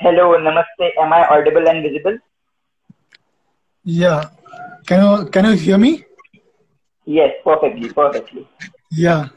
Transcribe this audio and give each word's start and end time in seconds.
Hello, 0.00 0.36
namaste. 0.38 0.86
Am 1.00 1.12
I 1.12 1.26
audible 1.26 1.68
and 1.68 1.82
visible? 1.82 2.18
Yeah. 3.84 4.30
Can 4.86 5.02
you 5.04 5.30
can 5.30 5.44
you 5.46 5.52
hear 5.52 5.78
me? 5.78 6.04
Yes, 7.04 7.32
perfectly, 7.44 7.88
perfectly. 7.92 8.46
Yeah. 8.90 9.28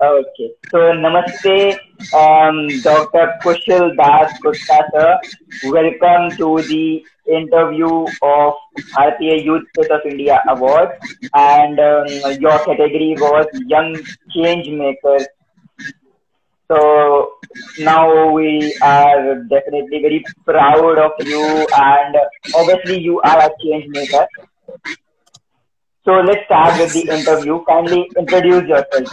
Okay. 0.00 0.52
So, 0.70 0.78
namaste, 0.78 1.76
um, 2.14 2.68
Dr. 2.82 3.34
Kushal 3.42 3.96
Das 3.96 4.32
Gupta, 4.40 4.78
sir. 4.92 5.18
Welcome 5.64 6.30
to 6.36 6.62
the 6.68 7.04
interview 7.26 8.06
of 8.22 8.54
Bharatiya 8.94 9.42
Youth 9.44 9.64
Face 9.74 9.90
of 9.90 10.00
India 10.04 10.40
Award. 10.48 10.90
And 11.34 11.80
um, 11.80 12.06
your 12.40 12.58
category 12.64 13.16
was 13.18 13.46
Young 13.66 13.96
Change 14.30 14.68
Makers. 14.70 15.26
So, 16.70 17.30
now 17.78 18.30
we 18.30 18.76
are 18.82 19.36
definitely 19.44 20.00
very 20.02 20.22
proud 20.44 20.98
of 20.98 21.12
you, 21.26 21.66
and 21.74 22.16
obviously, 22.54 22.98
you 23.00 23.20
are 23.22 23.38
a 23.40 23.50
change 23.62 23.86
maker. 23.88 24.26
So, 26.04 26.12
let's 26.28 26.44
start 26.44 26.78
with 26.78 26.92
the 26.92 27.08
interview. 27.16 27.64
Kindly 27.64 28.10
introduce 28.18 28.68
yourself. 28.68 29.08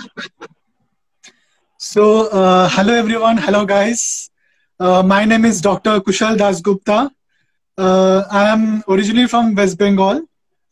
So, 1.77 2.27
uh, 2.27 2.67
hello 2.73 2.93
everyone. 2.93 3.37
Hello 3.37 3.65
guys. 3.65 4.31
Uh, 4.77 5.01
my 5.03 5.23
name 5.23 5.45
is 5.45 5.61
Dr. 5.61 6.01
Kushal 6.01 6.37
Das 6.37 6.59
Gupta. 6.59 7.09
Uh, 7.77 8.23
I 8.29 8.49
am 8.49 8.83
originally 8.89 9.27
from 9.27 9.55
West 9.55 9.77
Bengal. 9.77 10.23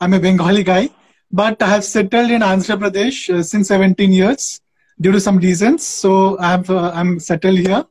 I'm 0.02 0.14
a 0.14 0.20
Bengali 0.20 0.64
guy, 0.64 0.90
but 1.32 1.62
I 1.62 1.70
have 1.70 1.86
settled 1.86 2.30
in 2.30 2.42
Andhra 2.42 2.78
Pradesh 2.78 3.34
uh, 3.34 3.42
since 3.42 3.70
17 3.70 4.12
years 4.12 4.60
due 5.00 5.12
to 5.12 5.20
some 5.20 5.38
reasons. 5.38 5.86
So 5.86 6.38
I 6.40 6.52
have 6.52 6.70
uh, 6.70 6.92
I'm 6.94 7.20
settled 7.20 7.58
here. 7.58 7.86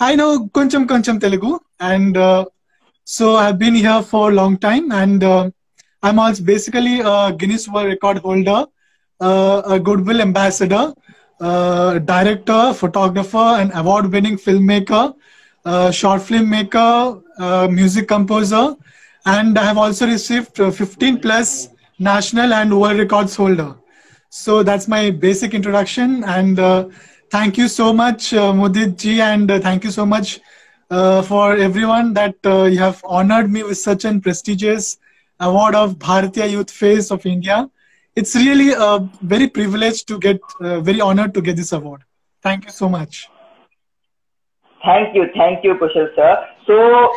I 0.00 0.14
know 0.14 0.46
koncham 0.48 0.86
koncham 0.86 1.20
Telugu, 1.20 1.58
and 1.80 2.16
uh, 2.16 2.44
so 3.04 3.36
I've 3.36 3.58
been 3.58 3.74
here 3.74 4.02
for 4.02 4.30
a 4.30 4.34
long 4.34 4.56
time, 4.58 4.92
and 4.92 5.24
uh, 5.24 5.50
I'm 6.02 6.18
also 6.18 6.44
basically 6.44 7.00
a 7.00 7.32
Guinness 7.32 7.68
World 7.68 7.88
Record 7.88 8.18
holder, 8.18 8.66
uh, 9.20 9.62
a 9.66 9.80
Goodwill 9.80 10.20
ambassador, 10.20 10.94
uh, 11.40 11.98
director, 11.98 12.72
photographer, 12.72 13.48
and 13.60 13.72
award-winning 13.74 14.36
filmmaker, 14.36 15.14
uh, 15.64 15.90
short 15.90 16.22
film 16.22 16.48
maker, 16.48 17.20
music 17.70 18.06
composer, 18.06 18.76
and 19.26 19.58
I 19.58 19.64
have 19.64 19.78
also 19.78 20.06
received 20.06 20.60
uh, 20.60 20.70
15 20.70 21.20
plus 21.20 21.68
national 21.98 22.52
and 22.54 22.80
world 22.80 22.98
records 22.98 23.34
holder. 23.36 23.74
So 24.30 24.62
that's 24.62 24.88
my 24.88 25.10
basic 25.10 25.54
introduction. 25.54 26.24
And 26.24 26.58
uh, 26.58 26.88
thank 27.30 27.56
you 27.56 27.68
so 27.68 27.92
much, 27.92 28.34
uh, 28.34 28.52
Mudit 28.52 28.98
ji, 28.98 29.20
and 29.20 29.50
uh, 29.50 29.58
thank 29.60 29.84
you 29.84 29.90
so 29.90 30.04
much 30.04 30.40
uh, 30.90 31.22
for 31.22 31.56
everyone 31.56 32.14
that 32.14 32.36
uh, 32.44 32.64
you 32.64 32.78
have 32.78 33.02
honored 33.04 33.50
me 33.50 33.62
with 33.62 33.78
such 33.78 34.04
an 34.04 34.20
prestigious 34.20 34.98
award 35.40 35.74
of 35.74 35.98
Bharatiya 35.98 36.50
Youth 36.50 36.70
Face 36.70 37.10
of 37.10 37.24
India. 37.24 37.70
It's 38.16 38.34
really 38.34 38.72
a 38.72 39.08
very 39.22 39.48
privileged 39.48 40.08
to 40.08 40.18
get, 40.18 40.40
uh, 40.60 40.80
very 40.80 41.00
honored 41.00 41.34
to 41.34 41.40
get 41.40 41.56
this 41.56 41.72
award. 41.72 42.02
Thank 42.42 42.64
you 42.64 42.70
so 42.70 42.88
much. 42.88 43.28
Thank 44.84 45.14
you, 45.14 45.26
thank 45.34 45.64
you, 45.64 45.74
Kushal 45.74 46.14
sir. 46.14 46.46
So, 46.66 47.10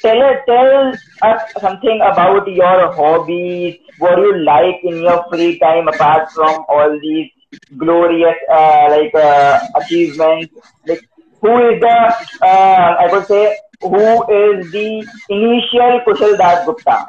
tell 0.00 0.22
us, 0.22 0.38
tell 0.46 0.92
us 1.22 1.42
something 1.60 2.00
about 2.00 2.46
your 2.48 2.92
hobbies. 2.92 3.78
What 3.98 4.18
you 4.18 4.38
like 4.38 4.80
in 4.82 5.02
your 5.02 5.24
free 5.30 5.58
time 5.58 5.88
apart 5.88 6.30
from 6.32 6.64
all 6.68 6.98
these 7.00 7.30
glorious 7.76 8.36
uh, 8.50 8.86
like 8.90 9.14
uh, 9.14 9.60
achievements? 9.76 10.54
Like, 10.86 11.08
who 11.40 11.56
is 11.68 11.80
the 11.80 12.14
uh, 12.42 12.96
I 13.00 13.08
would 13.12 13.26
say 13.26 13.56
who 13.80 14.22
is 14.32 14.70
the 14.72 15.06
initial 15.28 16.00
Kushal 16.06 16.36
Das 16.38 16.64
Gupta? 16.64 17.06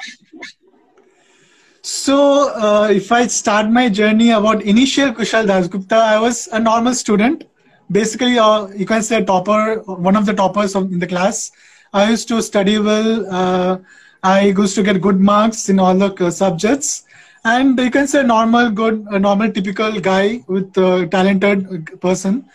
So, 1.81 2.49
uh, 2.55 2.87
if 2.89 3.11
I 3.11 3.27
start 3.27 3.69
my 3.69 3.89
journey 3.89 4.31
about 4.31 4.61
initial 4.63 5.11
Kushal 5.11 5.47
Das 5.47 5.67
Gupta, 5.67 5.95
I 5.95 6.19
was 6.19 6.47
a 6.51 6.59
normal 6.59 6.95
student. 6.95 7.43
Basically, 7.91 8.39
uh, 8.39 8.67
you 8.67 8.85
can 8.85 9.03
say 9.03 9.23
topper, 9.23 9.81
one 9.85 10.15
of 10.15 10.25
the 10.25 10.33
toppers 10.33 10.75
in 10.75 10.99
the 10.99 11.07
class. 11.07 11.51
I 11.93 12.09
used 12.09 12.27
to 12.29 12.41
study 12.41 12.77
well. 12.79 13.25
Uh, 13.29 13.77
I 14.23 14.41
used 14.47 14.75
to 14.75 14.83
get 14.83 15.01
good 15.01 15.19
marks 15.19 15.69
in 15.69 15.79
all 15.79 15.95
the 15.95 16.13
uh, 16.25 16.31
subjects. 16.31 17.03
And 17.45 17.77
you 17.79 17.91
can 17.91 18.07
say 18.07 18.23
normal, 18.23 18.69
good, 18.71 19.05
a 19.11 19.19
normal, 19.19 19.51
typical 19.51 19.99
guy 19.99 20.43
with 20.47 20.77
a 20.77 21.07
talented 21.07 21.99
person. 22.01 22.45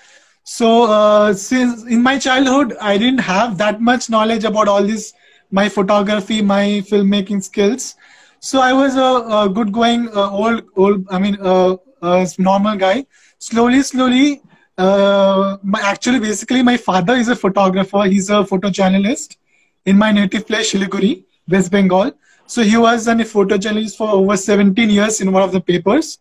So, 0.45 0.85
uh, 0.85 1.35
since 1.35 1.85
in 1.85 2.03
my 2.03 2.19
childhood, 2.19 2.75
I 2.81 2.97
didn't 2.97 3.21
have 3.21 3.59
that 3.59 3.81
much 3.81 4.09
knowledge 4.09 4.45
about 4.45 4.69
all 4.69 4.83
this, 4.83 5.13
my 5.51 5.69
photography, 5.69 6.41
my 6.43 6.83
filmmaking 6.91 7.43
skills. 7.43 7.95
So 8.41 8.61
I 8.61 8.73
was 8.73 8.97
a, 8.97 9.03
a 9.43 9.49
good 9.49 9.73
going 9.73 10.09
uh, 10.15 10.31
old 10.31 10.63
old 10.77 11.07
I 11.11 11.19
mean 11.19 11.37
uh, 11.41 11.77
a 12.03 12.27
normal 12.39 12.77
guy. 12.77 13.07
Slowly, 13.39 13.83
slowly. 13.83 14.43
Uh, 14.79 15.59
my, 15.63 15.81
actually, 15.81 16.21
basically, 16.21 16.63
my 16.63 16.77
father 16.77 17.15
is 17.15 17.29
a 17.29 17.35
photographer. 17.35 18.05
He's 18.05 18.31
a 18.31 18.45
photojournalist 18.45 19.37
in 19.85 19.99
my 19.99 20.13
native 20.13 20.47
place, 20.47 20.73
Shiliguri, 20.73 21.25
West 21.49 21.73
Bengal. 21.73 22.13
So 22.47 22.63
he 22.63 22.77
was 22.77 23.09
a 23.09 23.15
photojournalist 23.15 23.97
for 23.97 24.09
over 24.09 24.37
17 24.37 24.89
years 24.89 25.21
in 25.21 25.33
one 25.33 25.43
of 25.43 25.51
the 25.51 25.61
papers. 25.61 26.19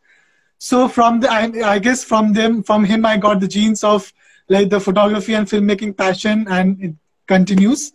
So 0.58 0.88
from 0.88 1.20
the, 1.20 1.32
I, 1.32 1.52
I 1.76 1.80
guess 1.80 2.04
from 2.04 2.34
them, 2.34 2.64
from 2.64 2.84
him, 2.84 3.06
I 3.06 3.18
got 3.18 3.40
the 3.40 3.48
genes 3.48 3.84
of 3.84 4.12
like 4.50 4.70
the 4.70 4.80
photography 4.80 5.36
and 5.36 5.46
filmmaking 5.48 5.96
passion, 5.96 6.48
and 6.50 6.82
it 6.82 6.96
continues. 7.28 7.94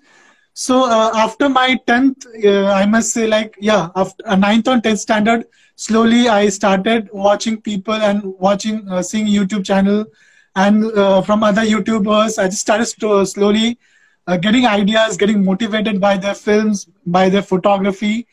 So 0.55 0.85
uh, 0.85 1.11
after 1.15 1.49
my 1.49 1.81
10th, 1.89 2.27
uh, 2.45 2.71
I 2.71 2.87
must 2.87 3.13
say 3.13 3.27
like, 3.27 3.57
yeah, 3.59 3.89
after 3.97 4.23
uh, 4.29 4.37
9th 4.37 4.69
or 4.69 4.81
10th 4.81 4.99
standard, 4.99 5.47
slowly 5.75 6.29
I 6.29 6.51
started 6.51 7.09
watching 7.13 7.61
people 7.61 7.95
and 7.95 8.23
watching, 8.39 8.87
uh, 8.89 9.03
seeing 9.03 9.27
YouTube 9.27 9.65
channel 9.65 10.05
and 10.55 10.85
uh, 10.97 11.23
from 11.23 11.43
other 11.43 11.63
YouTubers. 11.63 12.39
I 12.39 12.47
just 12.47 12.61
started 12.61 12.87
to 13.01 13.25
slowly 13.27 13.79
uh, 14.27 14.37
getting 14.37 14.67
ideas, 14.67 15.17
getting 15.17 15.45
motivated 15.45 16.01
by 16.01 16.17
their 16.17 16.35
films, 16.35 16.87
by 17.07 17.29
their 17.29 17.43
photography. 17.43 18.27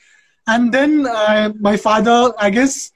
And 0.48 0.72
then 0.74 1.06
uh, 1.08 1.54
my 1.60 1.78
father, 1.78 2.34
I 2.38 2.50
guess, 2.50 2.92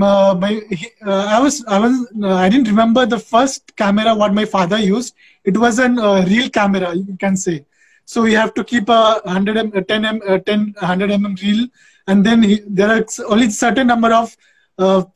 uh, 0.00 0.36
my, 0.38 0.60
he- 0.70 0.90
uh, 1.04 1.24
I 1.28 1.40
was, 1.40 1.64
I 1.66 1.78
was, 1.78 2.06
uh, 2.22 2.34
I 2.34 2.48
didn't 2.48 2.68
remember 2.68 3.06
the 3.06 3.18
first 3.18 3.74
camera 3.76 4.14
what 4.14 4.34
my 4.34 4.44
father 4.44 4.78
used. 4.78 5.14
It 5.44 5.56
was 5.56 5.78
a 5.78 5.88
real 6.28 6.48
camera, 6.50 6.94
you 6.94 7.16
can 7.18 7.36
say. 7.36 7.64
So 8.04 8.22
we 8.22 8.32
have 8.34 8.54
to 8.54 8.64
keep 8.64 8.88
a 8.88 9.20
100 9.24 9.56
m, 9.56 9.72
a 9.74 9.82
10 9.82 10.04
m, 10.04 10.20
a 10.26 10.38
10, 10.38 10.74
100 10.78 11.10
mm 11.10 11.42
reel, 11.42 11.66
and 12.06 12.24
then 12.24 12.42
he, 12.42 12.60
there 12.66 12.90
are 12.90 13.04
only 13.28 13.50
certain 13.50 13.86
number 13.86 14.12
of 14.12 14.36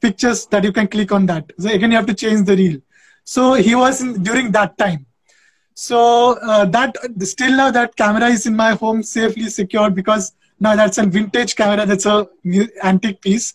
pictures 0.01 0.47
that 0.47 0.65
you 0.65 0.73
can 0.73 0.87
click 0.89 1.13
on 1.13 1.27
that. 1.27 1.51
So 1.59 1.71
again, 1.71 1.91
you 1.91 1.97
have 1.97 2.07
to 2.07 2.15
change 2.15 2.47
the 2.47 2.57
reel. 2.57 2.81
So 3.25 3.55
he 3.55 3.75
was 3.75 4.01
in, 4.03 4.23
during 4.23 4.53
that 4.53 4.77
time. 4.79 5.07
So 5.75 6.39
uh, 6.41 6.65
that 6.67 6.97
still 7.21 7.57
now 7.57 7.71
that 7.71 7.97
camera 7.97 8.27
is 8.27 8.47
in 8.47 8.55
my 8.55 8.73
home 8.73 9.03
safely 9.03 9.49
secured 9.49 9.95
because 9.95 10.33
now 10.61 10.77
that's 10.77 10.99
a 10.99 11.07
vintage 11.07 11.57
camera. 11.57 11.87
That's 11.87 12.07
a 12.07 12.29
antique 12.83 13.21
piece. 13.21 13.55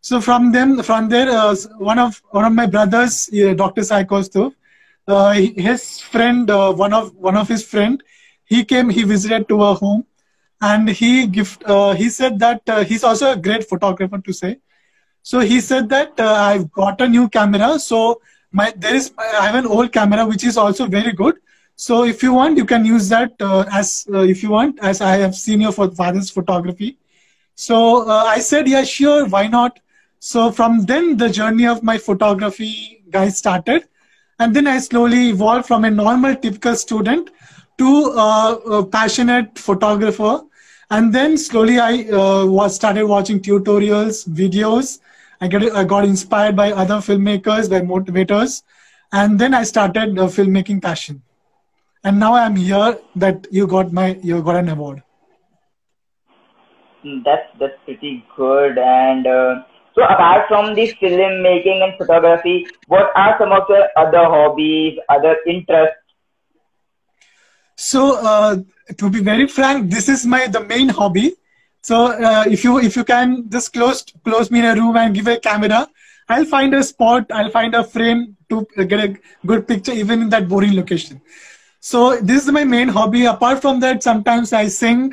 So 0.00 0.20
from 0.20 0.50
them, 0.50 0.82
from 0.82 1.08
there, 1.08 1.30
uh, 1.30 1.54
one 1.78 1.98
of 1.98 2.20
one 2.30 2.44
of 2.44 2.52
my 2.52 2.66
brothers, 2.66 3.30
uh, 3.32 3.54
Dr. 3.54 3.84
Sai 3.84 4.04
Kaustubh, 4.04 4.52
uh, 5.06 5.32
his 5.32 6.00
friend, 6.00 6.50
uh, 6.50 6.72
one 6.72 6.92
of 6.92 7.14
one 7.14 7.36
of 7.36 7.48
his 7.48 7.64
friend, 7.64 8.02
he 8.44 8.64
came, 8.64 8.90
he 8.90 9.04
visited 9.04 9.48
to 9.48 9.60
our 9.60 9.76
home, 9.76 10.04
and 10.60 10.88
he 10.88 11.26
gift. 11.26 11.62
Uh, 11.64 11.92
he 11.92 12.08
said 12.08 12.38
that 12.40 12.62
uh, 12.68 12.82
he's 12.84 13.04
also 13.04 13.32
a 13.32 13.36
great 13.36 13.68
photographer 13.68 14.18
to 14.18 14.32
say. 14.32 14.58
So 15.22 15.38
he 15.38 15.60
said 15.60 15.88
that 15.90 16.18
uh, 16.18 16.32
I've 16.32 16.70
got 16.72 17.00
a 17.00 17.08
new 17.08 17.28
camera. 17.28 17.78
So 17.78 18.20
my 18.52 18.72
there 18.76 18.94
is 18.94 19.12
I 19.18 19.46
have 19.46 19.54
an 19.54 19.66
old 19.66 19.92
camera 19.92 20.26
which 20.26 20.44
is 20.44 20.56
also 20.56 20.86
very 20.86 21.12
good. 21.12 21.36
So 21.76 22.04
if 22.04 22.22
you 22.22 22.32
want, 22.34 22.58
you 22.58 22.64
can 22.64 22.84
use 22.84 23.08
that 23.08 23.32
uh, 23.40 23.64
as 23.72 24.06
uh, 24.12 24.20
if 24.20 24.42
you 24.42 24.50
want, 24.50 24.78
as 24.80 25.00
I 25.00 25.16
have 25.16 25.34
seen 25.34 25.60
your 25.60 25.72
fa- 25.72 25.90
father's 25.90 26.30
photography. 26.30 26.98
So 27.54 28.08
uh, 28.08 28.24
I 28.24 28.38
said, 28.40 28.68
yeah, 28.68 28.84
sure, 28.84 29.26
why 29.26 29.46
not? 29.46 29.80
So 30.18 30.52
from 30.52 30.82
then, 30.82 31.16
the 31.16 31.28
journey 31.28 31.66
of 31.66 31.82
my 31.82 31.98
photography 31.98 33.02
guy 33.10 33.28
started, 33.30 33.88
and 34.38 34.54
then 34.54 34.66
I 34.66 34.78
slowly 34.78 35.30
evolved 35.30 35.66
from 35.66 35.84
a 35.84 35.90
normal, 35.90 36.36
typical 36.36 36.76
student 36.76 37.30
to 37.78 38.12
uh, 38.14 38.54
a 38.78 38.86
passionate 38.86 39.58
photographer. 39.58 40.42
And 40.90 41.12
then 41.12 41.36
slowly, 41.38 41.78
I 41.80 42.04
uh, 42.10 42.46
was 42.46 42.74
started 42.76 43.06
watching 43.06 43.40
tutorials, 43.40 44.28
videos. 44.28 45.00
I 45.42 45.48
get 45.48 45.62
I 45.74 45.82
got 45.82 46.04
inspired 46.04 46.54
by 46.54 46.70
other 46.70 46.98
filmmakers, 47.04 47.68
by 47.68 47.80
motivators, 47.80 48.62
and 49.12 49.40
then 49.40 49.54
I 49.54 49.64
started 49.64 50.16
a 50.16 50.26
filmmaking 50.34 50.80
passion. 50.80 51.20
And 52.04 52.20
now 52.20 52.34
I'm 52.34 52.54
here 52.54 52.98
that 53.16 53.48
you 53.50 53.66
got 53.66 53.92
my 53.92 54.20
you 54.22 54.40
got 54.42 54.56
an 54.56 54.68
award. 54.68 55.02
Mm, 57.04 57.24
That's 57.24 57.48
that's 57.58 57.74
pretty 57.84 58.24
good. 58.36 58.78
And 58.78 59.26
uh, 59.26 59.64
so, 59.96 60.04
apart 60.04 60.46
from 60.46 60.76
the 60.76 60.86
filmmaking 61.02 61.82
and 61.82 61.98
photography, 61.98 62.66
what 62.86 63.10
are 63.16 63.34
some 63.40 63.50
of 63.50 63.64
your 63.68 63.88
other 63.96 64.24
hobbies, 64.36 64.96
other 65.08 65.36
interests? 65.46 65.96
So 67.76 68.16
uh, 68.24 68.58
to 68.96 69.10
be 69.10 69.20
very 69.20 69.48
frank, 69.48 69.90
this 69.90 70.08
is 70.08 70.24
my 70.24 70.46
the 70.46 70.60
main 70.60 70.88
hobby. 70.88 71.34
So 71.82 72.06
uh, 72.06 72.44
if 72.48 72.62
you 72.64 72.78
if 72.78 72.96
you 72.96 73.04
can 73.04 73.50
just 73.50 73.72
close 73.72 74.04
close 74.24 74.50
me 74.50 74.60
in 74.60 74.64
a 74.64 74.74
room 74.74 74.96
and 74.96 75.14
give 75.14 75.26
a 75.26 75.38
camera, 75.38 75.88
I'll 76.28 76.44
find 76.44 76.72
a 76.74 76.82
spot, 76.82 77.26
I'll 77.30 77.50
find 77.50 77.74
a 77.74 77.82
frame 77.82 78.36
to 78.50 78.66
get 78.86 79.00
a 79.00 79.16
good 79.44 79.66
picture 79.66 79.92
even 79.92 80.22
in 80.22 80.28
that 80.30 80.48
boring 80.48 80.76
location. 80.76 81.20
So 81.80 82.16
this 82.20 82.44
is 82.44 82.52
my 82.52 82.62
main 82.64 82.88
hobby. 82.88 83.24
Apart 83.24 83.60
from 83.60 83.80
that, 83.80 84.02
sometimes 84.02 84.52
I 84.52 84.68
sing. 84.68 85.12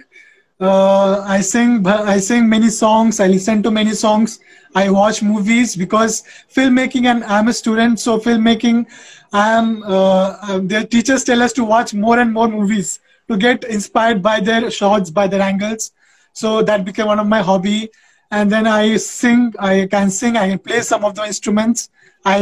Uh, 0.61 1.21
I 1.21 1.41
sing. 1.41 1.87
I 1.87 2.19
sing 2.19 2.47
many 2.47 2.69
songs. 2.69 3.19
I 3.19 3.27
listen 3.27 3.63
to 3.63 3.71
many 3.71 3.93
songs. 3.93 4.39
I 4.75 4.91
watch 4.91 5.23
movies 5.23 5.75
because 5.75 6.23
filmmaking 6.53 7.05
and 7.05 7.23
I'm 7.23 7.47
a 7.47 7.53
student, 7.53 7.99
so 7.99 8.19
filmmaking. 8.19 8.85
I 9.33 9.53
am. 9.53 9.81
Uh, 9.83 10.59
their 10.59 10.85
teachers 10.85 11.23
tell 11.23 11.41
us 11.41 11.53
to 11.53 11.63
watch 11.63 11.95
more 11.95 12.19
and 12.19 12.31
more 12.31 12.47
movies 12.47 12.99
to 13.27 13.37
get 13.37 13.63
inspired 13.63 14.21
by 14.21 14.39
their 14.39 14.69
shots, 14.69 15.09
by 15.09 15.25
their 15.25 15.41
angles. 15.41 15.91
So 16.39 16.61
that 16.69 16.85
became 16.85 17.07
one 17.07 17.19
of 17.19 17.27
my 17.27 17.41
hobby. 17.41 17.89
And 18.31 18.51
then 18.51 18.67
I 18.67 18.97
sing. 18.97 19.53
I 19.59 19.87
can 19.91 20.09
sing. 20.09 20.37
I 20.37 20.49
can 20.49 20.59
play 20.59 20.81
some 20.81 21.03
of 21.03 21.15
the 21.15 21.25
instruments. 21.25 21.89
I 22.25 22.37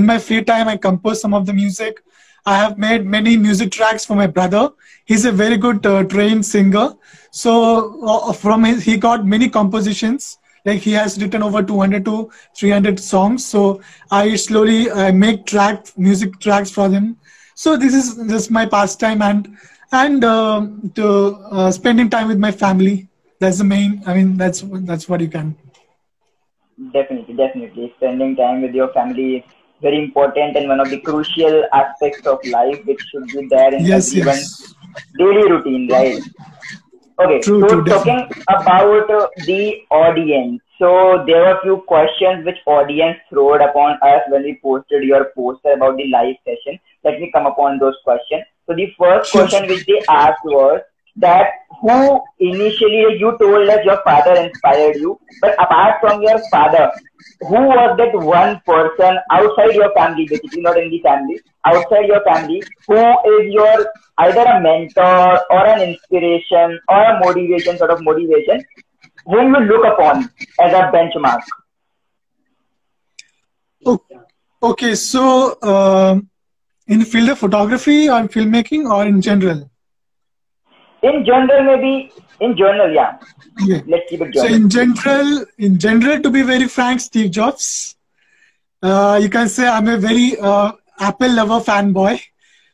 in 0.00 0.06
my 0.06 0.18
free 0.18 0.42
time. 0.52 0.68
I 0.68 0.76
compose 0.76 1.20
some 1.20 1.34
of 1.34 1.46
the 1.46 1.52
music. 1.52 2.02
I 2.46 2.56
have 2.56 2.78
made 2.78 3.04
many 3.04 3.36
music 3.36 3.72
tracks 3.72 4.04
for 4.04 4.16
my 4.16 4.26
brother. 4.26 4.70
He's 5.04 5.24
a 5.24 5.32
very 5.32 5.56
good 5.56 5.84
uh, 5.86 6.04
trained 6.04 6.46
singer. 6.46 6.94
So 7.30 7.54
uh, 8.06 8.32
from 8.32 8.64
his, 8.64 8.82
he 8.84 8.96
got 8.96 9.26
many 9.26 9.48
compositions. 9.48 10.38
Like 10.64 10.80
he 10.80 10.92
has 10.92 11.20
written 11.20 11.42
over 11.42 11.62
200 11.62 12.04
to 12.06 12.30
300 12.56 12.98
songs. 13.00 13.44
So 13.44 13.80
I 14.10 14.34
slowly 14.36 14.90
uh, 14.90 15.12
make 15.12 15.46
track 15.46 15.86
music 15.96 16.40
tracks 16.40 16.70
for 16.70 16.88
him. 16.88 17.16
So 17.54 17.76
this 17.76 17.94
is 17.94 18.14
just 18.28 18.50
my 18.50 18.66
pastime 18.66 19.22
and 19.22 19.48
and 19.92 20.24
uh, 20.24 20.66
to 20.94 21.06
uh, 21.50 21.70
spending 21.70 22.10
time 22.10 22.28
with 22.28 22.38
my 22.38 22.52
family. 22.52 23.07
That's 23.40 23.58
the 23.58 23.64
main. 23.64 24.02
I 24.06 24.14
mean, 24.14 24.36
that's 24.36 24.64
that's 24.90 25.08
what 25.08 25.20
you 25.20 25.28
can. 25.28 25.56
Definitely, 26.92 27.34
definitely. 27.34 27.92
Spending 27.96 28.36
time 28.36 28.62
with 28.62 28.74
your 28.74 28.92
family 28.92 29.36
is 29.36 29.44
very 29.80 30.02
important 30.02 30.56
and 30.56 30.68
one 30.68 30.80
of 30.80 30.90
the 30.90 31.00
crucial 31.00 31.64
aspects 31.72 32.26
of 32.26 32.38
life 32.46 32.84
which 32.84 33.00
should 33.10 33.26
be 33.28 33.46
there 33.48 33.74
in 33.74 33.84
yes, 33.84 34.08
everyone's 34.10 34.74
yes. 34.74 35.04
daily 35.16 35.50
routine, 35.50 35.88
right? 35.88 36.22
Okay, 37.20 37.40
true, 37.40 37.60
so 37.62 37.68
true, 37.68 37.84
talking 37.84 38.28
about 38.48 39.10
uh, 39.10 39.28
the 39.46 39.82
audience. 39.90 40.60
So 40.78 41.24
there 41.26 41.40
were 41.40 41.58
a 41.58 41.62
few 41.62 41.78
questions 41.88 42.46
which 42.46 42.58
audience 42.66 43.18
throwed 43.28 43.60
upon 43.60 43.98
us 44.02 44.22
when 44.28 44.44
we 44.44 44.60
posted 44.62 45.02
your 45.02 45.32
poster 45.36 45.72
about 45.72 45.96
the 45.96 46.06
live 46.08 46.36
session. 46.44 46.78
Let 47.02 47.20
me 47.20 47.30
come 47.32 47.46
upon 47.46 47.80
those 47.80 47.96
questions. 48.04 48.44
So 48.66 48.74
the 48.74 48.92
first 48.96 49.32
question 49.32 49.66
which 49.66 49.84
they 49.86 50.00
asked 50.08 50.44
was 50.44 50.80
that 51.18 51.46
who 51.80 52.20
initially 52.38 53.18
you 53.18 53.36
told 53.38 53.68
us 53.68 53.84
your 53.84 54.00
father 54.02 54.34
inspired 54.34 54.96
you, 54.96 55.18
but 55.40 55.54
apart 55.54 56.00
from 56.00 56.22
your 56.22 56.38
father, 56.50 56.90
who 57.40 57.54
was 57.54 57.96
that 57.98 58.14
one 58.14 58.60
person 58.66 59.18
outside 59.30 59.74
your 59.74 59.92
family, 59.94 60.26
basically 60.26 60.62
not 60.62 60.76
in 60.78 60.90
the 60.90 61.00
family, 61.00 61.40
outside 61.64 62.06
your 62.06 62.22
family, 62.24 62.62
who 62.86 62.98
is 63.38 63.52
your 63.52 63.86
either 64.18 64.42
a 64.42 64.60
mentor 64.60 65.40
or 65.50 65.66
an 65.66 65.80
inspiration 65.90 66.78
or 66.88 67.02
a 67.02 67.20
motivation, 67.20 67.78
sort 67.78 67.90
of 67.90 68.02
motivation, 68.02 68.64
whom 69.24 69.54
you 69.54 69.60
look 69.60 69.86
upon 69.86 70.24
as 70.60 70.72
a 70.72 70.90
benchmark? 70.94 71.42
Okay, 73.86 74.18
okay 74.62 74.94
so 74.94 75.60
um 75.62 76.28
in 76.88 76.98
the 76.98 77.04
field 77.04 77.28
of 77.28 77.38
photography 77.38 78.08
or 78.08 78.22
filmmaking 78.28 78.90
or 78.90 79.06
in 79.06 79.20
general? 79.20 79.70
In 81.02 81.24
general, 81.24 81.62
maybe 81.64 82.12
in 82.40 82.56
general, 82.56 82.92
yeah. 82.92 83.18
Okay. 83.62 83.82
Let's 83.86 84.08
keep 84.08 84.20
it 84.20 84.32
general. 84.32 84.48
So 84.48 84.54
in 84.54 84.68
general, 84.70 85.44
in 85.58 85.78
general, 85.78 86.20
to 86.22 86.30
be 86.30 86.42
very 86.42 86.68
frank, 86.68 87.00
Steve 87.00 87.30
Jobs. 87.30 87.96
Uh, 88.82 89.18
you 89.20 89.28
can 89.28 89.48
say 89.48 89.66
I'm 89.66 89.88
a 89.88 89.96
very 89.96 90.38
uh, 90.38 90.72
Apple 91.00 91.32
lover 91.32 91.60
fanboy. 91.60 92.20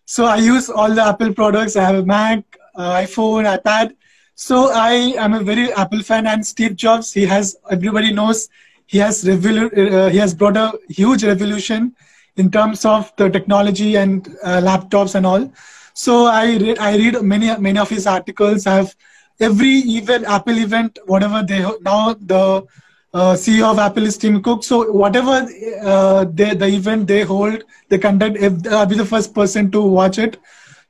So 0.04 0.26
I 0.26 0.36
use 0.36 0.68
all 0.68 0.94
the 0.94 1.02
Apple 1.02 1.32
products. 1.32 1.76
I 1.76 1.84
have 1.84 1.96
a 1.96 2.04
Mac, 2.04 2.44
uh, 2.74 2.96
iPhone, 2.96 3.44
iPad. 3.58 3.94
So 4.34 4.70
I 4.72 4.92
am 5.16 5.32
a 5.34 5.42
very 5.42 5.72
Apple 5.72 6.02
fan. 6.02 6.26
And 6.26 6.46
Steve 6.46 6.76
Jobs, 6.76 7.12
he 7.12 7.24
has 7.26 7.56
everybody 7.70 8.12
knows 8.12 8.48
he 8.86 8.98
has 8.98 9.24
revolu- 9.24 9.92
uh, 9.92 10.08
he 10.10 10.18
has 10.18 10.34
brought 10.34 10.56
a 10.56 10.72
huge 10.88 11.24
revolution 11.24 11.94
in 12.36 12.50
terms 12.50 12.84
of 12.84 13.12
the 13.16 13.30
technology 13.30 13.96
and 13.96 14.28
uh, 14.42 14.60
laptops 14.60 15.14
and 15.14 15.24
all. 15.24 15.50
So 15.94 16.26
I 16.26 16.56
read 16.56 16.78
I 16.78 16.96
read 16.96 17.22
many 17.22 17.56
many 17.56 17.78
of 17.78 17.88
his 17.88 18.06
articles. 18.06 18.66
I 18.66 18.74
have 18.74 18.94
every 19.40 19.78
event 19.98 20.24
Apple 20.26 20.58
event 20.58 20.98
whatever 21.06 21.42
they 21.42 21.60
now 21.82 22.14
the 22.14 22.66
uh, 23.14 23.34
CEO 23.34 23.70
of 23.70 23.78
Apple 23.78 24.04
is 24.04 24.18
Tim 24.18 24.42
Cook. 24.42 24.64
So 24.64 24.90
whatever 24.90 25.46
uh, 25.82 26.24
they, 26.24 26.54
the 26.54 26.66
event 26.66 27.06
they 27.06 27.22
hold, 27.22 27.62
they 27.88 27.98
conduct. 27.98 28.36
I'll 28.66 28.86
be 28.86 28.96
the 28.96 29.06
first 29.06 29.32
person 29.34 29.70
to 29.70 29.80
watch 29.80 30.18
it. 30.18 30.36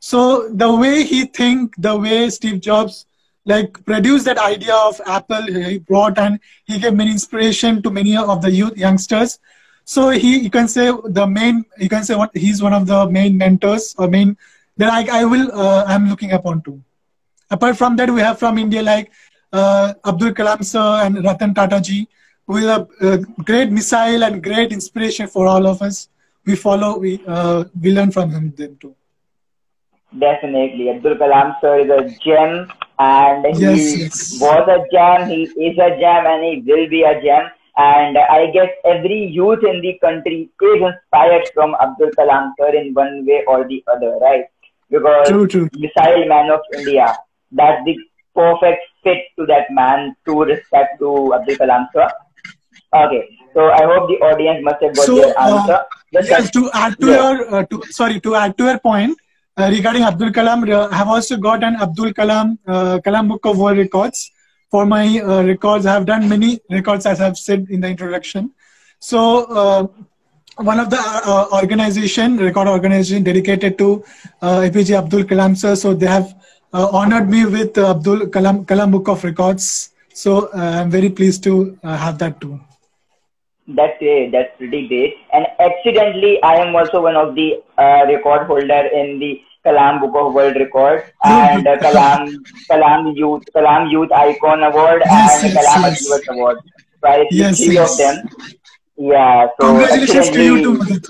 So 0.00 0.48
the 0.48 0.74
way 0.74 1.04
he 1.04 1.26
think, 1.26 1.74
the 1.76 1.96
way 1.96 2.30
Steve 2.30 2.60
Jobs 2.60 3.06
like 3.46 3.84
produced 3.84 4.24
that 4.24 4.38
idea 4.38 4.74
of 4.74 5.00
Apple, 5.06 5.42
he 5.42 5.78
brought 5.78 6.18
and 6.18 6.40
he 6.64 6.78
gave 6.78 6.94
many 6.94 7.10
inspiration 7.10 7.82
to 7.82 7.90
many 7.90 8.16
of 8.16 8.40
the 8.40 8.50
youth 8.50 8.76
youngsters. 8.76 9.38
So 9.84 10.08
he, 10.10 10.38
you 10.38 10.50
can 10.50 10.66
say 10.66 10.90
the 11.04 11.26
main, 11.26 11.66
you 11.78 11.90
can 11.90 12.04
say 12.04 12.14
what 12.14 12.34
he's 12.34 12.62
one 12.62 12.72
of 12.72 12.86
the 12.86 13.06
main 13.10 13.36
mentors 13.36 13.94
or 13.98 14.08
main 14.08 14.38
that 14.76 14.92
I, 14.92 15.20
I 15.20 15.24
will, 15.24 15.50
uh, 15.52 15.84
I'm 15.86 16.08
looking 16.08 16.32
upon 16.32 16.62
to. 16.62 16.82
Apart 17.50 17.76
from 17.76 17.96
that, 17.96 18.10
we 18.10 18.20
have 18.20 18.38
from 18.38 18.58
India 18.58 18.82
like 18.82 19.12
uh, 19.52 19.94
Abdul 20.04 20.32
Kalam 20.32 20.64
sir 20.64 20.80
and 21.04 21.24
Ratan 21.24 21.54
Tata 21.54 21.80
ji, 21.80 22.08
who 22.46 22.56
is 22.56 22.64
a, 22.64 22.86
a 23.00 23.18
great 23.18 23.70
missile 23.70 24.24
and 24.24 24.42
great 24.42 24.72
inspiration 24.72 25.26
for 25.28 25.46
all 25.46 25.66
of 25.66 25.82
us. 25.82 26.08
We 26.46 26.56
follow, 26.56 26.98
we 26.98 27.22
uh, 27.26 27.64
we 27.80 27.92
learn 27.92 28.10
from 28.10 28.30
him 28.30 28.52
them 28.56 28.76
too. 28.80 28.94
Definitely. 30.18 30.90
Abdul 30.90 31.16
Kalam 31.16 31.54
sir 31.60 31.80
is 31.80 31.90
a 31.90 32.02
gem 32.24 32.70
and 32.98 33.46
he 33.56 33.62
Yes, 33.62 33.98
yes. 33.98 34.40
was 34.40 34.68
a 34.68 34.84
gem, 34.92 35.28
he 35.28 35.42
is 35.42 35.78
a 35.78 35.90
gem 35.98 36.26
and 36.26 36.44
he 36.44 36.72
will 36.72 36.88
be 36.88 37.02
a 37.02 37.20
gem. 37.22 37.50
And 37.76 38.16
I 38.16 38.50
guess 38.52 38.68
every 38.84 39.26
youth 39.26 39.64
in 39.64 39.80
the 39.80 39.98
country 40.00 40.48
is 40.62 40.82
inspired 40.82 41.48
from 41.54 41.74
Abdul 41.80 42.10
Kalam 42.10 42.52
sir 42.58 42.74
in 42.74 42.94
one 42.94 43.26
way 43.26 43.44
or 43.46 43.66
the 43.66 43.82
other, 43.92 44.18
right? 44.20 44.44
Because 44.94 45.28
True, 45.28 45.46
true. 45.46 45.68
missile 45.84 46.26
man 46.32 46.50
of 46.50 46.60
India, 46.78 47.06
that's 47.52 47.82
the 47.84 47.94
perfect 48.34 48.82
fit 49.02 49.18
to 49.38 49.46
that 49.46 49.66
man 49.70 50.14
to 50.26 50.42
respect 50.52 50.98
to 51.00 51.34
Abdul 51.38 51.56
Kalam 51.62 51.86
sir. 51.94 52.08
Okay, 53.02 53.22
so 53.54 53.66
I 53.80 53.82
hope 53.90 54.08
the 54.08 54.18
audience 54.30 54.60
must 54.62 54.82
have 54.82 54.96
got 54.96 55.06
So, 55.06 55.16
their 55.20 55.34
uh, 55.38 55.58
answer. 55.58 55.78
Just 56.14 56.30
Yes, 56.30 56.50
to 56.56 56.70
add 56.72 56.98
to 57.00 57.06
Yeah. 57.10 57.16
your, 57.20 57.54
uh, 57.54 57.62
to, 57.70 57.82
sorry, 57.90 58.20
to 58.20 58.34
add 58.36 58.56
to 58.58 58.64
your 58.70 58.78
point 58.78 59.18
uh, 59.56 59.68
regarding 59.76 60.04
Abdul 60.04 60.30
Kalam, 60.30 60.68
uh, 60.70 60.88
I 60.92 60.96
have 60.96 61.08
also 61.08 61.36
got 61.36 61.64
an 61.64 61.76
Abdul 61.86 62.12
Kalam 62.12 62.56
uh, 62.66 62.98
Kalam 63.04 63.28
Book 63.28 63.44
of 63.46 63.58
World 63.58 63.78
Records. 63.78 64.30
For 64.70 64.86
my 64.86 65.04
uh, 65.20 65.42
records, 65.44 65.86
I 65.86 65.92
have 65.92 66.06
done 66.06 66.28
many 66.28 66.60
records 66.70 67.06
as 67.06 67.20
I've 67.20 67.36
said 67.38 67.66
in 67.70 67.80
the 67.80 67.88
introduction. 67.88 68.52
So 69.00 69.20
uh, 69.62 69.86
one 70.56 70.78
of 70.78 70.90
the 70.90 70.98
uh, 70.98 71.48
organization, 71.52 72.36
record 72.36 72.68
organization 72.68 73.22
dedicated 73.24 73.76
to 73.78 74.04
uh, 74.42 74.60
APJ 74.60 74.96
Abdul 74.96 75.24
Kalam 75.24 75.56
sir, 75.56 75.74
so 75.74 75.94
they 75.94 76.06
have 76.06 76.34
uh, 76.72 76.88
honored 76.92 77.28
me 77.28 77.44
with 77.46 77.76
uh, 77.76 77.90
Abdul 77.90 78.26
Kalam 78.26 78.64
Kalam 78.66 78.92
Book 78.92 79.08
of 79.08 79.24
Records. 79.24 79.90
So 80.12 80.48
uh, 80.54 80.80
I'm 80.80 80.90
very 80.90 81.10
pleased 81.10 81.42
to 81.44 81.78
uh, 81.82 81.96
have 81.96 82.18
that 82.18 82.40
too. 82.40 82.60
That's 83.66 83.98
great. 83.98 84.30
That's 84.30 84.56
pretty 84.58 84.86
great. 84.86 85.14
And 85.32 85.46
accidentally, 85.58 86.40
I 86.42 86.56
am 86.56 86.76
also 86.76 87.02
one 87.02 87.16
of 87.16 87.34
the 87.34 87.62
uh, 87.78 88.04
record 88.06 88.46
holder 88.46 88.86
in 88.92 89.18
the 89.18 89.40
Kalam 89.66 90.00
Book 90.00 90.14
of 90.14 90.34
World 90.34 90.54
Records 90.56 91.04
and 91.24 91.66
uh, 91.66 91.78
Kalam 91.78 92.36
Kalam 92.70 93.16
Youth 93.16 93.42
Kalam 93.56 93.90
Youth 93.90 94.12
Icon 94.12 94.62
Award 94.62 95.02
Yes, 95.06 95.42
and 95.42 95.54
yes, 95.54 95.66
Kalam 95.66 95.82
yes. 95.82 96.28
Award. 96.28 96.58
So 97.02 97.08
I 97.08 97.26
Yes, 97.30 97.64
three 97.64 97.74
yes. 97.74 97.92
of 97.92 97.98
them. 97.98 98.28
Yeah. 98.96 99.48
So 99.60 99.66
Congratulations 99.68 100.30
to 100.30 100.44
you 100.44 100.62
too. 100.62 101.00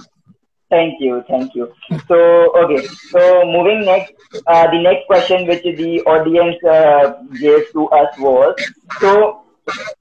Thank 0.70 1.00
you, 1.00 1.22
thank 1.28 1.54
you. 1.54 1.72
So, 2.08 2.16
okay, 2.62 2.84
so 3.10 3.44
moving 3.44 3.84
next, 3.84 4.12
uh, 4.46 4.68
the 4.70 4.80
next 4.82 5.06
question 5.06 5.46
which 5.46 5.62
the 5.62 6.00
audience 6.02 6.56
uh, 6.64 7.22
gave 7.38 7.70
to 7.72 7.86
us 7.90 8.18
was, 8.18 8.56
so 8.98 9.42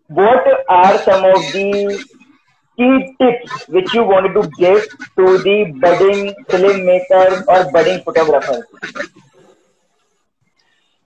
what 0.08 0.44
are 0.70 0.98
some 1.00 1.26
of 1.26 1.42
the 1.52 2.04
key 2.78 3.16
tips 3.20 3.68
which 3.68 3.94
you 3.94 4.04
wanted 4.04 4.34
to 4.34 4.50
give 4.58 4.82
to 5.18 5.38
the 5.44 5.58
budding 5.80 6.34
filmmaker 6.50 7.44
or 7.48 7.72
budding 7.72 8.02
photographer? 8.04 8.66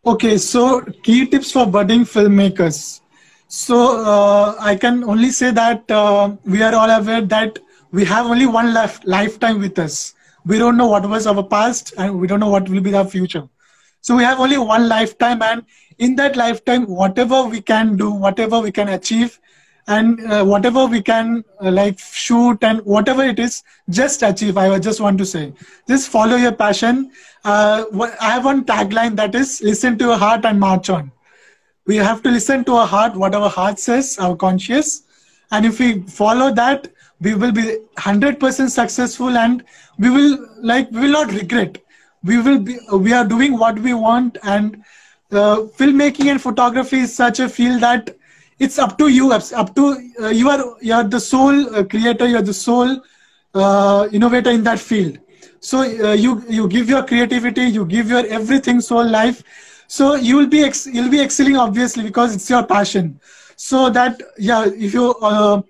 Okay, 0.06 0.38
so 0.38 0.82
key 1.04 1.28
tips 1.28 1.52
for 1.52 1.66
budding 1.66 2.06
filmmakers. 2.06 3.02
So 3.48 4.04
uh, 4.04 4.56
I 4.60 4.76
can 4.76 5.04
only 5.04 5.32
say 5.32 5.52
that 5.52 5.90
uh, 5.90 6.36
we 6.46 6.62
are 6.62 6.76
all 6.76 6.90
aware 6.90 7.22
that 7.22 7.60
we 7.92 8.06
have 8.06 8.26
only 8.26 8.46
one 8.46 8.74
life, 8.74 9.00
lifetime 9.06 9.60
with 9.60 9.80
us. 9.80 10.14
We 10.46 10.58
don't 10.58 10.78
know 10.78 10.88
what 10.88 11.08
was 11.08 11.28
our 11.28 11.44
past 11.44 11.94
and 11.98 12.20
we 12.20 12.28
don't 12.28 12.40
know 12.40 12.50
what 12.50 12.70
will 12.70 12.82
be 12.82 12.94
our 12.94 13.06
future. 13.06 13.48
so 14.08 14.16
we 14.18 14.24
have 14.24 14.40
only 14.44 14.58
one 14.58 14.88
lifetime 14.90 15.42
and 15.46 15.64
in 16.06 16.16
that 16.18 16.36
lifetime 16.42 16.84
whatever 17.00 17.40
we 17.54 17.62
can 17.72 17.96
do 18.02 18.10
whatever 18.26 18.60
we 18.66 18.72
can 18.72 18.90
achieve 18.90 19.40
and 19.96 20.22
uh, 20.32 20.44
whatever 20.52 20.86
we 20.86 21.02
can 21.02 21.44
uh, 21.62 21.72
like 21.72 22.00
shoot 22.00 22.64
and 22.70 22.86
whatever 22.96 23.26
it 23.34 23.40
is 23.46 23.58
just 24.00 24.24
achieve 24.30 24.62
i 24.64 24.80
just 24.88 25.04
want 25.08 25.18
to 25.24 25.28
say 25.34 25.44
just 25.94 26.10
follow 26.16 26.38
your 26.46 26.54
passion 26.64 27.02
uh, 27.54 27.84
i 28.30 28.32
have 28.36 28.46
one 28.52 28.64
tagline 28.72 29.16
that 29.22 29.36
is 29.42 29.62
listen 29.72 29.98
to 29.98 30.06
your 30.12 30.18
heart 30.26 30.50
and 30.52 30.66
march 30.68 30.90
on 30.98 31.12
we 31.88 31.96
have 31.96 32.22
to 32.22 32.30
listen 32.30 32.64
to 32.66 32.74
our 32.74 32.88
heart 32.88 33.16
what 33.16 33.34
our 33.34 33.50
heart 33.50 33.80
says 33.80 34.18
our 34.20 34.36
conscious 34.36 35.04
and 35.52 35.66
if 35.66 35.80
we 35.80 36.02
follow 36.04 36.54
that 36.54 36.88
we 37.20 37.34
will 37.34 37.52
be 37.52 37.78
100% 37.98 38.70
successful 38.70 39.38
and 39.38 39.64
we 39.98 40.10
will 40.10 40.38
like 40.62 40.92
we 40.92 41.02
will 41.02 41.12
not 41.12 41.32
regret. 41.32 41.78
We 42.24 42.42
will 42.42 42.60
be 42.60 42.78
we 42.92 43.14
are 43.14 43.26
doing 43.26 43.58
what 43.58 43.80
we 43.80 43.94
want 43.94 44.38
and 44.44 44.84
uh, 45.32 45.68
filmmaking 45.78 46.30
and 46.32 46.42
photography 46.42 47.00
is 47.00 47.16
such 47.16 47.40
a 47.40 47.50
field 47.50 47.82
that 47.82 48.16
it's 48.60 48.80
up 48.80 48.98
to 48.98 49.08
you 49.08 49.32
up 49.32 49.76
to 49.76 50.12
uh, 50.22 50.28
you 50.30 50.50
are 50.50 50.76
you 50.82 50.94
are 50.94 51.04
the 51.04 51.20
sole 51.20 51.76
uh, 51.76 51.84
creator 51.84 52.28
you 52.28 52.38
are 52.38 52.42
the 52.42 52.54
sole 52.54 53.02
uh, 53.56 54.08
innovator 54.12 54.52
in 54.52 54.64
that 54.64 54.80
field. 54.80 55.18
So 55.60 55.80
uh, 55.80 56.14
you 56.14 56.44
you 56.48 56.68
give 56.68 56.90
your 56.90 57.04
creativity 57.04 57.64
you 57.64 57.86
give 57.86 58.10
your 58.10 58.26
everything 58.28 58.82
soul 58.82 59.08
life 59.08 59.44
so 59.88 60.16
you 60.16 60.36
will 60.38 60.48
be 60.48 60.64
ex- 60.64 60.88
you'll 60.88 61.10
be 61.10 61.22
excelling 61.22 61.58
obviously 61.58 62.04
because 62.04 62.36
it's 62.36 62.50
your 62.50 62.64
passion. 62.64 63.20
So 63.56 63.90
that 63.90 64.22
yeah 64.38 64.66
if 64.66 64.94
you 64.94 65.16
uh, 65.16 65.62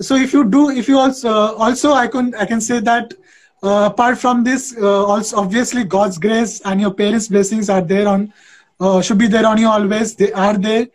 so 0.00 0.16
if 0.16 0.32
you 0.32 0.44
do 0.44 0.70
if 0.70 0.88
you 0.88 0.98
also 0.98 1.30
also 1.56 1.92
i 1.92 2.06
can 2.06 2.34
i 2.34 2.46
can 2.46 2.60
say 2.60 2.80
that 2.80 3.14
uh, 3.62 3.88
apart 3.92 4.18
from 4.18 4.44
this 4.44 4.76
uh, 4.78 5.04
also 5.04 5.36
obviously 5.38 5.84
god's 5.84 6.18
grace 6.18 6.60
and 6.64 6.80
your 6.80 6.92
parents 6.92 7.28
blessings 7.28 7.68
are 7.70 7.82
there 7.82 8.06
on 8.08 8.32
uh, 8.80 9.00
should 9.00 9.18
be 9.18 9.26
there 9.26 9.46
on 9.46 9.58
you 9.58 9.68
always. 9.68 10.14
They 10.14 10.32
are 10.32 10.56
there. 10.56 10.88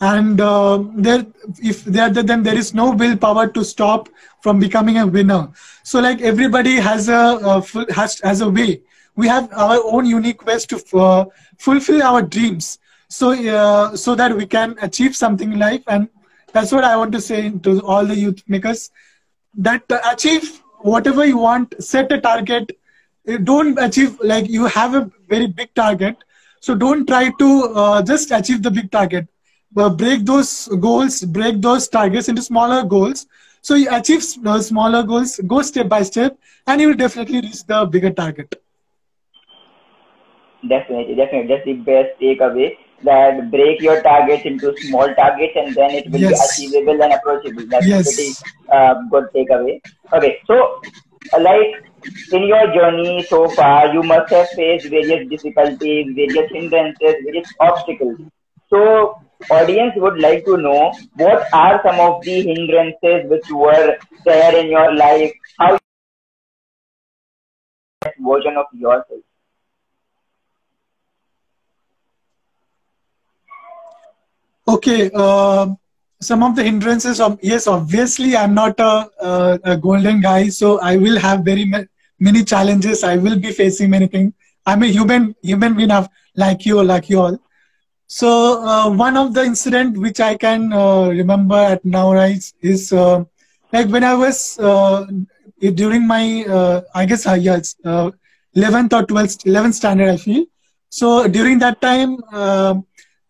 And 0.00 0.40
uh, 0.40 0.84
there 0.96 1.24
if 1.62 1.84
they 1.84 2.00
are 2.00 2.10
there 2.10 2.22
then 2.22 2.42
there 2.42 2.56
is 2.56 2.74
no 2.74 2.90
willpower 2.90 3.48
to 3.48 3.64
stop 3.64 4.08
from 4.40 4.58
becoming 4.58 4.98
a 4.98 5.06
winner. 5.06 5.48
So 5.82 6.00
like 6.00 6.20
everybody 6.20 6.76
has 6.76 7.08
a 7.08 7.62
has 7.90 8.20
has 8.20 8.40
a 8.40 8.50
way 8.50 8.82
we 9.16 9.28
have 9.28 9.48
our 9.52 9.80
own 9.84 10.06
unique 10.06 10.44
ways 10.46 10.66
to 10.66 10.80
uh, 10.98 11.24
fulfill 11.58 12.02
our 12.02 12.22
dreams. 12.22 12.78
So 13.08 13.32
uh, 13.32 13.96
so 13.96 14.14
that 14.14 14.36
we 14.36 14.46
can 14.46 14.76
achieve 14.82 15.16
something 15.16 15.52
in 15.52 15.58
life. 15.58 15.82
And 15.88 16.08
that's 16.52 16.72
what 16.72 16.84
i 16.84 16.96
want 16.96 17.12
to 17.12 17.20
say 17.20 17.50
to 17.66 17.80
all 17.82 18.04
the 18.06 18.16
youth 18.16 18.42
makers 18.46 18.90
that 19.56 19.82
uh, 19.90 20.00
achieve 20.12 20.60
whatever 20.80 21.24
you 21.24 21.38
want 21.38 21.74
set 21.82 22.12
a 22.12 22.20
target. 22.20 22.76
Don't 23.44 23.78
achieve 23.78 24.18
like 24.22 24.48
you 24.48 24.66
have 24.66 24.94
a 24.94 25.10
very 25.28 25.46
big 25.46 25.74
target. 25.74 26.16
So 26.60 26.74
don't 26.74 27.06
try 27.06 27.30
to 27.38 27.48
uh, 27.74 28.02
just 28.02 28.30
achieve 28.30 28.62
the 28.62 28.70
big 28.70 28.90
target. 28.90 29.28
Break 29.74 30.24
those 30.24 30.68
goals 30.80 31.22
break 31.22 31.60
those 31.60 31.88
targets 31.88 32.28
into 32.28 32.42
smaller 32.42 32.84
goals. 32.84 33.26
So 33.62 33.74
you 33.74 33.88
achieve 33.90 34.22
smaller 34.22 35.02
goals 35.02 35.40
go 35.46 35.62
step 35.62 35.88
by 35.88 36.02
step 36.02 36.38
and 36.66 36.80
you 36.80 36.88
will 36.88 36.94
definitely 37.06 37.40
reach 37.40 37.64
the 37.66 37.84
bigger 37.86 38.10
target 38.10 38.60
Definitely, 40.68 41.14
definitely. 41.14 41.48
That's 41.48 41.64
the 41.64 41.72
best 41.74 42.20
takeaway. 42.20 42.76
That 43.02 43.50
break 43.50 43.82
your 43.82 44.02
targets 44.02 44.44
into 44.46 44.74
small 44.78 45.14
targets 45.14 45.52
and 45.56 45.74
then 45.74 45.90
it 45.90 46.10
will 46.10 46.20
yes. 46.20 46.58
be 46.58 46.66
achievable 46.66 47.02
and 47.02 47.12
approachable. 47.12 47.66
That's 47.66 47.86
yes. 47.86 48.14
pretty 48.14 48.32
uh, 48.72 48.94
good 49.10 49.24
takeaway. 49.34 49.80
Okay, 50.12 50.38
so 50.46 50.80
uh, 51.32 51.40
like 51.40 51.84
in 52.32 52.44
your 52.44 52.72
journey 52.72 53.22
so 53.28 53.48
far, 53.48 53.92
you 53.92 54.02
must 54.02 54.30
have 54.32 54.48
faced 54.50 54.88
various 54.88 55.28
difficulties, 55.28 56.14
various 56.14 56.50
hindrances, 56.50 57.14
various 57.24 57.52
obstacles. 57.60 58.20
So, 58.70 59.20
audience 59.50 59.92
would 59.96 60.18
like 60.18 60.44
to 60.46 60.56
know 60.56 60.92
what 61.16 61.46
are 61.52 61.80
some 61.84 62.00
of 62.00 62.22
the 62.22 62.42
hindrances 62.42 63.30
which 63.30 63.50
were 63.50 63.96
there 64.24 64.56
in 64.56 64.70
your 64.70 64.94
life? 64.94 65.32
How 65.58 65.78
version 68.18 68.56
of 68.56 68.66
yourself? 68.72 69.20
Okay. 74.66 75.10
Uh, 75.14 75.68
some 76.20 76.42
of 76.42 76.56
the 76.56 76.62
hindrances 76.64 77.20
of 77.20 77.38
yes, 77.42 77.66
obviously 77.66 78.36
I'm 78.36 78.54
not 78.54 78.78
a, 78.80 79.08
a, 79.20 79.60
a 79.64 79.76
golden 79.76 80.20
guy, 80.20 80.48
so 80.48 80.80
I 80.80 80.96
will 80.96 81.18
have 81.18 81.40
very 81.44 81.64
ma- 81.64 81.84
many 82.18 82.44
challenges. 82.44 83.04
I 83.04 83.16
will 83.16 83.38
be 83.38 83.52
facing 83.52 83.90
many 83.90 84.06
things. 84.06 84.32
I'm 84.66 84.82
a 84.82 84.86
human 84.86 85.34
human 85.42 85.74
being 85.74 85.90
like 86.36 86.64
you, 86.64 86.82
like 86.82 87.10
you 87.10 87.20
all. 87.20 87.38
So 88.06 88.62
uh, 88.64 88.90
one 88.90 89.16
of 89.16 89.34
the 89.34 89.44
incident 89.44 89.98
which 89.98 90.20
I 90.20 90.36
can 90.36 90.72
uh, 90.72 91.08
remember 91.08 91.56
at 91.56 91.84
now 91.84 92.12
right, 92.12 92.42
is 92.62 92.92
uh, 92.92 93.24
like 93.72 93.88
when 93.88 94.04
I 94.04 94.14
was 94.14 94.58
uh, 94.58 95.06
during 95.74 96.06
my 96.06 96.44
uh, 96.48 96.80
I 96.94 97.06
guess 97.06 97.26
uh, 97.26 97.34
yes, 97.34 97.74
11th 97.84 98.92
or 98.94 99.02
12th 99.04 99.46
11th 99.46 99.74
standard 99.74 100.08
I 100.08 100.16
feel. 100.16 100.44
So 100.88 101.26
during 101.28 101.58
that 101.58 101.80
time 101.80 102.18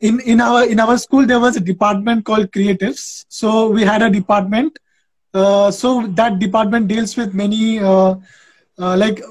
in 0.08 0.20
in 0.32 0.40
our 0.46 0.64
in 0.74 0.80
our 0.84 0.96
school 1.02 1.26
there 1.26 1.40
was 1.40 1.56
a 1.56 1.60
department 1.60 2.24
called 2.24 2.50
creatives. 2.56 3.04
So 3.28 3.68
we 3.70 3.84
had 3.90 4.02
a 4.02 4.10
department. 4.10 4.78
Uh, 5.32 5.70
so 5.70 6.06
that 6.18 6.38
department 6.38 6.88
deals 6.88 7.16
with 7.16 7.34
many 7.34 7.78
uh, 7.80 8.14
uh, 8.78 8.96
like 8.96 9.22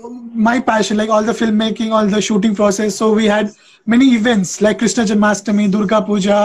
my 0.50 0.60
passion 0.60 0.98
like 0.98 1.10
all 1.10 1.24
the 1.30 1.36
filmmaking 1.42 1.92
all 1.92 2.08
the 2.15 2.22
shooting 2.22 2.56
process. 2.56 2.96
So 2.96 3.13
we 3.13 3.25
had 3.25 3.51
many 3.86 4.10
events 4.15 4.62
like 4.62 4.80
krishna 4.80 5.06
janmashtami 5.12 5.70
durga 5.75 6.01
puja 6.10 6.39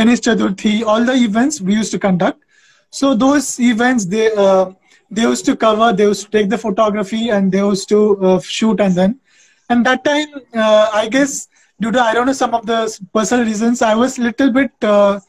ganesh 0.00 0.24
chaturthi 0.28 0.74
all 0.94 1.04
the 1.10 1.18
events 1.26 1.60
we 1.60 1.74
used 1.74 1.92
to 1.98 2.02
conduct. 2.06 2.40
So 2.90 3.14
those 3.24 3.50
events 3.72 4.06
they 4.14 4.30
uh, 4.46 4.70
they 5.10 5.22
used 5.22 5.44
to 5.50 5.56
cover 5.66 5.92
they 5.92 6.08
used 6.12 6.26
to 6.26 6.30
take 6.38 6.48
the 6.54 6.62
photography 6.66 7.28
and 7.30 7.50
they 7.50 7.66
used 7.66 7.88
to 7.96 8.00
uh, 8.30 8.40
shoot 8.40 8.80
and 8.88 8.94
then. 9.02 9.20
And 9.70 9.86
that 9.86 10.04
time 10.04 10.40
uh, 10.62 10.88
i 11.02 11.08
guess 11.12 11.48
due 11.84 11.92
to 11.92 12.00
I 12.00 12.14
don't 12.14 12.26
know 12.26 12.38
some 12.40 12.54
of 12.54 12.66
the 12.66 12.78
personal 13.12 13.44
reasons, 13.44 13.82
I 13.82 13.94
was 13.94 14.18
little 14.18 14.50
bit 14.50 14.72
uh, 14.82 15.20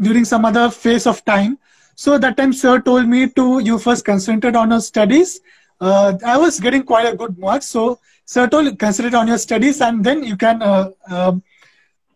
during 0.00 0.24
some 0.24 0.44
other 0.50 0.70
phase 0.70 1.06
of 1.06 1.24
time. 1.24 1.58
So 1.94 2.16
that 2.18 2.36
time, 2.36 2.52
sir 2.52 2.80
told 2.80 3.08
me 3.14 3.28
to 3.40 3.60
you 3.70 3.78
first 3.78 4.04
concentrate 4.04 4.56
on 4.56 4.70
your 4.70 4.80
studies. 4.80 5.40
Uh, 5.80 6.14
I 6.26 6.36
was 6.38 6.60
getting 6.60 6.82
quite 6.82 7.06
a 7.12 7.16
good 7.16 7.38
mark, 7.38 7.62
so 7.62 7.98
sir 8.24 8.46
told 8.46 8.78
concentrate 8.78 9.14
on 9.14 9.28
your 9.28 9.38
studies 9.38 9.80
and 9.80 10.04
then 10.04 10.22
you 10.30 10.36
can 10.36 10.62
uh, 10.62 10.90
um, 11.08 11.42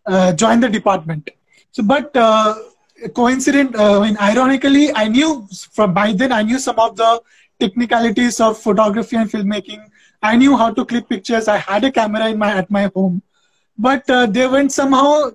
uh 0.07 0.33
join 0.33 0.61
the 0.61 0.69
department. 0.69 1.31
So, 1.73 1.83
but 1.83 2.17
uh, 2.17 2.55
coincident, 3.15 3.77
uh, 3.77 4.01
I 4.01 4.07
mean, 4.07 4.17
ironically, 4.31 4.95
I 4.95 5.09
knew 5.09 5.47
from 5.73 5.93
by 5.93 6.13
then 6.13 6.33
I 6.33 6.43
knew 6.43 6.59
some 6.59 6.79
of 6.79 6.97
the 6.97 7.21
technicalities 7.61 8.41
of 8.41 8.59
photography 8.59 9.17
and 9.17 9.31
filmmaking. 9.31 9.87
I 10.23 10.37
knew 10.37 10.57
how 10.57 10.73
to 10.73 10.85
click 10.85 11.09
pictures. 11.09 11.49
I 11.49 11.59
had 11.59 11.85
a 11.85 11.93
camera 11.93 12.29
in 12.29 12.39
my 12.39 12.53
at 12.65 12.71
my 12.71 12.91
home 12.97 13.23
but 13.79 14.09
uh, 14.11 14.27
they 14.27 14.47
went 14.47 14.73
somehow 14.73 15.31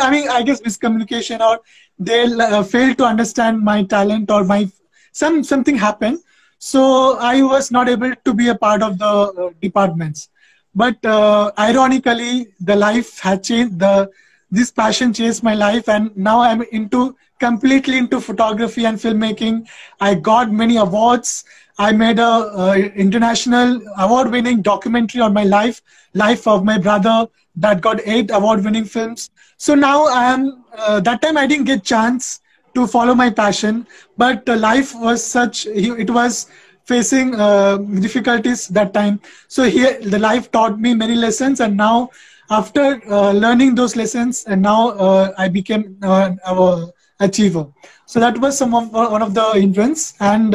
i 0.00 0.10
mean 0.10 0.28
i 0.28 0.42
guess 0.42 0.60
miscommunication 0.60 1.40
or 1.40 1.60
they 1.98 2.22
uh, 2.24 2.62
failed 2.62 2.96
to 2.98 3.04
understand 3.04 3.60
my 3.60 3.82
talent 3.84 4.30
or 4.30 4.44
my 4.44 4.68
some 5.12 5.42
something 5.42 5.76
happened. 5.76 6.18
So 6.58 7.16
i 7.18 7.42
was 7.42 7.70
not 7.70 7.88
able 7.88 8.12
to 8.24 8.34
be 8.34 8.48
a 8.48 8.54
part 8.54 8.82
of 8.82 8.98
the 8.98 9.06
uh, 9.06 9.50
departments. 9.60 10.28
But 10.74 11.04
uh, 11.04 11.50
ironically 11.58 12.48
the 12.60 12.76
life 12.76 13.18
had 13.20 13.42
changed 13.42 13.78
the 13.80 14.10
this 14.50 14.70
passion 14.70 15.12
changed 15.12 15.42
my 15.42 15.54
life 15.54 15.88
and 15.88 16.16
now 16.16 16.40
i'm 16.40 16.62
into 16.78 17.16
completely 17.40 17.96
into 17.98 18.20
photography 18.20 18.84
and 18.84 18.98
filmmaking. 18.98 19.66
I 20.00 20.14
got 20.14 20.52
many 20.52 20.76
awards. 20.76 21.44
I 21.78 21.92
made 21.92 22.18
a 22.18 22.28
uh, 22.64 22.74
international 22.94 23.80
award 23.98 24.30
winning 24.30 24.60
documentary 24.62 25.22
on 25.22 25.32
my 25.32 25.44
life 25.44 25.80
life 26.14 26.46
of 26.46 26.64
my 26.64 26.76
brother 26.78 27.26
that 27.55 27.81
got 27.81 28.01
eight 28.05 28.31
award-winning 28.31 28.85
films. 28.85 29.29
So 29.57 29.75
now 29.75 30.05
I 30.05 30.25
am. 30.33 30.63
Uh, 30.77 30.99
that 30.99 31.21
time 31.21 31.37
I 31.37 31.47
didn't 31.47 31.65
get 31.65 31.83
chance 31.83 32.41
to 32.75 32.85
follow 32.85 33.15
my 33.15 33.29
passion, 33.29 33.87
but 34.17 34.49
uh, 34.49 34.55
life 34.57 34.93
was 34.93 35.23
such. 35.23 35.65
It 35.67 36.09
was 36.09 36.47
facing 36.85 37.33
uh, 37.35 37.77
difficulties 37.77 38.67
that 38.79 38.93
time. 38.93 39.19
So 39.47 39.63
here, 39.63 39.99
the 40.01 40.19
life 40.19 40.51
taught 40.51 40.79
me 40.79 40.93
many 40.93 41.15
lessons, 41.15 41.61
and 41.61 41.77
now 41.77 42.09
after 42.49 43.01
uh, 43.09 43.31
learning 43.31 43.75
those 43.75 43.95
lessons, 43.95 44.43
and 44.45 44.61
now 44.61 44.89
uh, 44.89 45.33
I 45.37 45.47
became 45.47 45.97
uh, 46.03 46.31
a 46.45 46.87
achiever. 47.19 47.65
So 48.05 48.19
that 48.19 48.37
was 48.37 48.57
some 48.57 48.75
of 48.75 48.91
one 48.91 49.21
of 49.21 49.33
the 49.33 49.45
hindrance, 49.53 50.13
and 50.19 50.53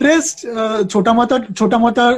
rest 0.00 0.44
छोटा 0.88 1.12
मोटा 1.12 1.38
छोटा 1.54 1.78
मोटा 1.78 2.10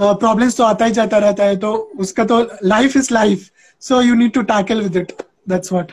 problems 0.00 0.56
तो 0.56 0.64
आता 0.64 0.84
ही 0.84 0.92
जाता 0.92 1.18
रहता 1.18 1.44
है 1.44 1.56
तो 1.62 1.72
उसका 2.00 2.24
तो 2.24 2.40
life 2.64 2.96
is 2.96 3.08
life 3.12 3.48
so 3.87 3.99
you 4.07 4.15
need 4.21 4.33
to 4.37 4.43
tackle 4.53 4.81
with 4.85 4.95
it 5.01 5.11
that's 5.53 5.71
what 5.75 5.91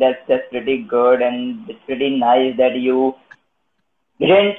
that's 0.00 0.22
that's 0.28 0.48
pretty 0.50 0.78
good 0.94 1.22
and 1.22 1.70
it's 1.70 1.84
pretty 1.86 2.10
nice 2.18 2.56
that 2.62 2.76
you 2.86 3.14
didn't 4.20 4.56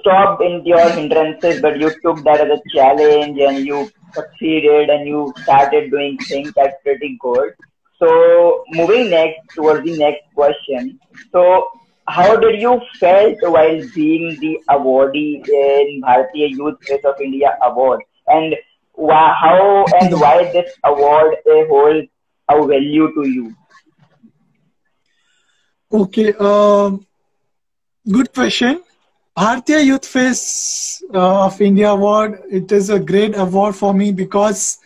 stop 0.00 0.40
in 0.40 0.64
your 0.64 0.88
hindrances, 0.90 1.60
but 1.60 1.78
you 1.78 1.90
took 2.02 2.22
that 2.24 2.40
as 2.40 2.58
a 2.58 2.62
challenge 2.74 3.38
and 3.38 3.66
you 3.66 3.90
succeeded 4.12 4.90
and 4.90 5.06
you 5.06 5.32
started 5.42 5.90
doing 5.90 6.18
things. 6.18 6.52
That's 6.54 6.76
pretty 6.82 7.18
good. 7.20 7.54
So 7.98 8.64
moving 8.70 9.10
next 9.10 9.54
towards 9.54 9.84
the 9.84 9.96
next 9.96 10.34
question. 10.34 10.98
So 11.32 11.68
how 12.08 12.36
did 12.36 12.60
you 12.60 12.80
felt 13.00 13.38
while 13.42 13.80
being 13.94 14.38
the 14.40 14.58
awardee 14.70 15.48
in 15.48 16.02
Bharatiya 16.02 16.50
Youth 16.50 16.82
Face 16.84 17.04
of 17.04 17.20
India 17.20 17.56
Award? 17.62 18.02
And 18.28 18.54
why, 18.96 19.34
how 19.40 19.84
and 20.00 20.20
why 20.20 20.50
this 20.52 20.72
award 20.84 21.36
holds 21.46 22.08
a 22.48 22.66
value 22.66 23.12
to 23.14 23.28
you? 23.28 23.54
Okay, 25.92 26.34
uh, 26.38 26.90
good 28.10 28.32
question. 28.32 28.82
Bharatiya 29.36 29.84
Youth 29.84 30.06
Face 30.06 31.02
uh, 31.14 31.44
of 31.46 31.60
India 31.60 31.90
Award, 31.90 32.40
it 32.50 32.72
is 32.72 32.88
a 32.88 32.98
great 32.98 33.36
award 33.36 33.76
for 33.76 33.92
me 33.92 34.10
because 34.10 34.78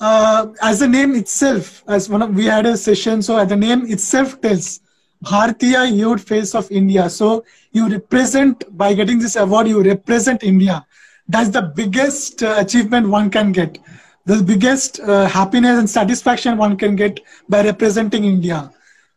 uh, 0.00 0.46
as 0.62 0.78
the 0.78 0.86
name 0.86 1.16
itself, 1.16 1.82
as 1.88 2.08
one 2.08 2.22
of, 2.22 2.34
we 2.34 2.44
had 2.44 2.64
a 2.64 2.76
session, 2.76 3.20
so 3.20 3.44
the 3.44 3.56
name 3.56 3.86
itself 3.86 4.40
tells 4.40 4.80
Bharatiya 5.24 5.92
Youth 5.96 6.28
Face 6.28 6.54
of 6.54 6.70
India. 6.70 7.10
So 7.10 7.44
you 7.72 7.88
represent, 7.88 8.64
by 8.76 8.94
getting 8.94 9.18
this 9.18 9.34
award, 9.34 9.66
you 9.66 9.82
represent 9.82 10.44
India. 10.44 10.86
That's 11.28 11.50
the 11.50 11.62
biggest 11.62 12.42
uh, 12.42 12.54
achievement 12.58 13.08
one 13.08 13.30
can 13.30 13.52
get. 13.52 13.78
The 14.24 14.42
biggest 14.42 15.00
uh, 15.00 15.26
happiness 15.26 15.78
and 15.78 15.88
satisfaction 15.88 16.56
one 16.56 16.76
can 16.76 16.96
get 16.96 17.20
by 17.48 17.62
representing 17.62 18.24
India. 18.24 18.70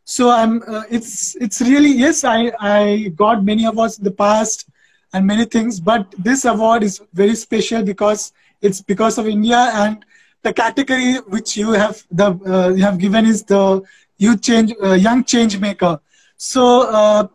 So 0.03 0.29
I'm, 0.29 0.61
uh, 0.67 0.83
it's, 0.89 1.35
it's 1.35 1.61
really, 1.61 1.91
yes, 1.91 2.23
I, 2.23 2.51
I 2.59 3.13
got 3.15 3.43
many 3.43 3.65
awards 3.65 3.97
in 3.97 4.03
the 4.03 4.11
past 4.11 4.69
and 5.13 5.25
many 5.25 5.45
things, 5.45 5.79
but 5.79 6.13
this 6.17 6.45
award 6.45 6.83
is 6.83 7.01
very 7.13 7.35
special 7.35 7.83
because 7.83 8.33
it's 8.61 8.81
because 8.81 9.17
of 9.17 9.27
India 9.27 9.57
and 9.73 10.05
the 10.43 10.53
category 10.53 11.15
which 11.27 11.57
you 11.57 11.71
have 11.71 12.03
the 12.11 12.27
uh, 12.45 12.69
you 12.69 12.83
have 12.83 12.97
given 12.97 13.25
is 13.25 13.43
the 13.43 13.81
youth 14.17 14.41
change 14.41 14.73
uh, 14.83 14.93
young 14.93 15.23
change 15.23 15.59
maker 15.59 15.99
so 16.37 16.89
uh, 16.89 17.27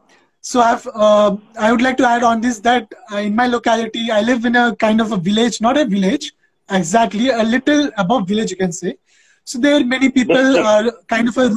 so 0.49 0.61
I've, 0.61 0.87
uh, 0.95 1.37
I 1.59 1.73
would 1.73 1.83
like 1.83 1.97
to 1.97 2.07
add 2.07 2.23
on 2.23 2.41
this 2.41 2.61
that 2.61 2.93
uh, 3.13 3.17
in 3.17 3.35
my 3.35 3.49
locality, 3.49 4.13
I 4.13 4.21
live 4.21 4.45
in 4.45 4.55
a 4.55 4.77
kind 4.77 5.01
of 5.01 5.11
a 5.11 5.17
village, 5.17 5.61
not 5.61 5.77
a 5.77 5.85
village, 5.85 6.35
exactly, 6.71 7.31
a 7.31 7.43
little 7.43 7.91
above 7.99 8.29
village, 8.29 8.53
you 8.53 8.57
can 8.57 8.71
say. 8.71 8.97
So 9.43 9.59
there 9.59 9.75
are 9.75 9.85
many 9.85 10.09
people 10.09 10.59
are 10.59 10.93
kind 11.09 11.27
of 11.27 11.37
a, 11.37 11.51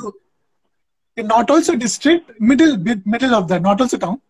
not 1.21 1.51
also 1.51 1.75
district, 1.75 2.31
middle, 2.39 2.77
middle 3.05 3.35
of 3.35 3.47
that, 3.49 3.61
not 3.61 3.79
also 3.79 3.97
town. 3.97 4.21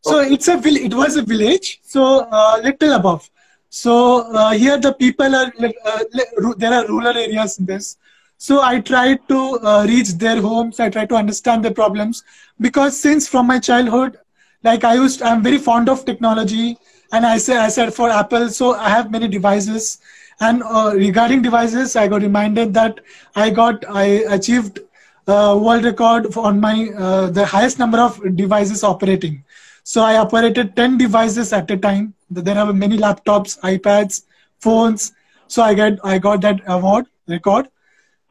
So 0.00 0.18
okay. 0.18 0.34
it's 0.34 0.48
a 0.48 0.58
it 0.88 0.92
was 0.92 1.16
a 1.16 1.22
village, 1.22 1.78
so 1.82 2.26
uh, 2.32 2.60
little 2.64 2.94
above. 2.94 3.30
So 3.68 4.22
uh, 4.32 4.50
here 4.54 4.78
the 4.78 4.92
people 4.92 5.36
are, 5.36 5.52
uh, 5.84 6.54
there 6.56 6.72
are 6.72 6.84
rural 6.88 7.16
areas 7.16 7.60
in 7.60 7.66
this. 7.66 7.96
So 8.42 8.62
I 8.62 8.80
try 8.80 9.16
to 9.28 9.38
uh, 9.60 9.84
reach 9.86 10.12
their 10.12 10.40
homes. 10.40 10.80
I 10.80 10.88
try 10.88 11.04
to 11.04 11.14
understand 11.14 11.62
their 11.62 11.74
problems 11.74 12.24
because 12.58 12.98
since 12.98 13.28
from 13.28 13.46
my 13.46 13.58
childhood, 13.58 14.18
like 14.64 14.82
I 14.82 14.94
used, 14.94 15.20
I'm 15.20 15.42
very 15.42 15.58
fond 15.58 15.90
of 15.90 16.06
technology. 16.06 16.78
And 17.12 17.26
I 17.26 17.36
said, 17.36 17.58
I 17.58 17.68
said 17.68 17.92
for 17.92 18.08
Apple, 18.08 18.48
so 18.48 18.74
I 18.76 18.88
have 18.88 19.10
many 19.10 19.28
devices. 19.28 19.98
And 20.40 20.62
uh, 20.62 20.92
regarding 20.94 21.42
devices, 21.42 21.96
I 21.96 22.08
got 22.08 22.22
reminded 22.22 22.72
that 22.72 23.00
I 23.36 23.50
got, 23.50 23.84
I 23.90 24.04
achieved 24.36 24.78
a 25.26 25.58
world 25.58 25.84
record 25.84 26.34
on 26.34 26.60
my, 26.60 26.88
uh, 26.96 27.26
the 27.28 27.44
highest 27.44 27.78
number 27.78 27.98
of 27.98 28.18
devices 28.36 28.82
operating. 28.82 29.44
So 29.82 30.00
I 30.00 30.16
operated 30.16 30.74
10 30.76 30.96
devices 30.96 31.52
at 31.52 31.70
a 31.70 31.76
time. 31.76 32.14
There 32.30 32.56
are 32.56 32.72
many 32.72 32.96
laptops, 32.96 33.60
iPads, 33.60 34.22
phones. 34.60 35.12
So 35.46 35.62
I 35.62 35.74
get, 35.74 35.98
I 36.02 36.18
got 36.18 36.40
that 36.40 36.62
award 36.66 37.04
record. 37.28 37.68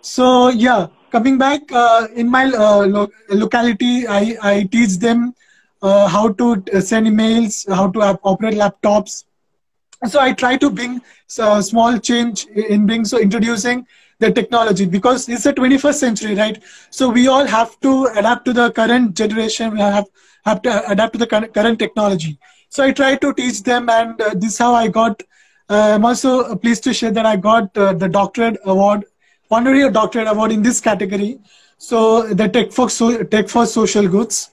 So 0.02 0.50
yeah, 0.50 0.88
coming 1.12 1.38
back 1.38 1.72
uh, 1.72 2.08
in 2.16 2.30
my 2.30 2.46
uh, 2.46 2.86
lo- 2.86 3.12
locality, 3.30 4.08
I, 4.08 4.38
I 4.42 4.64
teach 4.72 4.98
them 4.98 5.34
uh, 5.82 6.08
how 6.08 6.30
to 6.34 6.64
send 6.82 7.08
emails, 7.08 7.68
how 7.74 7.90
to 7.92 8.00
operate 8.24 8.56
laptops. 8.56 9.26
So 10.08 10.20
I 10.20 10.34
try 10.34 10.58
to 10.58 10.70
bring 10.70 11.02
a 11.40 11.62
small 11.64 11.98
change 11.98 12.48
in 12.48 12.86
being 12.86 13.06
so 13.06 13.20
introducing 13.20 13.86
the 14.20 14.32
technology 14.32 14.86
because 14.86 15.28
it's 15.30 15.44
the 15.44 15.54
21st 15.54 16.00
century, 16.00 16.36
right? 16.36 16.62
So 16.90 17.10
we 17.10 17.28
all 17.28 17.46
have 17.46 17.80
to 17.82 18.06
adapt 18.16 18.46
to 18.46 18.54
the 18.54 18.72
current 18.72 19.16
generation. 19.16 19.74
We 19.74 19.80
have 19.80 20.06
have 20.46 20.62
to 20.64 20.90
adapt 20.92 21.14
to 21.14 21.20
the 21.20 21.28
current 21.28 21.80
technology. 21.80 22.38
So 22.70 22.84
I 22.84 22.92
try 22.92 23.16
to 23.16 23.34
teach 23.34 23.64
them, 23.64 23.90
and 23.90 24.20
uh, 24.22 24.34
this 24.36 24.54
is 24.54 24.58
how 24.58 24.74
I 24.74 24.88
got. 24.88 25.24
Uh, 25.70 25.94
I'm 25.96 26.06
also 26.06 26.56
pleased 26.56 26.84
to 26.86 26.94
share 26.94 27.12
that 27.12 27.26
I 27.26 27.36
got 27.36 27.78
uh, 27.78 27.94
the 27.94 28.08
doctorate 28.08 28.58
award 28.66 29.06
honorary 29.52 29.90
doctorate 29.92 30.28
award 30.28 30.52
in 30.52 30.62
this 30.62 30.80
category. 30.80 31.40
So 31.78 32.34
the 32.34 32.48
tech 32.48 32.72
for 32.72 32.90
so, 32.90 33.24
tech 33.24 33.50
for 33.50 33.66
social 33.66 34.08
goods. 34.08 34.52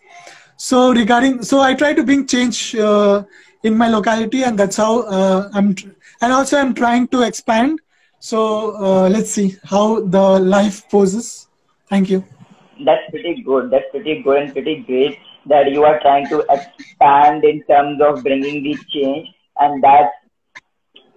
So 0.56 0.92
regarding, 0.92 1.42
so 1.42 1.60
I 1.60 1.74
try 1.74 1.92
to 1.92 2.02
bring 2.02 2.26
change 2.26 2.74
uh, 2.74 3.24
in 3.62 3.76
my 3.76 3.88
locality, 3.88 4.44
and 4.44 4.58
that's 4.58 4.76
how 4.76 5.00
uh, 5.02 5.50
I'm. 5.52 5.74
And 6.22 6.32
also, 6.32 6.58
I'm 6.58 6.72
trying 6.74 7.08
to 7.08 7.22
expand. 7.22 7.80
So 8.20 8.76
uh, 8.76 9.08
let's 9.08 9.30
see 9.30 9.56
how 9.64 10.00
the 10.00 10.40
life 10.40 10.88
poses. 10.88 11.48
Thank 11.88 12.08
you. 12.08 12.24
That's 12.84 13.10
pretty 13.10 13.42
good. 13.42 13.70
That's 13.70 13.84
pretty 13.90 14.22
good 14.22 14.38
and 14.38 14.52
pretty 14.52 14.76
great 14.82 15.18
that 15.46 15.70
you 15.70 15.84
are 15.84 16.00
trying 16.00 16.28
to 16.28 16.44
expand 16.50 17.44
in 17.44 17.62
terms 17.64 18.00
of 18.00 18.22
bringing 18.22 18.62
the 18.62 18.76
change, 18.88 19.28
and 19.58 19.82
that's 19.82 20.12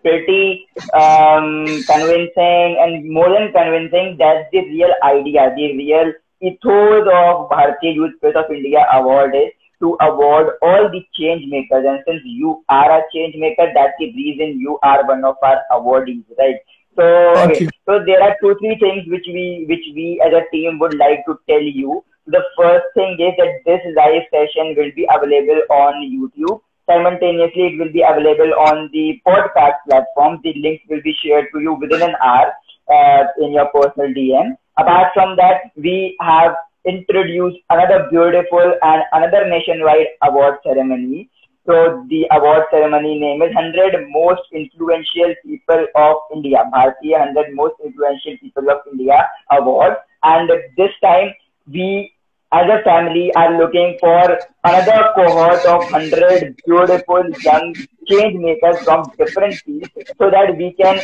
pretty 0.01 0.67
um, 0.93 1.65
convincing 1.87 2.77
and 2.79 3.09
more 3.09 3.29
than 3.29 3.51
convincing. 3.51 4.17
That's 4.17 4.49
the 4.51 4.61
real 4.61 4.93
idea, 5.03 5.53
the 5.55 5.77
real 5.77 6.13
ethos 6.41 7.07
of 7.07 7.49
Bharatiya 7.49 7.95
Youth 7.95 8.13
Face 8.21 8.35
of 8.35 8.51
India 8.51 8.85
award 8.93 9.35
is 9.35 9.51
to 9.81 9.97
award 10.01 10.55
all 10.61 10.89
the 10.89 11.01
change 11.13 11.45
makers. 11.47 11.85
And 11.87 12.03
since 12.07 12.21
you 12.23 12.63
are 12.69 12.99
a 12.99 13.03
change 13.13 13.35
maker, 13.37 13.71
that's 13.73 13.93
the 13.99 14.11
reason 14.13 14.59
you 14.59 14.79
are 14.83 15.05
one 15.07 15.23
of 15.23 15.35
our 15.43 15.61
awardees, 15.71 16.23
right? 16.37 16.55
So, 16.95 17.05
okay. 17.43 17.67
so 17.85 18.03
there 18.05 18.21
are 18.21 18.35
two, 18.41 18.55
three 18.59 18.77
things 18.79 19.03
which 19.07 19.25
we, 19.27 19.65
which 19.69 19.85
we 19.95 20.21
as 20.25 20.33
a 20.33 20.49
team 20.51 20.79
would 20.79 20.97
like 20.97 21.25
to 21.27 21.39
tell 21.49 21.61
you. 21.61 22.03
The 22.27 22.43
first 22.57 22.85
thing 22.93 23.13
is 23.19 23.33
that 23.37 23.61
this 23.65 23.81
live 23.95 24.23
session 24.31 24.75
will 24.77 24.91
be 24.95 25.07
available 25.09 25.61
on 25.69 25.93
YouTube 26.03 26.61
Simultaneously, 26.89 27.67
it 27.67 27.79
will 27.79 27.91
be 27.91 28.01
available 28.01 28.51
on 28.67 28.89
the 28.91 29.21
podcast 29.27 29.77
platform. 29.87 30.39
The 30.43 30.53
link 30.57 30.81
will 30.89 31.01
be 31.03 31.15
shared 31.23 31.47
to 31.53 31.59
you 31.61 31.73
within 31.73 32.01
an 32.01 32.15
hour 32.23 32.53
uh, 32.91 33.23
in 33.39 33.53
your 33.53 33.67
personal 33.67 34.13
DM. 34.13 34.57
Apart 34.79 35.11
from 35.13 35.35
that, 35.35 35.71
we 35.75 36.17
have 36.19 36.55
introduced 36.85 37.57
another 37.69 38.07
beautiful 38.09 38.73
and 38.81 39.03
another 39.11 39.47
nationwide 39.47 40.07
award 40.23 40.55
ceremony. 40.63 41.29
So 41.67 42.05
the 42.09 42.25
award 42.31 42.63
ceremony 42.71 43.19
name 43.19 43.43
is 43.43 43.53
100 43.53 44.07
Most 44.09 44.41
Influential 44.51 45.35
People 45.45 45.85
of 45.95 46.15
India, 46.33 46.63
Bharatiya 46.73 47.19
100 47.35 47.53
Most 47.53 47.75
Influential 47.85 48.37
People 48.41 48.71
of 48.71 48.79
India 48.91 49.29
Award. 49.51 49.97
And 50.23 50.49
this 50.75 50.91
time 51.03 51.33
we 51.67 52.11
as 52.51 52.67
a 52.75 52.83
family 52.83 53.31
are 53.35 53.57
looking 53.57 53.97
for 53.99 54.39
another 54.63 54.99
cohort 55.15 55.65
of 55.65 55.83
100 55.91 56.55
beautiful 56.65 57.23
young 57.41 57.75
change 58.07 58.39
makers 58.39 58.79
from 58.83 59.03
different 59.17 59.53
fields 59.55 59.89
so 60.17 60.29
that 60.31 60.55
we 60.57 60.73
can 60.73 60.97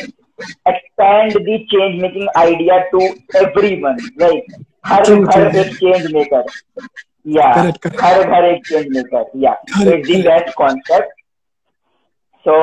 expand 0.66 1.32
the 1.32 1.58
change 1.72 2.00
making 2.00 2.28
idea 2.36 2.84
to 2.92 3.16
everyone 3.34 3.98
right? 4.18 4.42
Har 4.84 5.02
ghar 5.04 5.46
ek 5.62 5.78
change 5.78 6.12
maker. 6.12 6.42
Yeah. 7.24 7.54
Correct, 7.54 7.80
correct. 7.82 8.00
har 8.00 8.24
ghar 8.32 8.44
ek 8.50 8.64
change 8.64 8.88
maker. 8.90 9.24
Yeah. 9.34 9.56
Correct, 9.72 9.98
it's 9.98 10.08
the 10.08 10.22
best 10.22 10.54
concept. 10.56 11.12
So 12.44 12.54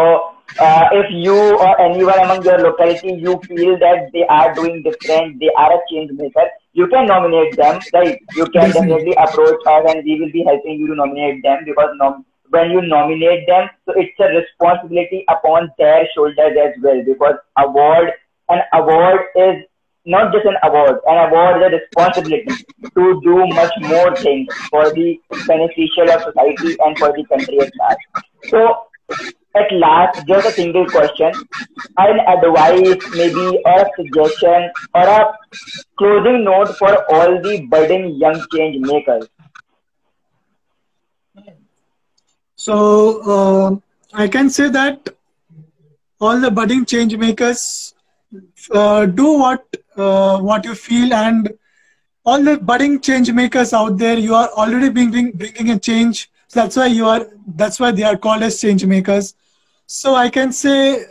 uh, 0.59 0.85
if 0.91 1.07
you 1.11 1.37
or 1.57 1.81
anyone 1.81 2.19
among 2.19 2.43
your 2.43 2.59
locality 2.59 3.13
you 3.13 3.39
feel 3.47 3.77
that 3.79 4.09
they 4.13 4.25
are 4.27 4.53
doing 4.53 4.83
different 4.83 5.39
they 5.39 5.49
are 5.57 5.71
a 5.73 5.79
change 5.91 6.11
maker 6.13 6.47
you 6.73 6.87
can 6.87 7.05
nominate 7.07 7.55
them, 7.55 7.79
right? 7.93 8.19
You 8.35 8.45
can 8.47 8.71
definitely 8.71 9.13
approach 9.13 9.59
us 9.65 9.83
and 9.89 10.03
we 10.03 10.19
will 10.19 10.31
be 10.31 10.43
helping 10.43 10.79
you 10.79 10.87
to 10.87 10.95
nominate 10.95 11.43
them 11.43 11.63
because 11.65 11.89
nom- 11.95 12.25
when 12.49 12.71
you 12.71 12.81
nominate 12.81 13.47
them, 13.47 13.69
so 13.85 13.93
it's 13.95 14.19
a 14.19 14.27
responsibility 14.27 15.25
upon 15.29 15.71
their 15.77 16.07
shoulders 16.13 16.57
as 16.61 16.73
well 16.83 17.03
because 17.05 17.35
award, 17.57 18.11
an 18.49 18.61
award 18.73 19.21
is 19.35 19.63
not 20.05 20.33
just 20.33 20.45
an 20.45 20.55
award, 20.63 20.99
an 21.07 21.29
award 21.29 21.61
is 21.61 21.67
a 21.67 21.75
responsibility 21.77 22.65
to 22.95 23.21
do 23.23 23.47
much 23.47 23.71
more 23.81 24.15
things 24.17 24.47
for 24.69 24.91
the 24.93 25.19
beneficial 25.47 26.11
of 26.11 26.21
society 26.21 26.75
and 26.79 26.97
for 26.97 27.13
the 27.13 27.23
country 27.29 27.59
at 27.61 27.71
large. 27.79 27.97
So 28.49 28.83
at 29.55 29.71
last, 29.71 30.25
just 30.27 30.47
a 30.47 30.51
single 30.51 30.85
question, 30.87 31.31
an 31.97 32.19
advice, 32.35 33.01
maybe, 33.15 33.61
a 33.65 33.85
suggestion, 33.95 34.71
or 34.93 35.03
a 35.03 35.33
closing 35.97 36.43
note 36.43 36.75
for 36.77 36.93
all 37.13 37.41
the 37.41 37.65
budding 37.69 38.15
young 38.15 38.41
change 38.53 38.77
makers. 38.79 39.27
So, 42.55 43.21
uh, 43.35 43.75
I 44.13 44.27
can 44.27 44.49
say 44.49 44.69
that 44.69 45.09
all 46.19 46.39
the 46.39 46.51
budding 46.51 46.85
change 46.85 47.15
makers 47.17 47.93
uh, 48.71 49.05
do 49.05 49.37
what 49.39 49.65
uh, 49.97 50.39
what 50.39 50.65
you 50.65 50.75
feel 50.75 51.13
and 51.13 51.49
all 52.25 52.41
the 52.43 52.57
budding 52.57 52.99
change 52.99 53.31
makers 53.31 53.73
out 53.73 53.97
there 53.97 54.17
you 54.17 54.33
are 54.33 54.49
already 54.49 54.89
bringing 54.89 55.31
bringing 55.31 55.69
a 55.71 55.79
change 55.79 56.29
that's 56.53 56.75
why 56.77 56.87
you 56.87 57.05
are 57.05 57.27
that's 57.55 57.79
why 57.79 57.91
they 57.91 58.03
are 58.03 58.17
called 58.17 58.43
as 58.43 58.59
change 58.61 58.85
makers 58.85 59.33
so 59.85 60.15
i 60.15 60.29
can 60.29 60.51
say 60.51 61.05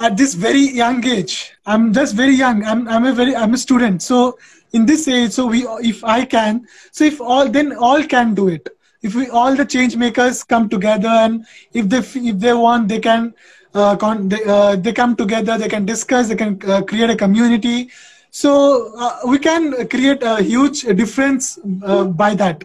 at 0.00 0.16
this 0.16 0.34
very 0.34 0.64
young 0.82 1.04
age 1.04 1.52
i'm 1.66 1.92
just 1.92 2.14
very 2.14 2.34
young. 2.34 2.64
I'm, 2.64 2.88
I'm 2.88 3.04
a 3.06 3.12
very 3.12 3.34
i'm 3.36 3.54
a 3.54 3.58
student. 3.58 4.02
So 4.02 4.38
in 4.72 4.86
this 4.86 5.06
age 5.08 5.32
so 5.32 5.46
we 5.46 5.66
if 5.80 6.02
i 6.04 6.24
can 6.24 6.66
so 6.90 7.04
if 7.04 7.20
all 7.20 7.48
then 7.48 7.72
all 7.76 8.02
can 8.04 8.34
do 8.34 8.48
it. 8.48 8.68
If 9.02 9.14
we 9.14 9.28
all 9.28 9.54
the 9.54 9.66
change 9.66 9.96
makers 9.96 10.42
come 10.44 10.68
together 10.68 11.08
and 11.08 11.44
if 11.74 11.88
they 11.88 11.98
if 11.98 12.38
they 12.38 12.54
want 12.54 12.88
they 12.88 13.00
can 13.00 13.34
uh, 13.74 13.96
con- 13.96 14.28
they, 14.28 14.42
uh, 14.44 14.76
they 14.76 14.92
come 14.92 15.14
together 15.14 15.58
they 15.58 15.68
can 15.68 15.84
discuss 15.84 16.28
they 16.28 16.36
can 16.36 16.58
uh, 16.66 16.82
create 16.82 17.10
a 17.10 17.16
community. 17.16 17.90
So 18.30 18.92
uh, 18.96 19.18
we 19.26 19.38
can 19.38 19.86
create 19.88 20.22
a 20.22 20.42
huge 20.42 20.82
difference 20.82 21.58
uh, 21.84 22.04
by 22.04 22.34
that. 22.34 22.64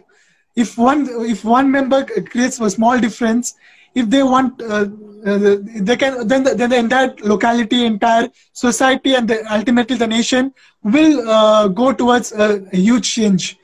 If 0.56 0.76
one 0.78 1.06
if 1.28 1.44
one 1.44 1.70
member 1.70 2.04
creates 2.04 2.58
a 2.60 2.70
small 2.70 2.98
difference 2.98 3.54
if 3.94 4.08
they 4.08 4.22
want 4.22 4.60
uh, 4.62 4.86
they 5.22 5.96
can 5.96 6.26
then 6.26 6.42
the, 6.42 6.54
then 6.54 6.70
the 6.70 6.76
entire 6.76 7.14
locality 7.22 7.84
entire 7.84 8.28
society 8.52 9.14
and 9.14 9.28
the, 9.28 9.52
ultimately 9.52 9.96
the 9.96 10.06
nation 10.06 10.52
will 10.82 11.68
go 11.68 11.92
towards 11.92 12.32
a 12.32 12.64
huge 12.72 13.12
change. 13.12 13.58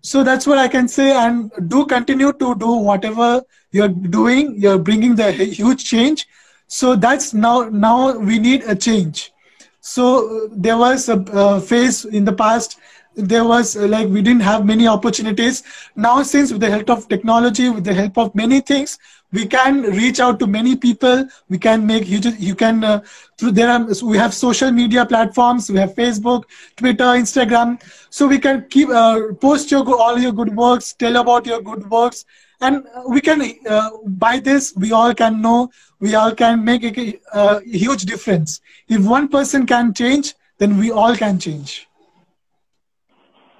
So 0.00 0.22
that's 0.22 0.46
what 0.46 0.58
i 0.58 0.68
can 0.68 0.86
say 0.86 1.12
and 1.12 1.50
do 1.68 1.84
continue 1.86 2.32
to 2.32 2.54
do 2.54 2.70
whatever 2.70 3.42
you're 3.72 3.88
doing. 3.88 4.54
You're 4.56 4.78
bringing 4.78 5.14
the 5.14 5.32
huge 5.32 5.84
change. 5.84 6.26
So 6.66 6.94
that's 6.94 7.32
now 7.34 7.68
now 7.70 8.18
we 8.18 8.38
need 8.38 8.62
a 8.64 8.74
change. 8.74 9.32
So 9.80 10.48
there 10.52 10.76
was 10.76 11.08
a 11.08 11.16
uh, 11.32 11.60
phase 11.60 12.04
in 12.04 12.24
the 12.24 12.32
past 12.32 12.78
there 13.18 13.44
was 13.44 13.76
uh, 13.76 13.86
like 13.88 14.08
we 14.08 14.22
didn't 14.22 14.42
have 14.42 14.64
many 14.64 14.86
opportunities. 14.86 15.64
Now 15.96 16.22
since 16.22 16.52
with 16.52 16.60
the 16.60 16.70
help 16.70 16.88
of 16.88 17.08
technology 17.08 17.68
with 17.68 17.84
the 17.84 17.94
help 17.94 18.16
of 18.16 18.34
many 18.34 18.60
things 18.60 18.98
we 19.32 19.46
can 19.46 19.82
reach 19.82 20.20
out 20.20 20.38
to 20.38 20.46
many 20.46 20.76
people. 20.76 21.26
We 21.48 21.58
can 21.58 21.86
make 21.86 22.04
huge 22.04 22.26
you 22.38 22.54
can 22.54 22.82
uh, 22.82 23.00
through 23.36 23.52
there 23.52 23.68
are, 23.68 23.86
we 24.02 24.16
have 24.16 24.32
social 24.32 24.70
media 24.70 25.04
platforms. 25.04 25.70
We 25.70 25.78
have 25.78 25.94
facebook 25.94 26.44
twitter 26.76 27.04
instagram. 27.04 27.80
So 28.10 28.26
we 28.26 28.38
can 28.38 28.66
keep 28.68 28.88
uh, 28.88 29.32
post 29.40 29.70
your 29.70 29.84
all 29.94 30.18
your 30.18 30.32
good 30.32 30.54
works 30.56 30.92
tell 30.92 31.16
about 31.16 31.46
your 31.46 31.60
good 31.60 31.88
works. 31.90 32.24
And 32.60 32.84
we 33.06 33.20
can 33.20 33.42
uh, 33.68 33.90
by 34.06 34.40
this 34.40 34.74
we 34.76 34.92
all 34.92 35.14
can 35.14 35.42
know 35.42 35.70
we 36.00 36.14
all 36.14 36.34
can 36.34 36.64
make 36.64 36.84
a, 36.84 37.20
a, 37.32 37.60
huge 37.62 38.04
difference. 38.04 38.60
If 38.88 39.04
one 39.04 39.28
person 39.28 39.66
can 39.66 39.92
change 39.92 40.34
then 40.58 40.78
we 40.78 40.90
all 40.90 41.14
can 41.14 41.38
change. 41.38 41.86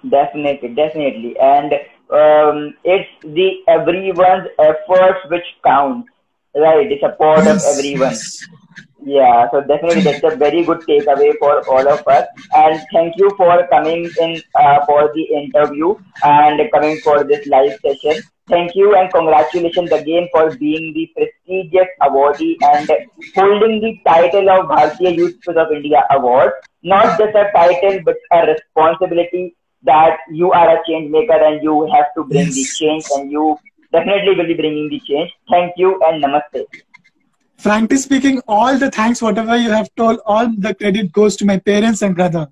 Definitely 0.09 0.75
definitely. 0.75 1.39
And 1.39 1.75
um, 2.11 2.75
it's 2.85 3.09
the 3.23 3.63
everyone's 3.69 4.49
efforts 4.59 5.21
which 5.31 5.45
count 5.65 6.07
right 6.55 6.89
the 6.89 6.99
support 7.01 7.47
of 7.47 7.61
everyone. 7.73 8.15
Yeah, 9.05 9.49
so 9.51 9.61
definitely 9.61 10.03
that's 10.03 10.25
a 10.25 10.37
very 10.37 10.65
good 10.65 10.81
takeaway 10.81 11.33
for 11.39 11.67
all 11.69 11.89
of 11.89 12.07
us. 12.07 12.27
And 12.55 12.81
thank 12.93 13.15
you 13.17 13.31
for 13.37 13.67
coming 13.69 14.11
in 14.21 14.43
uh, 14.55 14.85
for 14.87 15.13
the 15.15 15.23
interview 15.23 15.95
and 16.25 16.61
coming 16.73 16.99
for 17.05 17.23
this 17.25 17.47
live 17.47 17.79
session. 17.81 18.23
Thank 18.49 18.75
you 18.75 18.97
and 18.97 19.13
congratulations 19.13 19.93
again 19.93 20.29
for 20.33 20.57
being 20.57 20.95
the 20.95 21.11
prestigious 21.15 21.89
awardee 22.03 22.57
and 22.63 22.91
holding 23.35 23.81
the 23.81 24.01
title 24.07 24.49
of 24.51 24.67
Bharatiya 24.67 25.17
Youth 25.17 25.37
of 25.49 25.71
India 25.71 26.03
Award. 26.11 26.53
Not 26.83 27.19
just 27.19 27.37
a 27.37 27.51
title, 27.55 28.01
but 28.05 28.17
a 28.33 28.47
responsibility 28.47 29.55
that 29.83 30.19
you 30.31 30.51
are 30.53 30.77
a 30.77 30.83
change 30.87 31.11
maker 31.11 31.33
and 31.33 31.63
you 31.63 31.89
have 31.93 32.07
to 32.17 32.25
bring 32.25 32.47
yes. 32.47 32.55
the 32.55 32.65
change 32.65 33.05
and 33.15 33.31
you 33.31 33.59
definitely 33.93 34.35
will 34.37 34.47
be 34.47 34.55
bringing 34.55 34.89
the 34.89 35.01
change. 35.01 35.31
Thank 35.51 35.75
you 35.77 36.01
and 36.07 36.23
namaste. 36.23 36.65
Frankly 37.57 37.97
speaking, 37.97 38.41
all 38.47 38.79
the 38.79 38.91
thanks, 38.91 39.21
whatever 39.21 39.57
you 39.57 39.71
have 39.71 39.93
told, 39.97 40.21
all 40.25 40.49
the 40.59 40.75
credit 40.75 41.13
goes 41.13 41.37
to 41.37 41.45
my 41.45 41.59
parents 41.59 42.03
and 42.03 42.15
brother. 42.15 42.49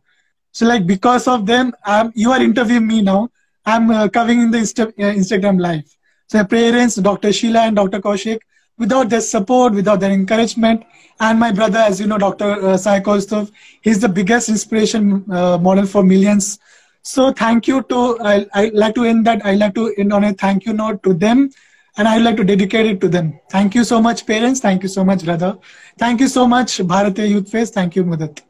So 0.53 0.67
like 0.67 0.87
because 0.87 1.29
of 1.29 1.47
them, 1.47 1.75
um, 1.85 2.13
you 2.15 2.33
are 2.33 2.43
interviewing 2.43 2.87
me 2.87 3.03
now 3.03 3.31
I'm 3.67 3.91
uh, 3.91 4.09
covering 4.09 4.41
in 4.43 4.51
the 4.53 4.59
Insta- 4.59 4.89
uh, 4.99 5.15
Instagram 5.21 5.61
live. 5.61 5.85
So 6.29 6.39
my 6.39 6.45
parents, 6.45 6.95
Dr. 6.95 7.33
Sheila 7.33 7.63
and 7.63 7.75
Dr. 7.75 8.01
Kaushik, 8.01 8.39
without 8.79 9.09
their 9.09 9.21
support, 9.21 9.75
without 9.75 9.99
their 10.01 10.13
encouragement, 10.13 10.85
and 11.19 11.41
my 11.41 11.51
brother, 11.51 11.79
as 11.79 12.01
you 12.01 12.07
know, 12.07 12.19
Dr. 12.19 12.45
Uh, 12.45 12.77
Sai 12.77 13.01
Kaustubh, 13.01 13.51
he's 13.81 14.01
the 14.01 14.09
biggest 14.09 14.49
inspiration 14.49 15.25
uh, 15.33 15.59
model 15.59 15.87
for 15.87 16.05
millions. 16.05 16.59
So 17.07 17.33
thank 17.33 17.69
you 17.69 17.83
to, 17.85 18.19
I, 18.21 18.47
I 18.53 18.71
like 18.75 18.97
to 18.97 19.05
end 19.05 19.25
that, 19.27 19.47
I 19.47 19.55
like 19.55 19.75
to 19.77 19.95
end 19.97 20.13
on 20.13 20.25
a 20.25 20.33
thank 20.33 20.67
you 20.67 20.73
note 20.73 21.05
to 21.05 21.15
them, 21.15 21.51
and 21.97 22.09
I'd 22.09 22.23
like 22.23 22.37
to 22.39 22.45
dedicate 22.45 22.87
it 22.87 23.01
to 23.03 23.09
them. 23.09 23.39
Thank 23.49 23.77
you 23.77 23.85
so 23.85 24.03
much, 24.03 24.27
parents. 24.27 24.59
Thank 24.59 24.83
you 24.83 24.89
so 24.89 25.05
much, 25.05 25.25
brother. 25.25 25.57
Thank 25.97 26.21
you 26.21 26.27
so 26.27 26.49
much, 26.49 26.79
Bharatiya 26.79 27.29
Youth 27.29 27.49
Fest. 27.49 27.75
Thank 27.75 27.95
you, 27.95 28.03
Mudit. 28.03 28.41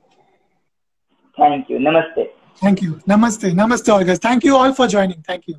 Thank 1.37 1.69
you. 1.69 1.79
Namaste. 1.79 2.29
Thank 2.57 2.81
you. 2.81 2.95
Namaste. 3.07 3.53
Namaste, 3.53 3.93
all 3.93 4.03
guys. 4.03 4.19
Thank 4.19 4.43
you 4.45 4.57
all 4.57 4.73
for 4.73 4.89
joining. 4.89 5.21
Thank 5.21 5.49
you. 5.49 5.57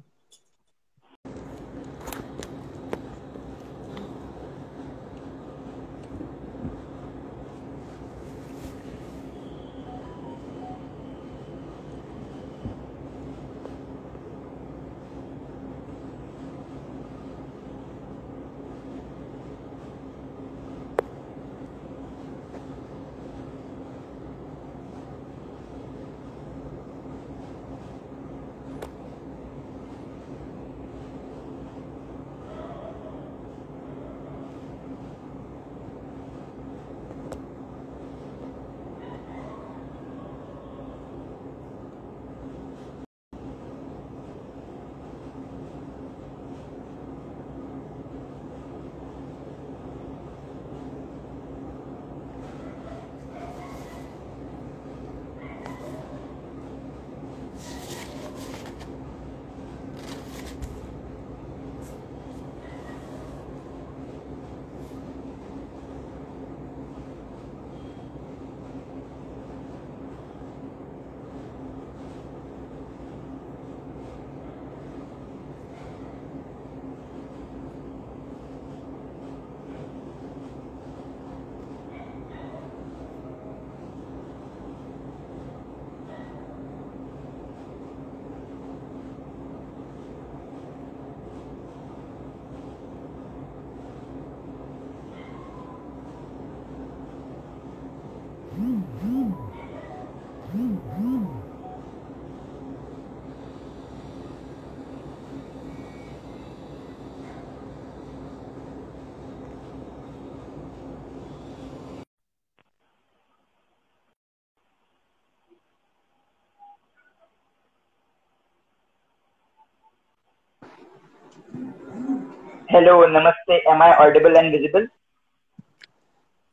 Hello, 122.69 123.07
namaste. 123.07 123.61
Am 123.71 123.81
I 123.81 123.95
audible 123.95 124.37
and 124.37 124.51
visible? 124.51 124.87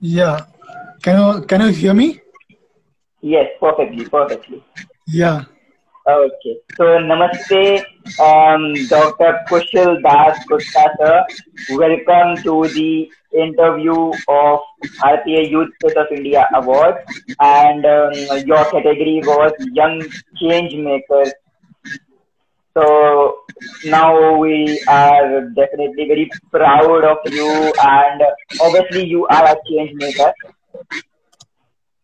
Yeah. 0.00 0.46
Can 1.02 1.18
you 1.18 1.46
can 1.46 1.60
you 1.62 1.68
hear 1.68 1.94
me? 1.94 2.20
Yes, 3.20 3.48
perfectly, 3.58 4.04
perfectly. 4.08 4.62
Yeah. 5.08 5.44
Okay. 6.06 6.54
So, 6.76 6.84
namaste, 7.10 7.82
um, 8.20 8.74
Dr. 8.88 9.40
Kushal 9.48 10.02
Das 10.02 10.38
Gupta, 10.46 10.84
sir. 10.98 11.24
Welcome 11.70 12.36
to 12.44 12.68
the 12.74 13.10
interview 13.32 14.12
of 14.28 14.60
Bharatiya 15.00 15.48
Youth 15.50 15.70
Face 15.82 15.96
of 15.96 16.06
India 16.12 16.46
Award. 16.54 16.96
And 17.40 17.84
um, 17.86 18.12
your 18.46 18.64
category 18.70 19.20
was 19.24 19.52
Young 19.72 20.02
Change 20.36 20.74
Makers. 20.76 21.32
So, 22.76 23.38
now 23.84 24.36
we 24.36 24.82
are 24.88 25.42
definitely 25.50 26.06
very 26.08 26.28
proud 26.50 27.04
of 27.04 27.18
you, 27.32 27.72
and 27.80 28.22
obviously, 28.60 29.04
you 29.06 29.26
are 29.28 29.44
a 29.46 29.56
change 29.68 29.92
maker. 29.94 30.32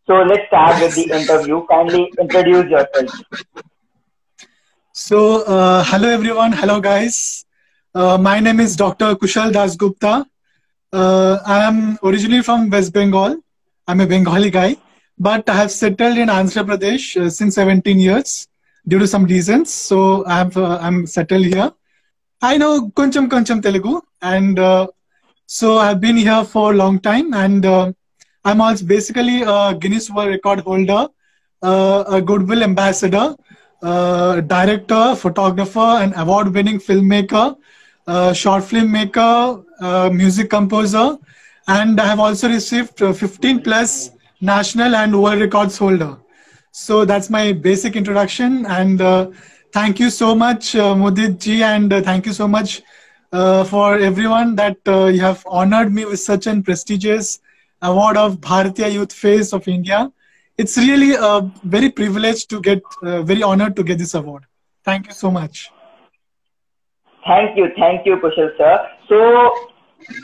So, 0.06 0.14
let's 0.30 0.46
start 0.46 0.80
with 0.80 0.94
the 0.94 1.11
interview. 1.18 1.66
Kindly 1.66 2.12
introduce 2.20 2.70
yourself. 2.70 3.11
So, 4.92 5.42
uh, 5.42 5.83
hello 5.88 6.09
everyone. 6.09 6.52
Hello 6.52 6.80
guys. 6.80 7.44
Uh, 7.92 8.16
my 8.18 8.38
name 8.38 8.61
is 8.61 8.76
Dr. 8.76 9.16
Kushal 9.16 9.52
Das 9.52 9.74
Gupta. 9.74 10.24
Uh, 10.92 11.38
I 11.44 11.64
am 11.64 11.98
originally 12.04 12.42
from 12.42 12.70
West 12.70 12.92
Bengal. 12.92 13.37
I'm 13.88 14.00
a 14.00 14.06
Bengali 14.06 14.50
guy, 14.50 14.76
but 15.18 15.48
I 15.48 15.56
have 15.56 15.72
settled 15.72 16.16
in 16.16 16.28
Andhra 16.28 16.64
Pradesh 16.64 17.20
uh, 17.20 17.28
since 17.28 17.56
17 17.56 17.98
years 17.98 18.46
due 18.87 18.99
to 18.99 19.07
some 19.07 19.25
reasons. 19.25 19.73
So 19.73 20.25
I'm 20.27 20.51
uh, 20.57 20.79
I'm 20.79 21.07
settled 21.07 21.45
here. 21.45 21.73
I 22.43 22.57
know 22.57 22.88
koncham 22.90 23.29
koncham 23.29 23.62
Telugu, 23.62 24.01
and 24.23 24.59
uh, 24.59 24.87
so 25.47 25.79
I've 25.79 26.01
been 26.01 26.16
here 26.16 26.45
for 26.45 26.73
a 26.73 26.77
long 26.77 26.99
time, 27.01 27.35
and 27.35 27.66
uh, 27.66 27.93
I'm 28.45 28.61
also 28.61 28.87
basically 28.87 29.43
a 29.43 29.75
Guinness 29.75 30.11
World 30.11 30.31
Record 30.31 30.61
holder, 30.61 31.09
uh, 31.62 32.05
a 32.09 32.23
Goodwill 32.23 32.62
ambassador, 32.62 33.35
director, 33.83 35.14
photographer, 35.14 35.90
and 36.03 36.14
award-winning 36.16 36.79
filmmaker, 36.79 37.57
uh, 38.07 38.33
short 38.33 38.64
film 38.64 38.90
maker, 38.90 39.62
music 40.11 40.49
composer, 40.49 41.19
and 41.69 42.01
I 42.01 42.07
have 42.07 42.21
also 42.21 42.49
received 42.49 43.03
uh, 43.03 43.12
15 43.12 43.62
plus 43.62 44.11
national 44.40 44.95
and 44.97 45.23
world 45.23 45.40
records 45.40 45.77
holder. 45.79 46.16
So 46.72 47.04
that's 47.04 47.30
my 47.30 47.52
basic 47.52 47.96
introduction. 47.96 48.66
And 48.66 49.00
uh, 49.00 49.30
thank 49.72 49.98
you 49.98 50.11
so 50.11 50.35
much, 50.35 50.76
uh, 50.76 50.94
Mudit 50.94 51.40
ji, 51.40 51.62
and 51.62 51.92
uh, 51.92 52.00
thank 52.00 52.26
you 52.26 52.33
so 52.33 52.46
much 52.46 52.83
uh, 53.33 53.64
for 53.64 53.98
everyone 53.98 54.54
that 54.56 54.78
uh, 54.87 55.06
you 55.06 55.20
have 55.20 55.44
honored 55.46 55.92
me 55.92 56.04
with 56.04 56.20
such 56.20 56.46
an 56.46 56.62
prestigious 56.62 57.40
award 57.83 58.16
of 58.16 58.40
Bharatiya 58.40 58.92
Youth 58.92 59.12
Face 59.12 59.52
of 59.52 59.66
India. 59.66 60.12
It's 60.59 60.76
really 60.76 61.14
a 61.14 61.50
very 61.64 61.90
privileged 61.90 62.50
to 62.50 62.61
get, 62.61 62.83
uh, 63.02 63.22
very 63.22 63.42
honored 63.42 63.76
to 63.76 63.83
get 63.83 63.98
this 63.98 64.14
award. 64.14 64.44
Thank 64.85 65.06
you 65.06 65.12
so 65.12 65.30
much. 65.30 65.70
Thank 67.26 67.56
you, 67.56 67.68
thank 67.76 68.06
you, 68.06 68.16
Kushal 68.16 68.56
sir. 68.56 68.88
So, 69.09 69.69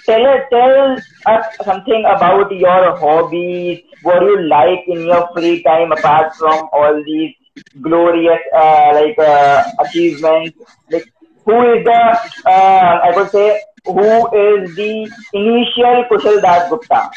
tell 0.05 0.27
tell 0.51 0.97
us 1.27 1.47
something 1.65 2.05
about 2.05 2.51
your 2.53 2.97
hobbies. 2.97 3.83
What 4.03 4.23
you 4.23 4.43
like 4.43 4.85
in 4.87 5.07
your 5.07 5.29
free 5.35 5.63
time 5.63 5.93
apart 5.93 6.35
from 6.37 6.69
all 6.73 7.03
these 7.05 7.35
glorious 7.81 8.41
uh, 8.55 8.91
like 8.95 9.19
uh, 9.19 9.65
achievements? 9.81 10.59
Like, 10.91 11.13
who 11.45 11.61
is 11.73 11.85
the 11.85 12.01
uh, 12.47 13.01
I 13.05 13.13
would 13.17 13.31
say 13.31 13.61
who 13.85 14.27
is 14.45 14.75
the 14.77 15.11
initial 15.33 16.05
Kushal 16.11 16.41
Das 16.43 16.69
Gupta? 16.69 17.11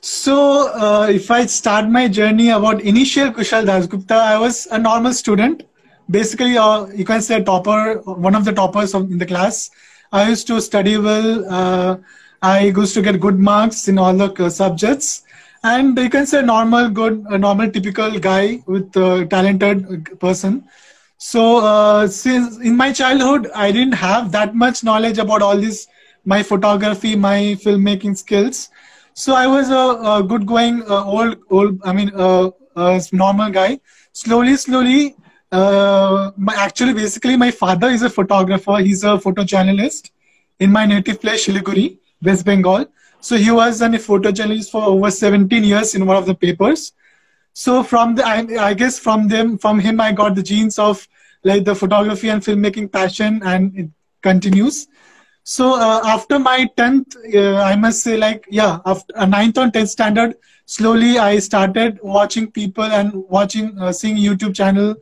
So, 0.00 0.68
uh, 0.74 1.06
if 1.08 1.30
I 1.30 1.46
start 1.46 1.88
my 1.88 2.08
journey 2.08 2.50
about 2.50 2.80
initial 2.82 3.30
Kushal 3.30 3.64
Das 3.66 3.86
Gupta, 3.86 4.14
I 4.14 4.38
was 4.38 4.66
a 4.70 4.78
normal 4.78 5.12
student. 5.14 5.62
Basically, 6.10 6.58
uh, 6.58 6.86
you 6.86 7.04
can 7.04 7.22
say 7.22 7.42
topper, 7.42 8.00
one 8.04 8.34
of 8.34 8.44
the 8.44 8.52
toppers 8.52 8.94
in 8.94 9.18
the 9.18 9.26
class. 9.26 9.70
I 10.12 10.28
used 10.28 10.46
to 10.48 10.60
study 10.60 10.96
well. 10.98 11.44
Uh, 11.48 11.96
I 12.42 12.60
used 12.66 12.94
to 12.94 13.02
get 13.02 13.20
good 13.20 13.38
marks 13.38 13.88
in 13.88 13.98
all 13.98 14.14
the 14.14 14.32
uh, 14.44 14.50
subjects. 14.50 15.22
And 15.64 15.96
you 15.98 16.10
can 16.10 16.26
say 16.26 16.42
normal, 16.42 16.88
good, 16.88 17.24
a 17.30 17.38
normal, 17.38 17.70
typical 17.70 18.18
guy 18.18 18.62
with 18.66 18.96
a 18.96 19.26
talented 19.26 20.18
person. 20.20 20.64
So, 21.18 21.58
uh, 21.58 22.08
since 22.08 22.58
in 22.58 22.76
my 22.76 22.92
childhood, 22.92 23.48
I 23.54 23.70
didn't 23.70 23.94
have 23.94 24.32
that 24.32 24.54
much 24.54 24.82
knowledge 24.82 25.18
about 25.18 25.42
all 25.42 25.56
this, 25.56 25.86
my 26.24 26.42
photography, 26.42 27.14
my 27.16 27.56
filmmaking 27.64 28.16
skills. 28.16 28.68
So 29.14 29.34
I 29.34 29.46
was 29.46 29.70
a, 29.70 29.74
a 30.16 30.22
good 30.22 30.46
going 30.46 30.82
uh, 30.88 31.04
old 31.04 31.36
old 31.50 31.80
I 31.84 31.92
mean 31.92 32.10
uh, 32.14 32.50
a 32.76 33.00
normal 33.12 33.50
guy. 33.50 33.80
Slowly, 34.12 34.56
slowly. 34.56 35.16
Uh, 35.52 36.32
my, 36.36 36.54
actually, 36.54 36.94
basically, 36.94 37.36
my 37.36 37.50
father 37.50 37.88
is 37.88 38.02
a 38.02 38.08
photographer. 38.08 38.78
He's 38.78 39.04
a 39.04 39.18
photojournalist 39.18 40.10
in 40.58 40.72
my 40.72 40.86
native 40.86 41.20
place, 41.20 41.46
Shiliguri, 41.46 41.98
West 42.22 42.46
Bengal. 42.46 42.86
So 43.20 43.36
he 43.36 43.50
was 43.50 43.82
a 43.82 43.88
photojournalist 43.88 44.70
for 44.70 44.82
over 44.82 45.10
17 45.10 45.62
years 45.62 45.94
in 45.94 46.06
one 46.06 46.16
of 46.16 46.24
the 46.24 46.34
papers. 46.34 46.92
So 47.52 47.82
from 47.82 48.14
the, 48.14 48.26
I, 48.26 48.46
I 48.70 48.74
guess 48.74 48.98
from 48.98 49.28
them, 49.28 49.58
from 49.58 49.78
him, 49.78 50.00
I 50.00 50.12
got 50.12 50.34
the 50.34 50.42
genes 50.42 50.78
of 50.78 51.06
like 51.44 51.64
the 51.64 51.74
photography 51.74 52.30
and 52.30 52.40
filmmaking 52.40 52.90
passion, 52.90 53.42
and 53.44 53.76
it 53.76 53.90
continues. 54.22 54.88
So 55.44 55.74
uh, 55.74 56.00
after 56.04 56.38
my 56.38 56.70
10th, 56.78 57.16
uh, 57.34 57.60
I 57.60 57.76
must 57.76 58.02
say 58.02 58.16
like, 58.16 58.46
yeah, 58.48 58.78
after 58.86 59.12
uh, 59.18 59.26
9th 59.26 59.58
or 59.58 59.70
10th 59.70 59.88
standard, 59.88 60.36
slowly 60.64 61.18
I 61.18 61.40
started 61.40 61.98
watching 62.02 62.50
people 62.50 62.84
and 62.84 63.12
watching, 63.28 63.76
uh, 63.78 63.92
seeing 63.92 64.16
YouTube 64.16 64.54
channel 64.54 64.94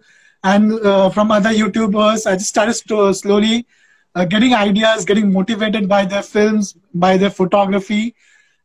and 0.42 0.72
uh, 0.84 1.10
from 1.10 1.30
other 1.30 1.50
YouTubers. 1.50 2.26
I 2.26 2.34
just 2.34 2.48
started 2.48 2.74
to 2.88 3.12
slowly 3.14 3.66
uh, 4.14 4.24
getting 4.24 4.54
ideas, 4.54 5.04
getting 5.04 5.32
motivated 5.32 5.88
by 5.88 6.04
their 6.04 6.22
films, 6.22 6.74
by 6.94 7.16
their 7.16 7.30
photography. 7.30 8.14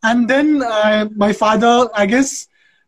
And 0.03 0.27
then 0.29 0.61
uh, 0.61 1.07
my 1.15 1.33
father, 1.33 1.89
I 1.93 2.05
guess, 2.05 2.47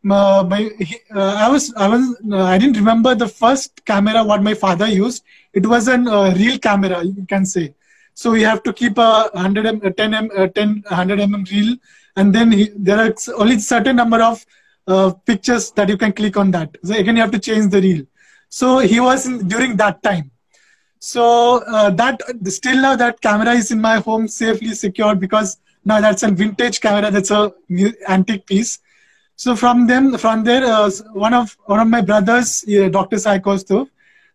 uh, 0.10 0.46
my, 0.48 0.70
he- 0.80 1.00
uh, 1.14 1.34
I 1.38 1.50
was, 1.50 1.74
I 1.76 1.88
was, 1.88 2.16
uh, 2.32 2.44
I 2.44 2.58
didn't 2.58 2.78
remember 2.78 3.16
the 3.16 3.28
first 3.28 3.84
camera 3.86 4.24
what 4.24 4.44
my 4.44 4.54
father 4.54 4.88
used. 4.88 5.24
It 5.54 5.66
was 5.66 5.88
a 5.88 5.98
real 6.38 6.58
camera, 6.60 7.04
you 7.04 7.26
can 7.28 7.46
say. 7.46 7.74
So 8.14 8.32
we 8.32 8.42
have 8.44 8.64
to 8.64 8.74
keep 8.74 8.98
a 8.98 9.30
100 9.34 9.66
m, 9.66 9.82
a 9.84 9.92
10 9.92 10.14
m, 10.14 10.30
a 10.36 10.48
10, 10.48 10.84
100 10.88 11.20
mm 11.20 11.52
reel, 11.52 11.76
and 12.16 12.34
then 12.34 12.52
he, 12.52 12.70
there 12.76 12.98
are 13.00 13.14
only 13.38 13.60
certain 13.60 13.96
number 13.96 14.22
of 14.22 14.46
pictures 15.26 15.72
that 15.72 15.90
you 15.90 15.98
can 15.98 16.12
click 16.14 16.38
on 16.38 16.52
that. 16.52 16.76
So 16.84 16.96
again, 16.96 17.16
you 17.16 17.22
have 17.22 17.32
to 17.32 17.40
change 17.40 17.72
the 17.72 17.82
reel. 17.82 18.06
So 18.50 18.80
he 18.80 19.00
was 19.00 19.26
in, 19.28 19.48
during 19.48 19.78
that 19.78 20.02
time. 20.04 20.32
So 21.00 21.64
uh, 21.66 21.90
that 21.92 22.22
still 22.46 22.82
now 22.82 22.96
that 22.96 23.22
camera 23.22 23.52
is 23.52 23.72
in 23.72 23.80
my 23.80 23.98
home 23.98 24.28
safely 24.28 24.74
secured 24.74 25.20
because 25.20 25.58
now 25.86 26.02
that's 26.02 26.24
a 26.24 26.32
vintage 26.32 26.82
camera. 26.82 27.12
That's 27.12 27.32
a 27.32 27.54
antique 28.08 28.46
piece. 28.46 28.80
So 29.36 29.56
from 29.56 29.86
them, 29.86 30.18
from 30.18 30.44
there, 30.44 30.66
uh, 30.66 30.90
one 31.14 31.34
of 31.34 31.56
one 31.66 31.80
of 31.80 31.88
my 31.88 32.02
brothers, 32.02 32.66
uh, 32.68 32.90
Dr. 32.90 33.20
Sai 33.20 33.40
Kaustubh, 33.40 33.88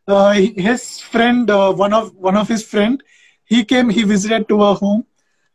uh, 0.07 0.33
his 0.33 1.01
friend, 1.01 1.51
uh, 1.51 1.72
one 1.72 1.92
of 1.92 2.14
one 2.14 2.37
of 2.37 2.48
his 2.48 2.64
friend, 2.64 3.03
he 3.44 3.64
came, 3.64 3.88
he 3.88 4.05
visited 4.05 4.48
to 4.48 4.61
our 4.61 4.77
home, 4.77 5.05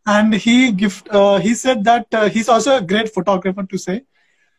and 0.06 0.34
he 0.34 0.72
gift. 0.72 1.08
Uh, 1.10 1.38
he 1.38 1.54
said 1.54 1.84
that 1.86 2.08
uh, 2.14 2.28
he's 2.30 2.50
also 2.50 2.78
a 2.78 2.82
great 2.82 3.14
photographer 3.14 3.64
to 3.64 3.78
say. 3.78 4.04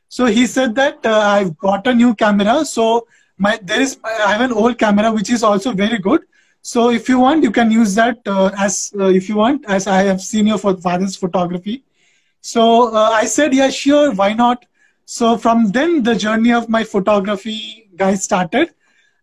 So 0.08 0.24
he 0.24 0.46
said 0.46 0.74
that 0.76 1.04
uh, 1.04 1.18
I've 1.18 1.56
got 1.58 1.86
a 1.86 1.94
new 1.94 2.14
camera. 2.14 2.64
So 2.64 3.06
my 3.38 3.58
there 3.62 3.80
is 3.80 3.98
I 4.04 4.32
have 4.32 4.40
an 4.40 4.52
old 4.52 4.78
camera 4.78 5.12
which 5.12 5.30
is 5.30 5.42
also 5.42 5.72
very 5.72 5.98
good. 5.98 6.22
So 6.62 6.90
if 6.90 7.08
you 7.08 7.18
want, 7.20 7.44
you 7.44 7.50
can 7.50 7.70
use 7.70 7.94
that 7.94 8.18
uh, 8.26 8.50
as 8.58 8.92
uh, 8.98 9.06
if 9.06 9.28
you 9.28 9.36
want, 9.36 9.64
as 9.66 9.86
I 9.86 10.02
have 10.02 10.20
seen 10.20 10.46
your 10.46 10.58
fa- 10.58 10.76
father's 10.76 11.16
photography. 11.16 11.84
So 12.40 12.94
uh, 12.94 13.10
I 13.10 13.24
said, 13.26 13.54
yeah, 13.54 13.70
sure, 13.70 14.12
why 14.12 14.32
not? 14.32 14.66
So 15.04 15.38
from 15.38 15.70
then, 15.70 16.02
the 16.02 16.14
journey 16.14 16.52
of 16.52 16.68
my 16.68 16.84
photography 16.84 17.88
guy 17.96 18.14
started, 18.16 18.74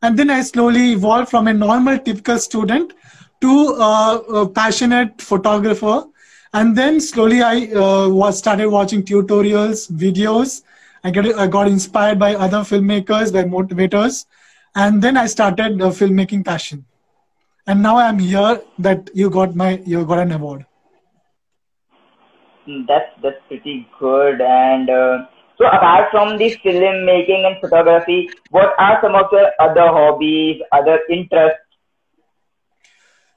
and 0.01 0.17
then 0.17 0.29
I 0.29 0.41
slowly 0.41 0.93
evolved 0.93 1.29
from 1.29 1.47
a 1.47 1.53
normal, 1.53 1.99
typical 1.99 2.39
student 2.39 2.93
to 3.41 3.75
uh, 3.77 4.17
a 4.41 4.49
passionate 4.49 5.21
photographer. 5.21 6.05
And 6.53 6.75
then 6.75 6.99
slowly, 7.01 7.41
I 7.43 7.67
uh, 7.73 8.09
was 8.09 8.37
started 8.37 8.69
watching 8.69 9.03
tutorials, 9.03 9.91
videos. 9.91 10.61
I 11.05 11.11
get 11.11 11.25
I 11.37 11.45
got 11.45 11.67
inspired 11.67 12.17
by 12.17 12.33
other 12.33 12.61
filmmakers, 12.67 13.31
by 13.31 13.43
motivators, 13.43 14.25
and 14.73 15.03
then 15.03 15.17
I 15.17 15.27
started 15.27 15.79
a 15.79 15.89
filmmaking 15.97 16.43
passion. 16.43 16.83
And 17.67 17.83
now 17.83 17.97
I'm 17.97 18.17
here 18.17 18.61
that 18.79 19.11
you 19.13 19.29
got 19.29 19.55
my 19.55 19.69
you 19.85 20.03
got 20.03 20.17
an 20.23 20.31
award. 20.31 20.65
Mm, 22.67 22.87
That's 22.87 23.11
that's 23.21 23.37
pretty 23.47 23.87
good. 23.99 24.41
And 24.41 24.89
uh, 24.89 25.27
so, 25.59 25.67
apart 25.67 26.09
from 26.09 26.39
the 26.39 26.49
filmmaking 26.65 27.45
and 27.45 27.61
photography, 27.61 28.29
what 28.49 28.73
are 28.79 28.97
some 29.03 29.13
of 29.13 29.27
your 29.31 29.51
other 29.59 29.87
hobbies, 29.99 30.59
other 30.71 30.99
interests? 31.07 31.61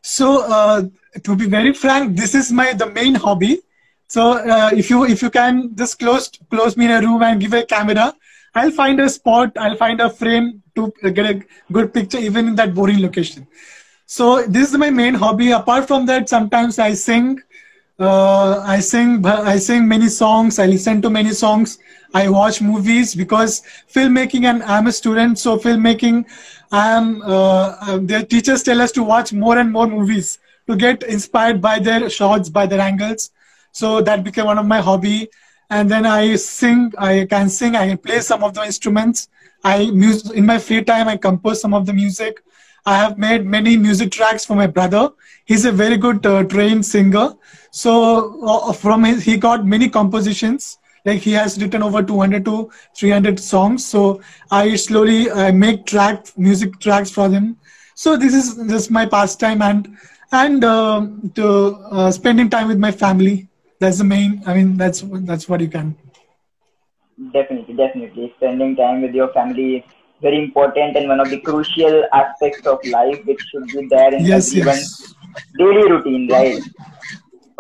So, 0.02 0.42
uh, 0.50 0.82
to 1.22 1.36
be 1.36 1.46
very 1.46 1.74
frank, 1.74 2.16
this 2.16 2.34
is 2.34 2.50
my 2.50 2.72
the 2.72 2.86
main 2.86 3.14
hobby. 3.14 3.60
So 4.08 4.32
uh, 4.32 4.70
if 4.72 4.88
you 4.88 5.04
if 5.04 5.20
you 5.22 5.30
can 5.30 5.76
just 5.76 5.98
close 5.98 6.30
close 6.50 6.76
me 6.76 6.86
in 6.86 6.90
a 6.90 7.00
room 7.00 7.22
and 7.22 7.40
give 7.40 7.52
a 7.52 7.64
camera, 7.64 8.14
I'll 8.54 8.70
find 8.70 8.98
a 9.00 9.08
spot, 9.08 9.52
I'll 9.56 9.76
find 9.76 10.00
a 10.00 10.08
frame 10.08 10.62
to 10.76 10.92
get 11.12 11.26
a 11.26 11.42
good 11.70 11.92
picture 11.92 12.18
even 12.18 12.48
in 12.48 12.54
that 12.54 12.74
boring 12.74 13.02
location. 13.02 13.46
So 14.06 14.42
this 14.46 14.70
is 14.70 14.78
my 14.78 14.88
main 14.88 15.14
hobby. 15.14 15.50
Apart 15.50 15.86
from 15.86 16.06
that, 16.06 16.28
sometimes 16.30 16.78
I 16.78 16.94
sing. 16.94 17.38
Uh, 18.00 18.60
I 18.60 18.80
sing. 18.80 19.26
I 19.26 19.58
sing 19.58 19.86
many 19.86 20.08
songs. 20.08 20.58
I 20.58 20.66
listen 20.66 21.02
to 21.02 21.10
many 21.10 21.32
songs. 21.32 21.78
I 22.14 22.30
watch 22.30 22.62
movies 22.62 23.14
because 23.14 23.62
filmmaking 23.92 24.44
and 24.44 24.62
I'm 24.62 24.86
a 24.86 24.92
student, 24.92 25.38
so 25.38 25.58
filmmaking. 25.58 26.24
I 26.72 26.92
am. 26.92 27.20
Uh, 27.20 27.76
uh 27.88 27.98
their 28.00 28.24
teachers 28.24 28.62
tell 28.62 28.80
us 28.80 28.92
to 28.92 29.02
watch 29.02 29.34
more 29.34 29.58
and 29.58 29.70
more 29.70 29.86
movies 29.86 30.38
to 30.66 30.76
get 30.76 31.02
inspired 31.02 31.60
by 31.60 31.78
their 31.78 32.08
shots, 32.08 32.48
by 32.48 32.64
their 32.64 32.80
angles. 32.80 33.30
So 33.78 34.00
that 34.02 34.24
became 34.24 34.46
one 34.46 34.58
of 34.58 34.66
my 34.66 34.80
hobby. 34.80 35.28
And 35.70 35.90
then 35.90 36.04
I 36.06 36.36
sing. 36.36 36.92
I 36.98 37.26
can 37.30 37.48
sing. 37.48 37.76
I 37.76 37.88
can 37.88 37.98
play 37.98 38.20
some 38.20 38.42
of 38.42 38.54
the 38.54 38.64
instruments. 38.64 39.28
I 39.62 39.76
in 40.40 40.46
my 40.46 40.58
free 40.58 40.82
time. 40.82 41.08
I 41.08 41.16
compose 41.16 41.60
some 41.60 41.74
of 41.74 41.86
the 41.86 41.92
music. 41.92 42.42
I 42.86 42.96
have 42.96 43.18
made 43.18 43.44
many 43.46 43.76
music 43.76 44.10
tracks 44.10 44.44
for 44.44 44.56
my 44.56 44.66
brother. 44.66 45.10
He's 45.44 45.64
a 45.64 45.72
very 45.72 45.96
good 45.96 46.26
uh, 46.26 46.42
trained 46.44 46.86
singer. 46.86 47.34
So 47.70 47.92
uh, 48.52 48.72
from 48.72 49.04
his, 49.04 49.22
he 49.22 49.36
got 49.36 49.66
many 49.66 49.88
compositions. 49.88 50.78
Like 51.04 51.20
he 51.20 51.32
has 51.32 51.60
written 51.62 51.82
over 51.82 52.02
200 52.02 52.44
to 52.46 52.70
300 52.96 53.38
songs. 53.38 53.84
So 53.86 54.20
I 54.50 54.74
slowly 54.76 55.30
uh, 55.30 55.52
make 55.52 55.86
track 55.86 56.26
music 56.36 56.80
tracks 56.80 57.10
for 57.10 57.28
him. 57.28 57.56
So 57.94 58.16
this 58.16 58.34
is 58.34 58.56
just 58.72 58.90
my 58.90 59.06
pastime 59.06 59.62
and 59.62 59.88
and 60.32 60.64
uh, 60.64 61.06
to 61.36 62.10
spending 62.12 62.50
time 62.56 62.68
with 62.68 62.78
my 62.78 62.90
family. 63.04 63.48
That's 63.80 63.98
the 63.98 64.04
main. 64.04 64.42
I 64.46 64.54
mean, 64.54 64.76
that's 64.76 65.04
that's 65.30 65.48
what 65.48 65.60
you 65.60 65.68
can. 65.68 65.96
Definitely, 67.32 67.74
definitely. 67.74 68.32
Spending 68.36 68.76
time 68.76 69.02
with 69.02 69.14
your 69.14 69.32
family 69.32 69.76
is 69.76 69.84
very 70.20 70.42
important 70.42 70.96
and 70.96 71.08
one 71.08 71.20
of 71.20 71.30
the 71.30 71.40
crucial 71.40 72.04
aspects 72.12 72.66
of 72.66 72.78
life 72.86 73.24
which 73.24 73.40
should 73.50 73.66
be 73.68 73.86
there 73.88 74.14
in 74.14 74.24
yes, 74.24 74.48
everyone's 74.50 75.14
yes. 75.14 75.44
daily 75.56 75.90
routine, 75.90 76.28
right? 76.28 76.62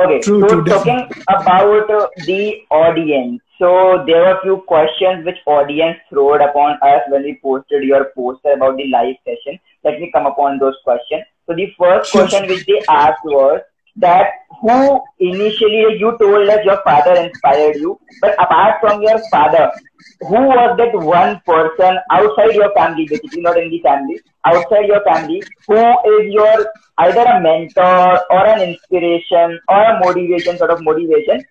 Okay, 0.00 0.20
true, 0.20 0.40
so 0.40 0.48
true, 0.48 0.64
talking 0.64 0.96
definitely. 0.96 1.24
about 1.28 1.90
uh, 1.90 2.08
the 2.26 2.62
audience. 2.70 3.40
So 3.58 4.04
there 4.06 4.20
were 4.20 4.38
a 4.38 4.42
few 4.42 4.58
questions 4.68 5.26
which 5.26 5.38
audience 5.46 5.98
throwed 6.08 6.40
upon 6.40 6.78
us 6.82 7.02
when 7.08 7.24
we 7.24 7.40
posted 7.42 7.82
your 7.82 8.12
poster 8.16 8.52
about 8.52 8.76
the 8.76 8.86
live 8.88 9.16
session. 9.24 9.58
Let 9.82 10.00
me 10.00 10.10
come 10.12 10.26
upon 10.26 10.58
those 10.60 10.76
questions. 10.84 11.24
So 11.46 11.54
the 11.54 11.72
first 11.76 12.12
question 12.12 12.46
which 12.46 12.64
they 12.66 12.80
asked 12.88 13.24
was 13.24 13.60
that 13.98 14.26
who 14.60 15.00
initially 15.18 15.98
you 15.98 16.16
told 16.18 16.48
us 16.48 16.64
your 16.64 16.80
father 16.82 17.14
inspired 17.14 17.76
you, 17.76 17.98
but 18.20 18.34
apart 18.34 18.80
from 18.80 19.02
your 19.02 19.20
father, 19.30 19.70
who 20.20 20.34
was 20.34 20.76
that 20.78 20.94
one 20.94 21.40
person 21.46 21.98
outside 22.10 22.54
your 22.54 22.72
family, 22.74 23.06
basically 23.06 23.40
not 23.40 23.56
in 23.56 23.70
the 23.70 23.80
family, 23.80 24.20
outside 24.44 24.86
your 24.86 25.02
family, 25.04 25.42
who 25.66 25.76
is 25.76 26.32
your 26.32 26.66
either 26.98 27.22
a 27.22 27.40
mentor 27.40 28.20
or 28.30 28.46
an 28.46 28.60
inspiration 28.70 29.58
or 29.68 29.82
a 29.82 30.00
motivation, 30.00 30.58
sort 30.58 30.70
of 30.70 30.82
motivation, 30.82 31.44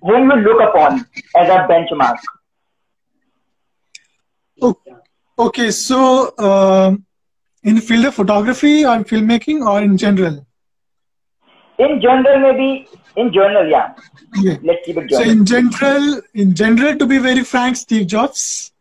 whom 0.00 0.30
you 0.30 0.36
look 0.36 0.62
upon 0.62 1.00
as 1.36 1.48
a 1.48 1.66
benchmark? 1.68 2.18
Okay, 5.36 5.70
so 5.72 6.32
uh, 6.38 6.96
in 7.64 7.74
the 7.74 7.80
field 7.80 8.04
of 8.04 8.14
photography 8.14 8.84
or 8.84 8.98
filmmaking 9.02 9.66
or 9.66 9.82
in 9.82 9.96
general? 9.96 10.46
In 11.78 12.00
general, 12.00 12.38
maybe 12.40 12.88
in 13.16 13.32
general, 13.32 13.68
yeah. 13.68 13.94
yeah. 14.40 14.56
Let's 14.62 14.84
keep 14.84 14.96
it 14.96 15.08
general. 15.08 15.24
So 15.24 15.30
in 15.30 15.44
general, 15.44 16.20
in 16.34 16.54
general, 16.54 16.96
to 16.98 17.06
be 17.06 17.18
very 17.18 17.44
frank, 17.44 17.76
Steve 17.76 18.06
Jobs. 18.06 18.72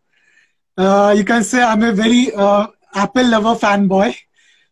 Uh, 0.77 1.13
you 1.15 1.23
can 1.23 1.43
say 1.43 1.61
I'm 1.61 1.83
a 1.83 1.91
very 1.91 2.33
uh, 2.33 2.67
Apple 2.93 3.27
lover 3.27 3.55
fanboy. 3.55 4.15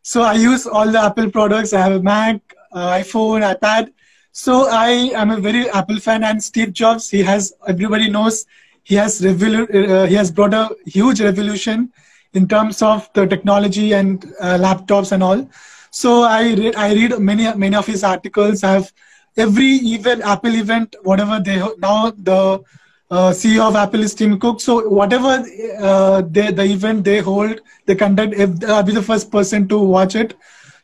So 0.03 0.21
I 0.23 0.33
use 0.33 0.65
all 0.65 0.91
the 0.91 0.99
Apple 0.99 1.29
products. 1.29 1.73
I 1.73 1.81
have 1.81 1.93
a 1.93 2.01
Mac, 2.01 2.41
uh, 2.71 2.91
iPhone, 2.93 3.41
iPad. 3.55 3.91
So 4.31 4.67
I 4.69 4.89
am 5.13 5.31
a 5.31 5.39
very 5.39 5.69
Apple 5.69 5.99
fan. 5.99 6.23
And 6.23 6.43
Steve 6.43 6.73
Jobs, 6.73 7.09
he 7.09 7.21
has 7.23 7.53
everybody 7.67 8.09
knows 8.09 8.45
he 8.83 8.95
has 8.95 9.21
revolu- 9.21 9.89
uh, 9.89 10.05
he 10.05 10.15
has 10.15 10.31
brought 10.31 10.53
a 10.53 10.75
huge 10.85 11.21
revolution 11.21 11.91
in 12.33 12.47
terms 12.47 12.81
of 12.81 13.09
the 13.13 13.27
technology 13.27 13.93
and 13.93 14.25
uh, 14.39 14.57
laptops 14.57 15.11
and 15.11 15.21
all. 15.21 15.47
So 15.91 16.23
I 16.23 16.53
read 16.53 16.75
I 16.75 16.93
read 16.93 17.19
many 17.19 17.53
many 17.53 17.75
of 17.75 17.85
his 17.85 18.03
articles. 18.03 18.63
I 18.63 18.71
have 18.71 18.91
every 19.37 19.75
event 19.95 20.21
Apple 20.23 20.55
event 20.55 20.95
whatever 21.03 21.39
they 21.39 21.57
now 21.79 22.11
the 22.11 22.63
uh, 23.11 23.31
CEO 23.31 23.67
of 23.67 23.75
Apple 23.75 24.01
is 24.01 24.15
Tim 24.15 24.39
Cook. 24.39 24.61
So 24.61 24.87
whatever 24.87 25.43
uh, 25.79 26.21
they, 26.21 26.51
the 26.51 26.63
event 26.63 27.03
they 27.03 27.19
hold, 27.19 27.59
they 27.85 27.95
conduct. 27.95 28.33
If 28.33 28.63
I'll 28.69 28.83
be 28.83 28.93
the 28.93 29.01
first 29.01 29.29
person 29.31 29.67
to 29.67 29.77
watch 29.77 30.15
it. 30.15 30.33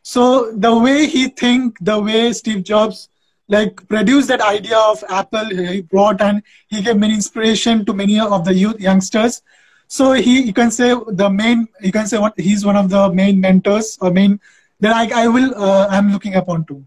So 0.03 0.51
the 0.51 0.78
way 0.78 1.05
he 1.08 1.30
think, 1.30 1.78
the 1.80 1.99
way 1.99 2.34
Steve 2.34 2.64
Jobs 2.64 3.10
like 3.49 3.88
produced 3.88 4.28
that 4.28 4.41
idea 4.41 4.78
of 4.78 5.03
Apple, 5.10 5.45
he 5.45 5.82
brought 5.82 6.22
and 6.22 6.43
he 6.68 6.82
gave 6.82 6.97
many 6.97 7.14
inspiration 7.14 7.86
to 7.86 7.93
many 7.93 8.20
of 8.20 8.43
the 8.43 8.53
youth 8.53 8.80
youngsters. 8.80 9.41
So 9.88 10.12
he, 10.14 10.41
you 10.41 10.53
can 10.53 10.70
say 10.70 10.93
the 11.08 11.30
main, 11.30 11.68
you 11.82 11.93
can 11.93 12.08
say 12.08 12.18
what 12.18 12.38
he's 12.38 12.66
one 12.66 12.76
of 12.76 12.89
the 12.89 13.10
main 13.14 13.39
mentors 13.39 13.97
or 14.01 14.12
main 14.12 14.39
that 14.80 14.95
I, 14.95 15.23
I 15.23 15.28
will, 15.28 15.53
uh, 15.55 15.88
I'm 15.89 16.11
looking 16.11 16.36
upon 16.36 16.65
to. 16.65 16.86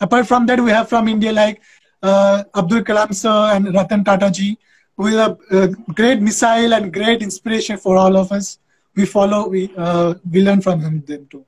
Apart 0.00 0.26
from 0.26 0.46
that, 0.46 0.60
we 0.60 0.70
have 0.70 0.88
from 0.88 1.08
India 1.08 1.32
like 1.32 1.60
uh, 2.02 2.44
Abdul 2.54 2.82
Kalam 2.82 3.14
sir 3.14 3.54
and 3.54 3.74
Ratan 3.74 4.04
Tata 4.04 4.30
ji, 4.30 4.58
who 4.96 5.06
is 5.06 5.14
a, 5.14 5.36
a, 5.50 5.68
great 5.68 6.20
missile 6.20 6.74
and 6.74 6.92
great 6.92 7.22
inspiration 7.22 7.76
for 7.78 7.96
all 7.96 8.16
of 8.16 8.30
us. 8.32 8.58
We 8.96 9.06
follow, 9.06 9.48
we 9.48 9.72
uh, 9.76 10.14
we 10.30 10.42
learn 10.42 10.60
from 10.60 10.80
him 10.80 11.02
them 11.06 11.26
too. 11.30 11.44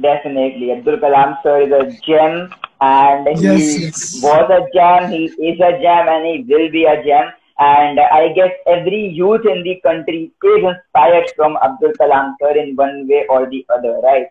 Definitely, 0.00 0.72
Abdul 0.72 0.98
Kalam 0.98 1.36
sir 1.42 1.62
is 1.62 1.72
a 1.72 1.84
gem, 2.06 2.52
and 2.80 3.28
he 3.38 3.44
yes, 3.44 3.80
yes. 3.80 4.22
was 4.22 4.50
a 4.50 4.62
gem. 4.74 5.10
He 5.10 5.24
is 5.50 5.60
a 5.60 5.72
gem, 5.80 6.08
and 6.08 6.26
he 6.26 6.54
will 6.54 6.70
be 6.70 6.84
a 6.84 7.02
gem. 7.04 7.32
And 7.58 7.98
I 8.00 8.32
guess 8.32 8.50
every 8.66 9.08
youth 9.08 9.46
in 9.46 9.62
the 9.62 9.80
country 9.80 10.30
is 10.44 10.64
inspired 10.64 11.30
from 11.36 11.56
Abdul 11.62 11.92
Kalam 11.92 12.34
sir 12.40 12.56
in 12.56 12.76
one 12.76 13.08
way 13.08 13.26
or 13.28 13.48
the 13.48 13.64
other, 13.74 14.00
right? 14.02 14.26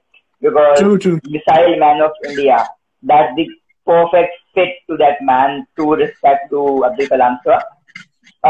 Because 0.45 0.79
true, 0.79 0.97
true. 0.97 1.19
missile 1.35 1.77
man 1.83 2.01
of 2.07 2.11
India, 2.29 2.57
that's 3.01 3.35
the 3.35 3.47
perfect 3.85 4.33
fit 4.53 4.77
to 4.89 4.97
that 4.97 5.17
man. 5.21 5.65
To 5.77 5.95
respect 5.95 6.51
to 6.51 6.85
Abdul 6.85 7.07
Kalam 7.13 7.37
sir. 7.43 7.59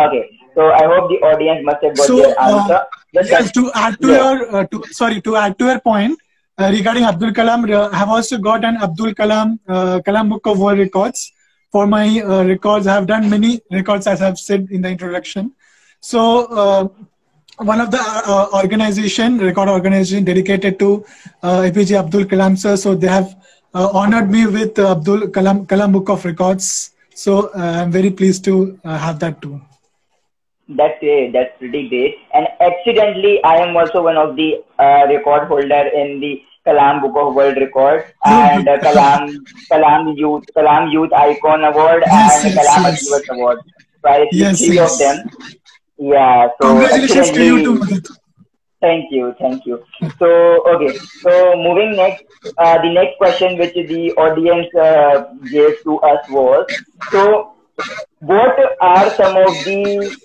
Okay, 0.04 0.24
so 0.56 0.68
I 0.82 0.84
hope 0.92 1.10
the 1.10 1.20
audience 1.32 1.62
must 1.64 1.84
have 1.84 1.96
got 1.96 2.08
so, 2.08 2.18
their 2.18 2.40
answer. 2.42 2.82
Uh, 2.84 3.24
yes, 3.32 3.52
to 3.54 3.72
add 3.74 3.98
to 4.02 4.08
yeah. 4.10 4.18
your 4.18 4.56
uh, 4.56 4.66
to, 4.76 4.84
sorry 4.92 5.22
to 5.22 5.38
add 5.38 5.58
to 5.60 5.72
your 5.72 5.80
point 5.80 6.20
uh, 6.58 6.70
regarding 6.72 7.04
Abdul 7.04 7.32
Kalam, 7.32 7.64
I 7.94 7.98
have 7.98 8.10
also 8.10 8.38
got 8.38 8.66
an 8.66 8.78
Abdul 8.78 9.14
Kalam 9.14 9.60
uh, 9.68 10.00
Kalam 10.00 10.30
Book 10.30 10.46
of 10.48 10.60
World 10.60 10.80
Records 10.80 11.32
for 11.72 11.88
my 11.88 12.22
uh, 12.22 12.44
records. 12.44 12.88
I 12.88 12.94
have 12.94 13.08
done 13.08 13.30
many 13.30 13.62
records 13.72 14.08
as 14.08 14.22
I've 14.22 14.40
said 14.40 14.68
in 14.72 14.82
the 14.82 14.90
introduction. 14.90 15.54
So 16.02 16.46
uh, 16.46 16.88
one 17.58 17.80
of 17.80 17.92
the 17.92 18.00
uh, 18.00 18.50
organization, 18.54 19.38
record 19.38 19.70
organization 19.70 20.24
dedicated 20.24 20.80
to 20.80 21.06
uh, 21.44 21.62
APJ 21.62 21.98
Abdul 21.98 22.26
Kalam 22.26 22.58
sir. 22.58 22.76
So 22.76 22.96
they 22.96 23.08
have 23.08 23.36
uh, 23.74 23.90
honored 23.94 24.30
me 24.30 24.46
with 24.48 24.78
Abdul 24.78 25.28
Kalam 25.28 25.66
Kalam 25.68 25.92
Book 25.92 26.10
of 26.10 26.26
Records. 26.26 26.92
So 27.14 27.54
I'm 27.54 27.92
very 27.92 28.12
pleased 28.12 28.44
to 28.46 28.80
have 28.84 29.20
that 29.20 29.42
too. 29.42 29.62
That's 30.68 31.00
great. 31.00 31.32
That's 31.32 31.58
pretty 31.60 31.88
great. 31.88 32.16
And 32.34 32.48
accidentally, 32.60 33.42
I 33.44 33.58
am 33.58 33.78
also 33.78 34.04
one 34.04 34.18
of 34.18 34.36
the 34.36 34.64
record 34.80 35.48
holder 35.48 35.88
in 35.94 36.20
the 36.20 36.42
Kalam 36.66 37.02
Book 37.02 37.16
of 37.16 37.36
World 37.36 37.58
Records 37.58 38.06
and 38.26 38.68
uh, 38.68 38.78
Kalam 38.80 39.38
Kalam 39.72 40.18
Youth 40.18 40.46
Kalam 40.58 40.92
Youth 40.92 41.14
Icon 41.14 41.64
Award 41.64 42.04
yes, 42.06 42.44
and 42.44 42.56
yes, 42.56 42.68
Kalam 42.68 42.84
yes. 42.84 43.30
Award. 43.30 43.60
So 44.02 44.10
I 44.10 44.28
yes, 44.32 44.66
three 44.66 44.76
yes. 44.76 44.94
of 44.94 45.00
them. 45.00 45.30
Yeah. 45.98 46.50
So 46.62 46.68
Congratulations 46.70 47.32
to 47.32 47.46
you 47.46 47.64
too. 47.64 48.02
Thank 48.82 49.12
you, 49.12 49.34
thank 49.40 49.66
you. 49.66 49.84
So 50.20 50.28
okay, 50.74 50.98
so 51.22 51.56
moving 51.56 51.96
next, 51.96 52.24
uh, 52.58 52.80
the 52.82 52.92
next 52.94 53.18
question 53.18 53.58
which 53.58 53.74
the 53.74 54.12
audience 54.14 54.68
uh, 54.76 55.34
gave 55.50 55.82
to 55.84 55.98
us 56.02 56.30
was, 56.30 56.68
so 57.10 57.54
what 58.20 58.56
are 58.82 59.10
some 59.12 59.38
of 59.38 59.54
the 59.64 60.16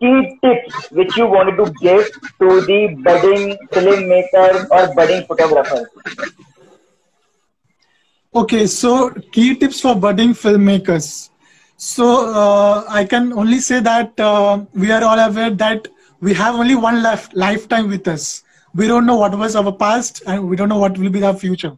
key 0.00 0.38
tips 0.42 0.90
which 0.90 1.16
you 1.16 1.26
wanted 1.26 1.56
to 1.56 1.72
give 1.80 2.04
to 2.40 2.60
the 2.66 2.80
budding 3.02 3.56
filmmaker 3.72 4.66
or 4.70 4.94
budding 4.94 5.24
photographer? 5.26 5.88
Okay, 8.34 8.66
so 8.66 9.10
key 9.32 9.54
tips 9.56 9.80
for 9.80 9.94
budding 9.94 10.34
filmmakers. 10.34 11.30
So 11.76 12.32
uh, 12.32 12.84
I 12.88 13.04
can 13.04 13.32
only 13.32 13.60
say 13.60 13.80
that 13.80 14.18
uh, 14.18 14.64
we 14.74 14.90
are 14.90 15.02
all 15.04 15.18
aware 15.18 15.50
that 15.50 15.88
we 16.20 16.34
have 16.34 16.54
only 16.54 16.74
one 16.74 17.02
left 17.02 17.34
lifetime 17.34 17.88
with 17.88 18.08
us. 18.08 18.42
We 18.74 18.86
don't 18.86 19.06
know 19.06 19.16
what 19.16 19.36
was 19.36 19.56
our 19.56 19.72
past 19.72 20.22
and 20.26 20.48
we 20.48 20.56
don't 20.56 20.68
know 20.68 20.78
what 20.78 20.98
will 20.98 21.10
be 21.10 21.22
our 21.22 21.34
future. 21.34 21.76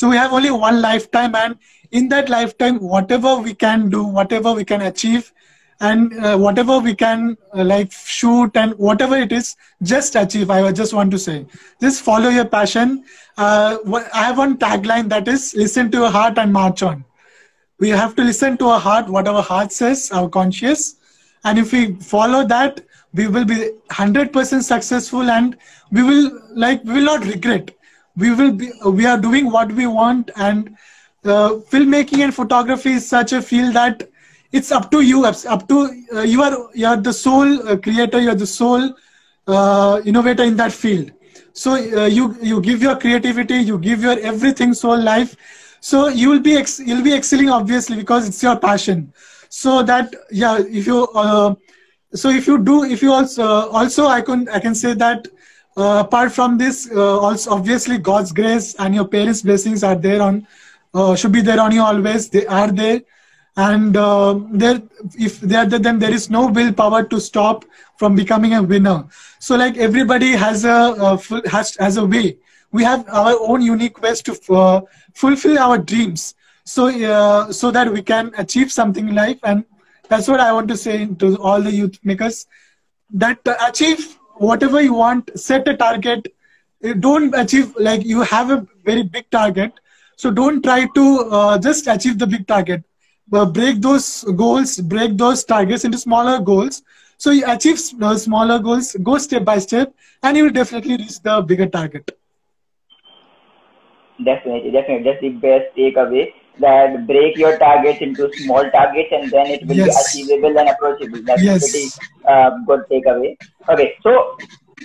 so 0.00 0.08
we 0.08 0.16
have 0.16 0.32
only 0.32 0.50
one 0.50 0.80
lifetime 0.82 1.34
and 1.38 1.56
in 1.98 2.08
that 2.10 2.28
lifetime 2.34 2.76
whatever 2.92 3.36
we 3.46 3.54
can 3.54 3.88
do 3.94 4.02
whatever 4.18 4.52
we 4.58 4.64
can 4.64 4.82
achieve 4.82 5.32
and 5.88 6.14
uh, 6.24 6.36
whatever 6.38 6.78
we 6.78 6.94
can 6.94 7.36
uh, 7.54 7.64
like 7.64 7.92
shoot 7.92 8.56
and 8.62 8.72
whatever 8.74 9.18
it 9.24 9.32
is 9.38 9.50
just 9.92 10.16
achieve 10.22 10.54
i 10.56 10.72
just 10.80 10.96
want 11.00 11.10
to 11.16 11.20
say 11.26 11.36
just 11.86 12.02
follow 12.02 12.30
your 12.38 12.46
passion 12.56 13.04
uh, 13.36 13.76
i 14.14 14.24
have 14.28 14.38
one 14.44 14.56
tagline 14.64 15.08
that 15.08 15.28
is 15.34 15.54
listen 15.64 15.90
to 15.90 15.98
your 16.04 16.10
heart 16.18 16.38
and 16.44 16.52
march 16.60 16.82
on 16.90 17.04
we 17.80 17.88
have 17.88 18.14
to 18.14 18.22
listen 18.22 18.56
to 18.56 18.66
our 18.66 18.80
heart 18.80 19.08
what 19.08 19.26
our 19.26 19.42
heart 19.42 19.72
says 19.72 20.10
our 20.12 20.28
conscious 20.28 20.96
and 21.44 21.58
if 21.58 21.72
we 21.72 21.94
follow 21.96 22.46
that 22.46 22.80
we 23.12 23.26
will 23.26 23.44
be 23.44 23.70
100% 23.90 24.62
successful 24.62 25.30
and 25.30 25.56
we 25.90 26.02
will 26.02 26.30
like 26.54 26.82
we 26.84 26.94
will 26.94 27.04
not 27.04 27.24
regret. 27.24 27.70
We 28.16 28.30
will 28.34 28.52
be 28.52 28.70
we 28.84 29.06
are 29.06 29.18
doing 29.18 29.50
what 29.50 29.72
we 29.72 29.86
want 29.86 30.30
and 30.36 30.76
uh, 31.24 31.60
filmmaking 31.70 32.22
and 32.24 32.34
photography 32.34 32.92
is 32.92 33.08
such 33.08 33.32
a 33.32 33.42
field 33.42 33.74
that 33.74 34.08
it's 34.52 34.72
up 34.72 34.90
to 34.90 35.00
you 35.00 35.24
up 35.24 35.68
to 35.68 36.04
uh, 36.14 36.20
you 36.22 36.42
are 36.42 36.68
you 36.74 36.86
are 36.86 36.96
the 36.96 37.12
sole 37.12 37.68
uh, 37.68 37.76
creator 37.76 38.20
you 38.20 38.30
are 38.30 38.34
the 38.34 38.46
sole 38.46 38.94
uh, 39.46 40.00
innovator 40.04 40.44
in 40.44 40.56
that 40.56 40.72
field. 40.72 41.10
So 41.52 41.72
uh, 41.72 42.06
you 42.06 42.36
you 42.40 42.60
give 42.60 42.82
your 42.82 42.96
creativity 42.96 43.56
you 43.56 43.78
give 43.78 44.02
your 44.02 44.18
everything 44.20 44.74
soul 44.74 45.00
life 45.00 45.36
so 45.80 46.08
you 46.08 46.28
will 46.28 46.40
be 46.40 46.56
ex- 46.56 46.80
you'll 46.80 47.02
be 47.02 47.14
excelling 47.14 47.50
obviously 47.50 47.96
because 47.96 48.28
it's 48.28 48.42
your 48.42 48.56
passion. 48.56 49.12
So 49.48 49.82
that 49.82 50.14
yeah 50.30 50.58
if 50.58 50.86
you 50.86 51.08
uh, 51.08 51.54
so 52.14 52.30
if 52.30 52.46
you 52.46 52.58
do 52.58 52.84
if 52.84 53.02
you 53.02 53.12
also 53.12 53.44
also 53.70 54.06
i 54.06 54.20
can 54.20 54.48
i 54.48 54.60
can 54.60 54.74
say 54.74 54.94
that 54.94 55.28
uh, 55.76 56.02
apart 56.06 56.32
from 56.32 56.58
this 56.58 56.90
uh, 56.92 57.18
also 57.18 57.50
obviously 57.52 57.98
god's 57.98 58.32
grace 58.32 58.74
and 58.78 58.94
your 58.94 59.06
parents 59.06 59.42
blessings 59.42 59.82
are 59.82 59.94
there 59.96 60.20
on 60.22 60.46
uh, 60.94 61.14
should 61.14 61.32
be 61.32 61.40
there 61.40 61.60
on 61.60 61.72
you 61.72 61.82
always. 61.82 62.28
They 62.28 62.46
are 62.46 62.70
there. 62.70 63.02
And 63.56 63.96
uh, 63.96 64.40
there 64.52 64.80
if 65.18 65.40
they 65.40 65.56
are 65.56 65.66
there 65.66 65.78
then 65.78 65.98
there 65.98 66.12
is 66.12 66.30
no 66.30 66.46
willpower 66.46 67.04
to 67.04 67.20
stop 67.20 67.64
from 67.96 68.14
becoming 68.14 68.54
a 68.54 68.62
winner. 68.62 69.04
So 69.38 69.56
like 69.56 69.76
everybody 69.76 70.32
has 70.32 70.64
a 70.64 71.18
has 71.46 71.76
has 71.76 71.96
a 71.96 72.06
way 72.06 72.38
we 72.72 72.84
have 72.84 73.04
our 73.08 73.36
own 73.40 73.62
unique 73.62 74.00
ways 74.02 74.22
to 74.22 74.36
uh, 74.54 74.80
fulfill 75.14 75.58
our 75.58 75.78
dreams. 75.78 76.34
So 76.64 76.88
uh, 76.88 77.52
so 77.52 77.70
that 77.70 77.92
we 77.92 78.02
can 78.02 78.32
achieve 78.38 78.72
something 78.72 79.08
in 79.08 79.14
life. 79.14 79.38
And 79.42 79.64
that's 80.08 80.28
what 80.28 80.40
i 80.40 80.52
want 80.52 80.68
to 80.68 80.76
say 80.76 81.06
to 81.22 81.36
all 81.38 81.60
the 81.62 81.72
youth 81.72 81.98
makers 82.02 82.46
that 83.12 83.38
uh, 83.46 83.56
achieve 83.68 84.16
whatever 84.36 84.80
you 84.80 84.94
want 84.94 85.30
set 85.38 85.66
a 85.68 85.76
target. 85.76 86.32
Don't 87.00 87.34
achieve 87.34 87.74
like 87.78 88.04
you 88.04 88.22
have 88.22 88.50
a 88.50 88.66
very 88.84 89.02
big 89.02 89.30
target. 89.30 89.72
So 90.16 90.30
don't 90.30 90.62
try 90.62 90.86
to 90.94 91.04
uh, 91.30 91.58
just 91.58 91.86
achieve 91.86 92.18
the 92.18 92.26
big 92.26 92.46
target. 92.46 92.84
Uh, 93.32 93.46
break 93.46 93.80
those 93.80 94.24
goals, 94.36 94.78
break 94.78 95.16
those 95.16 95.44
targets 95.44 95.84
into 95.84 95.98
smaller 95.98 96.40
goals. 96.40 96.82
So 97.18 97.30
you 97.30 97.44
achieve 97.46 97.78
smaller 97.78 98.58
goals, 98.58 98.96
go 99.02 99.18
step 99.18 99.44
by 99.44 99.58
step, 99.58 99.94
and 100.22 100.36
you 100.36 100.44
will 100.44 100.50
definitely 100.52 100.96
reach 100.96 101.20
the 101.20 101.40
bigger 101.42 101.66
target. 101.66 102.16
Definitely, 104.24 104.70
definitely. 104.70 105.04
That's 105.04 105.20
the 105.20 105.28
best 105.30 105.76
takeaway. 105.76 106.32
That 106.58 107.06
break 107.06 107.38
your 107.38 107.58
targets 107.58 108.00
into 108.02 108.30
small 108.34 108.70
targets, 108.70 109.08
and 109.12 109.30
then 109.30 109.46
it 109.46 109.66
will 109.66 109.76
yes. 109.76 110.14
be 110.14 110.22
achievable 110.22 110.58
and 110.58 110.68
approachable. 110.68 111.22
That's 111.22 111.42
yes. 111.42 111.70
pretty 111.70 111.88
uh, 112.28 112.50
good 112.66 112.80
takeaway. 112.90 113.36
Okay, 113.68 113.94
so 114.02 114.36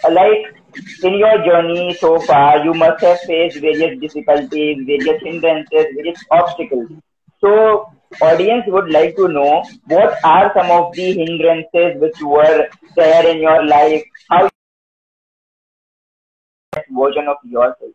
uh, 0.04 0.12
like 0.12 0.56
in 1.04 1.16
your 1.16 1.44
journey 1.44 1.94
so 2.00 2.20
far, 2.20 2.64
you 2.64 2.74
must 2.74 3.04
have 3.04 3.20
faced 3.22 3.60
various 3.60 4.00
difficulties, 4.00 4.86
various 4.86 5.22
hindrances, 5.22 5.86
various 5.96 6.24
obstacles. 6.32 6.92
So 7.42 7.92
audience 8.22 8.64
would 8.68 8.90
like 8.90 9.16
to 9.18 9.28
know 9.28 9.64
what 9.88 10.18
are 10.24 10.52
some 10.56 10.72
of 10.72 10.94
the 10.94 11.14
hindrances 11.14 12.02
which 12.02 12.22
were 12.22 12.68
there 12.96 13.28
in 13.28 13.42
your 13.42 13.66
life 13.66 14.04
how 14.30 14.50
version 16.90 17.28
of 17.28 17.38
yourself 17.44 17.95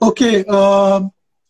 okay 0.00 0.44
uh, 0.48 1.00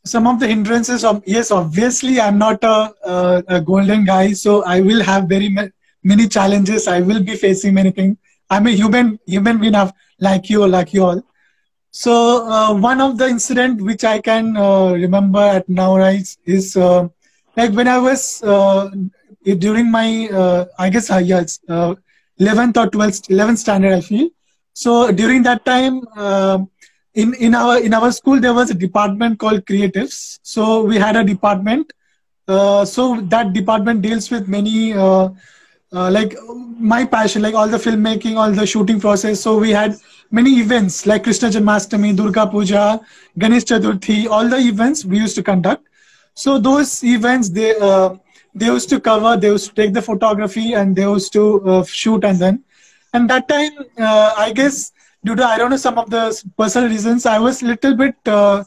some 0.04 0.26
of 0.26 0.40
the 0.40 0.46
hindrances 0.48 1.04
of 1.04 1.22
yes 1.26 1.50
obviously 1.50 2.20
i'm 2.20 2.38
not 2.38 2.62
a, 2.64 2.76
a, 3.14 3.42
a 3.56 3.60
golden 3.60 4.04
guy 4.04 4.32
so 4.32 4.62
i 4.64 4.80
will 4.80 5.02
have 5.02 5.24
very 5.28 5.48
ma- 5.48 5.72
many 6.04 6.28
challenges. 6.28 6.86
I 6.86 7.00
will 7.00 7.22
be 7.22 7.34
facing 7.34 7.74
many 7.74 7.90
things. 7.90 8.16
I'm 8.48 8.66
a 8.66 8.70
human 8.70 9.18
human 9.26 9.58
being 9.58 9.74
like 10.20 10.48
you 10.48 10.66
like 10.66 10.92
you 10.94 11.04
all. 11.04 11.22
So 11.90 12.46
uh, 12.46 12.74
one 12.74 13.00
of 13.00 13.18
the 13.18 13.26
incident 13.28 13.80
which 13.82 14.04
I 14.04 14.20
can 14.20 14.56
uh, 14.56 14.92
remember 14.92 15.40
at 15.40 15.68
now 15.68 15.96
right 15.96 16.26
is 16.46 16.76
uh, 16.76 17.08
like 17.56 17.72
when 17.72 17.88
I 17.88 17.98
was 17.98 18.42
uh, 18.42 18.88
during 19.58 19.90
my 19.90 20.28
uh, 20.32 20.64
I 20.78 20.88
guess 20.90 21.10
uh, 21.10 21.18
yes, 21.18 21.58
11th 22.38 22.76
or 22.76 22.86
12th 22.88 23.30
11th 23.30 23.58
standard 23.58 23.92
I 23.92 24.00
feel. 24.00 24.28
So 24.72 25.10
during 25.12 25.42
that 25.42 25.64
time 25.64 26.02
in 27.22 27.34
in 27.34 27.54
our 27.54 27.78
in 27.88 27.94
our 27.98 28.10
school 28.12 28.40
there 28.40 28.54
was 28.54 28.70
a 28.70 28.74
department 28.74 29.38
called 29.38 29.64
creatives. 29.70 30.38
So 30.42 30.82
we 30.84 30.96
had 31.06 31.16
a 31.16 31.24
department. 31.24 31.92
so 32.90 33.04
that 33.32 33.48
department 33.54 34.02
deals 34.04 34.26
with 34.34 34.46
many 34.52 34.76
like 36.16 36.36
my 36.92 37.04
passion 37.14 37.42
like 37.46 37.58
all 37.62 37.68
the 37.74 37.80
filmmaking 37.86 38.36
all 38.42 38.54
the 38.60 38.66
shooting 38.66 39.00
process. 39.00 39.40
So 39.48 39.58
we 39.64 39.70
had 39.70 39.98
many 40.30 40.50
events 40.60 41.06
like 41.06 41.24
Krishna 41.24 41.48
Janmashtami, 41.48 42.16
Durga 42.16 42.46
Puja, 42.46 43.00
Ganesh 43.38 43.64
Chaturthi, 43.64 44.28
all 44.28 44.48
the 44.48 44.58
events 44.58 45.04
we 45.04 45.18
used 45.18 45.36
to 45.36 45.42
conduct. 45.42 45.86
So 46.34 46.58
those 46.58 47.02
events, 47.02 47.48
they 47.48 47.76
uh, 47.76 48.16
they 48.54 48.66
used 48.66 48.88
to 48.90 49.00
cover, 49.00 49.36
they 49.36 49.48
used 49.48 49.68
to 49.70 49.74
take 49.74 49.92
the 49.94 50.02
photography 50.02 50.74
and 50.74 50.94
they 50.94 51.02
used 51.02 51.32
to 51.32 51.44
uh, 51.68 51.84
shoot 51.84 52.24
and 52.24 52.38
then. 52.38 52.64
And 53.12 53.28
that 53.30 53.48
time, 53.48 53.72
uh, 53.98 54.34
I 54.36 54.52
guess, 54.52 54.92
due 55.24 55.34
to, 55.34 55.44
I 55.44 55.58
don't 55.58 55.70
know, 55.70 55.76
some 55.76 55.98
of 55.98 56.10
the 56.10 56.42
personal 56.56 56.88
reasons, 56.88 57.26
I 57.26 57.38
was 57.38 57.62
little 57.62 57.94
bit 57.96 58.16
uh, 58.26 58.64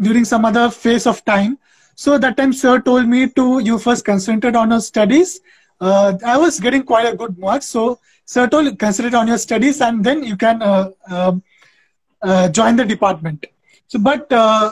during 0.00 0.24
some 0.24 0.44
other 0.44 0.70
phase 0.70 1.06
of 1.06 1.24
time. 1.24 1.58
So 1.94 2.18
that 2.18 2.36
time, 2.36 2.52
sir 2.52 2.80
told 2.80 3.06
me 3.06 3.28
to, 3.28 3.60
you 3.60 3.78
first 3.78 4.04
concentrate 4.04 4.56
on 4.56 4.70
your 4.70 4.80
studies. 4.80 5.40
Uh, 5.80 6.14
I 6.24 6.36
was 6.36 6.60
getting 6.60 6.82
quite 6.82 7.06
a 7.06 7.16
good 7.16 7.38
mark. 7.38 7.62
So 7.62 7.98
certainly 8.30 8.76
consider 8.76 9.08
it 9.08 9.14
on 9.14 9.26
your 9.26 9.38
studies 9.38 9.80
and 9.80 10.04
then 10.04 10.22
you 10.22 10.36
can 10.36 10.62
uh, 10.62 10.90
uh, 11.10 11.32
uh, 12.22 12.48
join 12.48 12.76
the 12.76 12.84
department 12.84 13.46
so 13.88 13.98
but 13.98 14.32
uh, 14.32 14.70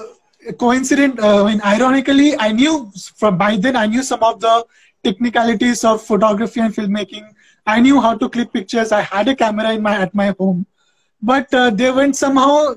coincident 0.59 1.19
uh, 1.19 1.45
I 1.45 1.47
mean, 1.49 1.61
ironically 1.65 2.29
i 2.39 2.53
knew 2.53 2.75
from 3.21 3.37
by 3.37 3.57
then 3.57 3.75
i 3.75 3.87
knew 3.87 4.05
some 4.11 4.23
of 4.23 4.41
the 4.41 4.55
technicalities 5.03 5.83
of 5.85 6.03
photography 6.11 6.61
and 6.61 6.73
filmmaking 6.73 7.27
i 7.67 7.81
knew 7.81 8.01
how 8.01 8.17
to 8.17 8.29
click 8.29 8.53
pictures 8.53 8.93
i 8.93 9.01
had 9.01 9.27
a 9.29 9.35
camera 9.35 9.73
in 9.73 9.83
my 9.83 9.97
at 10.07 10.15
my 10.15 10.29
home 10.39 10.65
but 11.23 11.53
uh, 11.55 11.71
they 11.71 11.91
went 11.91 12.17
somehow 12.17 12.75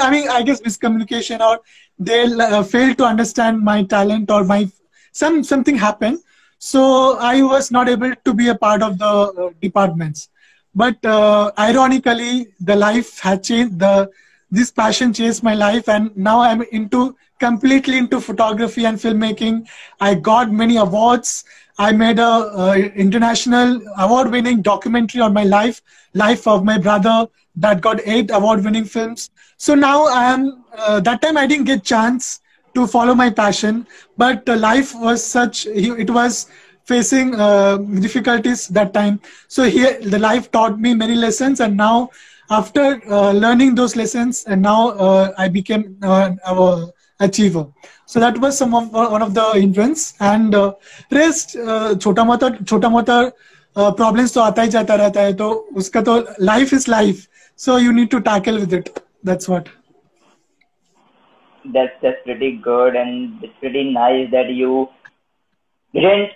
i 0.00 0.10
mean 0.10 0.28
i 0.28 0.42
guess 0.42 0.60
miscommunication 0.60 1.40
or 1.40 1.60
they 1.98 2.22
uh, 2.24 2.62
failed 2.62 2.96
to 2.98 3.04
understand 3.04 3.60
my 3.60 3.82
talent 3.82 4.30
or 4.30 4.44
my 4.44 4.68
some 5.12 5.42
something 5.42 5.76
happened 5.76 6.18
so 6.62 7.16
I 7.18 7.42
was 7.42 7.70
not 7.70 7.88
able 7.88 8.14
to 8.14 8.34
be 8.34 8.48
a 8.48 8.54
part 8.54 8.82
of 8.82 8.98
the 8.98 9.06
uh, 9.06 9.50
departments. 9.62 10.28
But 10.74 11.02
uh, 11.06 11.50
ironically, 11.58 12.48
the 12.60 12.76
life 12.76 13.18
had 13.18 13.42
changed. 13.42 13.78
The 13.78 14.10
this 14.50 14.70
passion 14.70 15.12
changed 15.14 15.42
my 15.42 15.54
life, 15.54 15.88
and 15.88 16.14
now 16.16 16.40
I'm 16.40 16.62
into 16.70 17.16
completely 17.40 17.96
into 17.96 18.20
photography 18.20 18.84
and 18.84 18.98
filmmaking. 18.98 19.66
I 20.00 20.14
got 20.14 20.52
many 20.52 20.76
awards. 20.76 21.44
I 21.78 21.92
made 21.92 22.18
a 22.18 22.28
uh, 22.28 22.74
international 22.94 23.80
award-winning 23.98 24.60
documentary 24.60 25.22
on 25.22 25.32
my 25.32 25.44
life, 25.44 25.80
life 26.12 26.46
of 26.46 26.62
my 26.62 26.76
brother, 26.76 27.26
that 27.59 27.81
got 27.81 28.01
eight 28.05 28.31
award-winning 28.31 28.85
films. 28.85 29.29
So 29.57 29.75
now 29.75 30.05
I 30.05 30.25
am. 30.33 30.63
Uh, 30.77 30.99
that 30.99 31.21
time 31.21 31.37
I 31.37 31.47
didn't 31.47 31.65
get 31.65 31.83
chance 31.83 32.41
to 32.75 32.85
follow 32.85 33.15
my 33.15 33.29
passion 33.29 33.87
but 34.17 34.47
uh, 34.49 34.55
life 34.57 34.93
was 34.93 35.23
such 35.23 35.65
it 35.65 36.09
was 36.09 36.47
facing 36.83 37.33
uh, 37.35 37.77
difficulties 38.05 38.67
that 38.67 38.93
time 38.93 39.19
so 39.47 39.63
here 39.63 39.97
the 40.15 40.19
life 40.19 40.51
taught 40.51 40.79
me 40.79 40.93
many 40.93 41.15
lessons 41.15 41.61
and 41.61 41.75
now 41.75 42.09
after 42.49 43.01
uh, 43.09 43.31
learning 43.31 43.73
those 43.73 43.95
lessons 43.95 44.43
and 44.45 44.61
now 44.61 44.89
uh, 44.89 45.33
i 45.37 45.47
became 45.47 45.97
uh, 46.03 46.31
our 46.45 46.91
achiever 47.19 47.65
so 48.05 48.19
that 48.19 48.37
was 48.37 48.57
some 48.57 48.75
of 48.75 48.93
uh, 48.93 49.07
one 49.15 49.23
of 49.27 49.33
the 49.33 49.45
hindrance 49.53 50.13
and 50.19 50.55
rest 51.19 51.57
छोटा 52.05 52.23
मोटा 52.29 52.49
छोटा 52.63 52.89
मोटा 52.95 53.19
problems 53.77 54.33
तो 54.33 54.41
आता 54.41 54.61
ही 54.61 54.69
जाता 54.75 54.95
रहता 54.95 55.21
है 55.21 55.33
तो 55.39 55.49
उसका 55.81 56.01
तो 56.09 56.17
life 56.49 56.73
is 56.73 56.85
life 56.89 57.25
so 57.62 57.76
you 57.76 57.92
need 57.92 58.10
to 58.10 58.20
tackle 58.22 58.58
with 58.58 58.72
it. 58.72 59.04
That's 59.22 59.46
what. 59.46 59.68
That's 61.72 61.92
that's 62.02 62.22
pretty 62.24 62.52
good. 62.56 62.96
And 62.96 63.44
it's 63.44 63.52
pretty 63.60 63.92
nice 63.92 64.30
that 64.30 64.48
you 64.50 64.88
didn't 65.92 66.30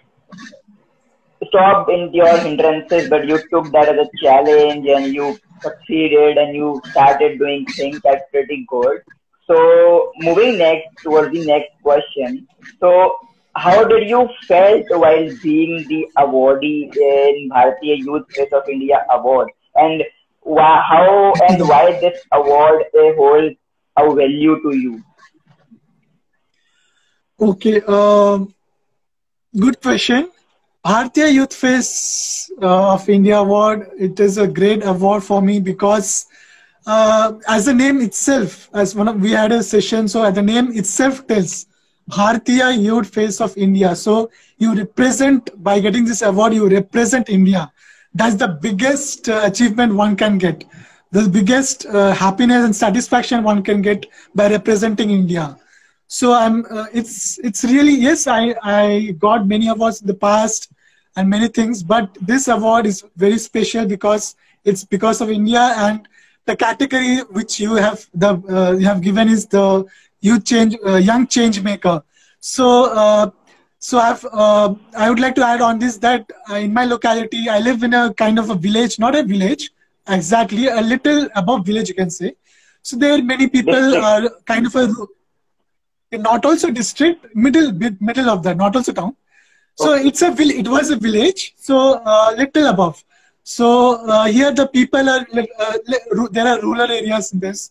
stop 1.47 1.89
in 1.89 2.13
your 2.13 2.37
hindrances 2.39 3.09
but 3.09 3.27
you 3.29 3.39
took 3.51 3.71
that 3.73 3.89
as 3.89 4.07
a 4.07 4.09
challenge 4.23 4.87
and 4.87 5.15
you 5.15 5.39
succeeded 5.63 6.37
and 6.37 6.55
you 6.55 6.81
started 6.91 7.39
doing 7.39 7.65
things. 7.77 8.01
That's 8.05 8.25
pretty 8.31 8.67
good. 8.69 9.01
So 9.47 10.13
moving 10.19 10.59
next 10.59 11.03
towards 11.03 11.33
the 11.33 11.47
next 11.47 11.71
question. 11.83 12.47
So 12.81 13.17
how 13.57 13.85
did 13.85 14.11
you 14.11 14.29
felt 14.47 14.85
while 14.91 15.31
being 15.43 15.89
the 15.89 16.07
awardee 16.19 16.95
in 16.97 17.49
Bharatiya 17.51 17.99
Youth 18.11 18.31
Face 18.31 18.53
of 18.53 18.69
India 18.69 19.07
Award? 19.11 19.49
And 19.75 20.03
why, 20.45 20.83
how 20.89 21.33
and 21.49 21.69
why 21.69 21.99
this 22.01 22.21
award 22.33 22.85
holds 22.95 23.57
a 23.97 24.15
value 24.15 24.61
to 24.63 24.77
you? 24.77 25.03
Okay, 27.41 27.83
uh, 27.87 28.39
good 29.59 29.81
question. 29.81 30.31
Bharatiya 30.85 31.33
Youth 31.33 31.55
Face 31.55 32.51
uh, 32.63 32.93
of 32.95 33.09
India 33.09 33.39
Award, 33.39 33.89
it 33.99 34.21
is 34.21 34.37
a 34.37 34.47
great 34.47 34.85
award 34.85 35.25
for 35.25 35.41
me 35.41 35.59
because 35.59 36.27
uh, 36.87 37.33
as 37.49 37.65
the 37.65 37.73
name 37.73 38.03
itself, 38.03 38.69
as 38.75 38.95
one 38.95 39.09
of, 39.09 39.21
we 39.21 39.31
had 39.31 39.51
a 39.51 39.63
session, 39.63 40.07
so 40.07 40.31
the 40.31 40.43
name 40.43 40.73
itself 40.73 41.27
tells 41.27 41.67
Bharatiya 42.11 42.79
Youth 42.83 43.15
Face 43.15 43.41
of 43.41 43.57
India. 43.57 43.97
So 43.97 44.31
you 44.59 44.75
represent, 44.75 45.51
by 45.63 45.81
getting 45.81 46.05
this 46.05 46.21
award, 46.21 46.53
you 46.53 46.69
represent 46.69 47.31
India. 47.31 47.73
That's 48.15 48.37
the 48.37 48.49
biggest 48.49 49.29
uh, 49.29 49.41
achievement 49.45 49.95
one 49.95 50.17
can 50.17 50.39
get. 50.39 50.65
The 51.11 51.29
biggest 51.29 51.87
uh, 51.87 52.13
happiness 52.13 52.65
and 52.65 52.75
satisfaction 52.75 53.43
one 53.43 53.63
can 53.63 53.83
get 53.83 54.07
by 54.35 54.49
representing 54.49 55.11
India. 55.11 55.57
So 56.07 56.33
I'm, 56.33 56.65
uh, 56.71 56.87
it's, 56.93 57.39
it's 57.39 57.65
really, 57.65 57.95
yes, 57.95 58.27
I, 58.27 58.55
I 58.63 59.17
got 59.19 59.47
many 59.47 59.69
awards 59.69 60.01
in 60.01 60.07
the 60.07 60.15
past 60.15 60.73
and 61.17 61.29
many 61.29 61.49
things, 61.49 61.83
but 61.83 62.17
this 62.21 62.49
award 62.49 62.87
is 62.87 63.05
very 63.17 63.39
special 63.39 63.87
because 63.87 64.37
it's 64.65 64.85
because 64.85 65.21
of 65.21 65.31
India 65.31 65.61
and 65.77 66.09
the 66.47 66.57
category 66.57 67.19
which 67.31 67.61
you 67.61 67.75
have 67.75 68.07
the 68.15 68.31
uh, 68.49 68.73
you 68.73 68.87
have 68.87 69.01
given 69.01 69.29
is 69.29 69.47
the 69.47 69.85
youth 70.21 70.45
change 70.45 70.77
uh, 70.87 70.97
young 70.97 71.27
change 71.27 71.63
maker 71.63 72.03
so 72.41 72.93
uh, 72.93 73.31
so 73.87 73.99
I've, 73.99 74.25
uh, 74.33 74.75
I 74.97 75.11
would 75.11 75.21
like 75.21 75.35
to 75.35 75.45
add 75.45 75.61
on 75.61 75.79
this 75.79 75.99
that 75.99 76.31
uh, 76.51 76.55
in 76.55 76.73
my 76.73 76.87
locality, 76.87 77.51
I 77.51 77.59
live 77.59 77.83
in 77.83 77.93
a 77.93 78.15
kind 78.15 78.39
of 78.39 78.49
a 78.49 78.55
village, 78.55 78.99
not 78.99 79.15
a 79.15 79.23
village, 79.23 79.73
exactly, 80.09 80.69
a 80.69 80.81
little 80.81 81.29
above 81.37 81.67
village, 81.67 81.91
you 81.91 81.95
can 81.95 82.09
say. 82.09 82.35
So 82.81 82.97
there 82.97 83.13
are 83.13 83.23
many 83.23 83.47
people 83.47 83.97
are 83.97 84.31
kind 84.47 84.65
of 84.65 84.75
a, 84.75 84.89
not 86.17 86.47
also 86.47 86.71
district, 86.71 87.27
middle, 87.35 87.73
middle 88.01 88.31
of 88.31 88.43
that, 88.45 88.57
not 88.57 88.75
also 88.75 88.93
town. 88.93 89.17
So 89.75 89.93
okay. 89.93 90.09
it's 90.09 90.23
a 90.23 90.33
it 90.63 90.67
was 90.67 90.91
a 90.91 90.97
village, 90.97 91.53
so 91.57 92.01
uh, 92.07 92.35
little 92.39 92.69
above. 92.69 93.05
So 93.43 93.97
uh, 94.07 94.25
here 94.29 94.53
the 94.53 94.67
people 94.67 95.11
are, 95.11 95.27
uh, 95.61 96.29
there 96.31 96.47
are 96.47 96.59
rural 96.63 96.91
areas 96.91 97.35
in 97.35 97.41
this. 97.41 97.71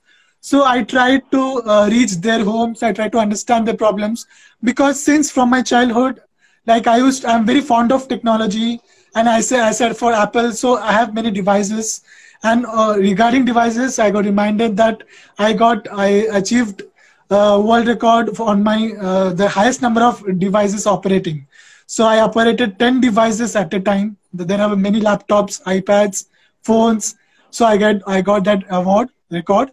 So 0.50 0.66
I 0.66 0.84
try 0.84 1.20
to 1.36 1.41
uh, 1.74 1.88
reach 1.89 2.14
their 2.28 2.44
homes. 2.44 2.84
I 2.84 2.91
try 2.91 3.08
to 3.10 3.18
understand 3.18 3.68
their 3.68 3.78
problems 3.78 4.26
because 4.64 5.02
since 5.02 5.32
from 5.32 5.50
my 5.50 5.62
childhood, 5.62 6.22
like 6.66 6.88
I 6.88 6.98
used, 6.98 7.26
I'm 7.26 7.46
very 7.46 7.62
fond 7.62 7.91
of 7.91 8.08
technology. 8.08 8.82
And 9.16 9.30
I 9.30 9.39
said, 9.41 9.62
I 9.62 9.72
said 9.72 9.96
for 9.96 10.12
Apple, 10.12 10.52
so 10.52 10.78
I 10.78 10.91
have 10.91 11.14
many 11.14 11.32
devices. 11.32 12.02
And 12.44 12.66
uh, 12.66 12.96
regarding 12.98 13.46
devices, 13.46 14.00
I 14.00 14.12
got 14.12 14.26
reminded 14.26 14.76
that 14.78 15.04
I 15.39 15.54
got, 15.54 15.88
I 15.91 16.08
achieved 16.41 16.82
uh, 17.30 17.62
world 17.66 17.88
record 17.88 18.38
on 18.39 18.64
my, 18.64 18.91
uh, 19.00 19.34
the 19.34 19.48
highest 19.48 19.82
number 19.82 20.02
of 20.02 20.24
devices 20.39 20.86
operating. 20.86 21.48
So 21.86 22.06
I 22.06 22.20
operated 22.20 22.80
10 22.80 23.00
devices 23.00 23.56
at 23.56 23.74
a 23.74 23.80
time 23.80 24.18
there 24.34 24.60
are 24.60 24.76
many 24.76 25.00
laptops, 25.00 25.62
iPads, 25.64 26.26
phones. 26.64 27.16
So 27.52 27.66
I 27.66 27.78
get 27.78 28.02
I 28.08 28.22
got 28.22 28.44
that 28.46 28.64
award 28.70 29.10
record. 29.30 29.72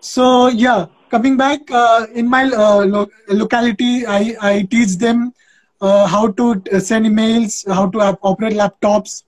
So 0.00 0.48
yeah, 0.48 0.86
coming 1.10 1.36
back 1.36 1.70
uh, 1.70 2.06
in 2.14 2.28
my 2.28 2.44
uh, 2.44 2.84
lo- 2.84 3.10
locality, 3.28 4.06
I, 4.06 4.36
I 4.40 4.62
teach 4.70 4.96
them 4.96 5.32
uh, 5.80 6.06
how 6.06 6.28
to 6.32 6.62
send 6.80 7.06
emails, 7.06 7.66
how 7.72 7.88
to 7.90 7.98
operate 8.22 8.54
laptops. 8.54 9.24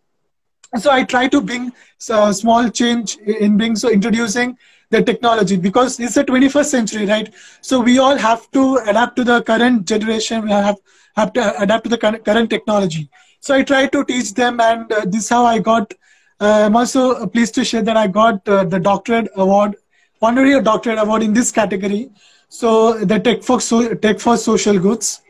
So 0.79 0.91
I 0.91 1.05
try 1.05 1.29
to 1.29 1.41
bring 1.41 1.73
a 2.11 2.33
small 2.35 2.69
change 2.69 3.19
in 3.19 3.57
being 3.57 3.77
so 3.77 3.91
introducing 3.91 4.57
the 4.91 5.03
technology 5.03 5.57
because 5.57 5.99
it's 6.01 6.15
the 6.15 6.25
21st 6.25 6.71
century, 6.71 7.07
right? 7.07 7.33
So 7.61 7.81
we 7.81 7.99
all 7.99 8.17
have 8.17 8.51
to 8.53 8.77
adapt 8.87 9.17
to 9.17 9.25
the 9.25 9.43
current 9.43 9.87
generation. 9.87 10.45
We 10.45 10.51
have 10.51 10.77
have 11.17 11.33
to 11.35 11.61
adapt 11.63 11.85
to 11.85 11.91
the 11.91 11.99
current 11.99 12.51
technology. 12.51 13.09
So 13.41 13.55
I 13.55 13.63
try 13.63 13.87
to 13.87 14.05
teach 14.05 14.35
them, 14.35 14.61
and 14.61 14.91
uh, 14.93 15.05
this 15.07 15.25
is 15.25 15.29
how 15.29 15.45
I 15.45 15.59
got. 15.59 15.95
Uh, 16.41 16.65
I'm 16.67 16.77
also 16.77 17.27
pleased 17.27 17.55
to 17.57 17.65
share 17.65 17.83
that 17.83 17.97
I 17.97 18.07
got 18.07 18.49
uh, 18.49 18.65
the 18.65 18.79
doctorate 18.79 19.29
award, 19.37 19.77
honorary 20.23 20.61
doctorate 20.63 20.99
award 20.99 21.23
in 21.23 21.33
this 21.33 21.51
category. 21.51 22.11
So 22.49 23.05
the 23.05 23.19
tech 23.19 23.43
for 23.43 23.61
so, 23.61 23.95
tech 23.95 24.21
for 24.21 24.37
social 24.37 24.79
goods. 24.79 25.23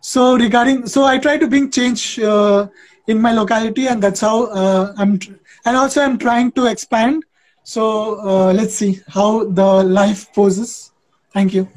So 0.00 0.36
regarding, 0.36 0.86
so 0.86 1.04
I 1.04 1.18
try 1.18 1.36
to 1.36 1.46
bring 1.46 1.70
change 1.70 2.18
uh, 2.18 2.68
in 3.06 3.20
my 3.20 3.32
locality, 3.32 3.86
and 3.88 4.02
that's 4.02 4.20
how 4.20 4.44
uh, 4.46 4.94
I'm. 4.96 5.18
And 5.66 5.76
also, 5.76 6.02
I'm 6.02 6.16
trying 6.18 6.52
to 6.52 6.66
expand. 6.66 7.24
So 7.64 8.20
uh, 8.20 8.52
let's 8.52 8.74
see 8.74 9.00
how 9.08 9.44
the 9.44 9.84
life 9.84 10.32
poses. 10.32 10.92
Thank 11.32 11.52
you. 11.52 11.68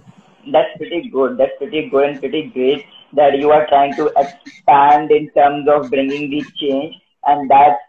That's 0.52 0.78
pretty 0.78 1.10
good. 1.10 1.38
That's 1.38 1.52
pretty 1.58 1.90
good 1.90 2.06
and 2.06 2.20
pretty 2.20 2.44
great 2.50 2.86
that 3.14 3.38
you 3.38 3.52
are 3.52 3.68
trying 3.68 3.96
to 3.96 4.12
expand 4.18 5.12
in 5.12 5.30
terms 5.32 5.68
of 5.68 5.90
bringing 5.90 6.30
the 6.30 6.44
change, 6.56 6.96
and 7.26 7.50
that's 7.50 7.80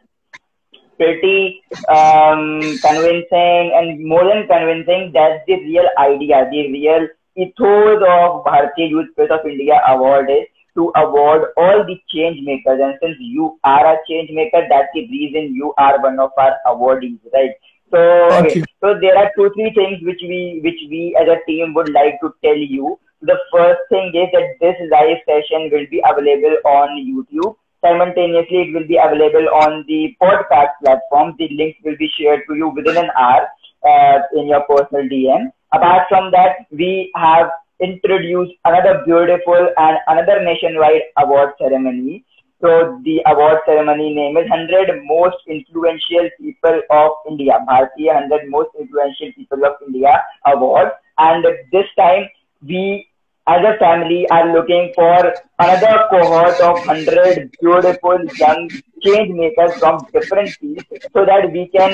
pretty 0.96 1.62
um, 1.88 2.60
convincing 2.82 3.72
and 3.74 4.04
more 4.04 4.24
than 4.24 4.46
convincing. 4.46 5.12
That's 5.12 5.44
the 5.46 5.56
real 5.56 5.88
idea, 5.98 6.48
the 6.50 6.72
real 6.72 7.08
ethos 7.36 8.02
of 8.02 8.44
Bharatiya 8.44 8.90
Youth 8.90 9.08
Face 9.16 9.30
of 9.30 9.46
India 9.46 9.80
Award 9.88 10.30
is 10.30 10.46
to 10.76 10.92
award 10.96 11.50
all 11.56 11.84
the 11.84 11.96
change 12.08 12.40
makers. 12.42 12.80
And 12.82 12.98
since 13.02 13.16
you 13.20 13.58
are 13.64 13.94
a 13.94 13.98
change 14.08 14.30
maker, 14.32 14.66
that's 14.68 14.88
the 14.94 15.06
reason 15.08 15.54
you 15.54 15.72
are 15.78 16.02
one 16.02 16.18
of 16.18 16.30
our 16.38 16.56
awardees, 16.66 17.18
right? 17.32 17.50
So, 17.90 18.00
okay. 18.38 18.64
so 18.80 18.98
there 19.00 19.16
are 19.16 19.30
two, 19.36 19.50
three 19.54 19.72
things 19.74 19.98
which 20.02 20.20
we, 20.22 20.60
which 20.64 20.80
we 20.90 21.16
as 21.20 21.28
a 21.28 21.44
team 21.46 21.74
would 21.74 21.92
like 21.92 22.20
to 22.22 22.34
tell 22.42 22.56
you 22.56 22.98
the 23.24 23.38
first 23.52 23.80
thing 23.88 24.12
is 24.14 24.28
that 24.32 24.56
this 24.60 24.76
live 24.90 25.18
session 25.26 25.70
will 25.72 25.86
be 25.90 26.02
available 26.04 26.56
on 26.64 26.88
YouTube. 27.00 27.56
Simultaneously, 27.84 28.62
it 28.62 28.74
will 28.74 28.86
be 28.86 28.96
available 28.96 29.46
on 29.62 29.84
the 29.86 30.16
podcast 30.22 30.72
platform. 30.82 31.34
The 31.38 31.48
link 31.52 31.76
will 31.84 31.96
be 31.98 32.10
shared 32.18 32.40
to 32.48 32.54
you 32.56 32.68
within 32.68 32.96
an 32.96 33.10
hour 33.18 33.48
uh, 33.86 34.18
in 34.34 34.48
your 34.48 34.62
personal 34.62 35.06
DM. 35.08 35.52
Apart 35.74 36.06
from 36.08 36.30
that, 36.30 36.66
we 36.70 37.12
have 37.14 37.50
introduced 37.80 38.52
another 38.64 39.02
beautiful 39.04 39.68
and 39.76 39.98
another 40.06 40.42
nationwide 40.42 41.02
award 41.18 41.50
ceremony. 41.58 42.24
So 42.62 43.00
the 43.04 43.20
award 43.26 43.58
ceremony 43.66 44.14
name 44.14 44.38
is 44.38 44.48
100 44.48 45.02
Most 45.04 45.36
Influential 45.46 46.30
People 46.40 46.80
of 46.90 47.10
India, 47.28 47.58
Bharatiya 47.68 48.14
100 48.14 48.48
Most 48.48 48.70
Influential 48.80 49.32
People 49.36 49.66
of 49.66 49.74
India 49.86 50.24
Award. 50.46 50.92
And 51.18 51.44
this 51.70 51.86
time 51.98 52.28
we 52.62 53.06
as 53.47 53.61
a 53.67 53.77
family 53.79 54.27
are 54.29 54.53
looking 54.53 54.91
for 54.95 55.33
another 55.59 55.93
cohort 56.11 56.59
of 56.61 56.77
100 56.85 57.49
beautiful 57.61 58.17
young 58.41 58.69
change 59.03 59.31
makers 59.41 59.73
from 59.79 59.99
different 60.13 60.49
fields 60.59 60.83
so 61.13 61.25
that 61.25 61.49
we 61.51 61.67
can 61.75 61.93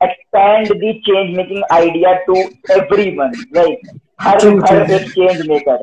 expand 0.00 0.66
the 0.84 0.92
change 1.08 1.36
making 1.36 1.62
idea 1.70 2.18
to 2.28 2.36
everyone 2.78 3.32
right 3.60 3.94
हर 4.24 4.38
घर 4.50 4.90
एक 4.96 5.08
change 5.14 5.42
maker 5.48 5.78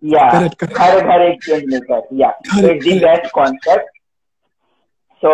yeah 0.00 0.30
correct, 0.34 0.58
correct. 0.58 0.78
हर 0.80 1.00
घर 1.00 1.22
एक 1.30 1.40
change 1.46 1.66
maker 1.74 2.00
yeah 2.22 2.32
correct, 2.50 2.76
it's 2.76 2.84
the 2.84 2.98
best 3.06 3.32
concept 3.32 3.88
so 5.20 5.30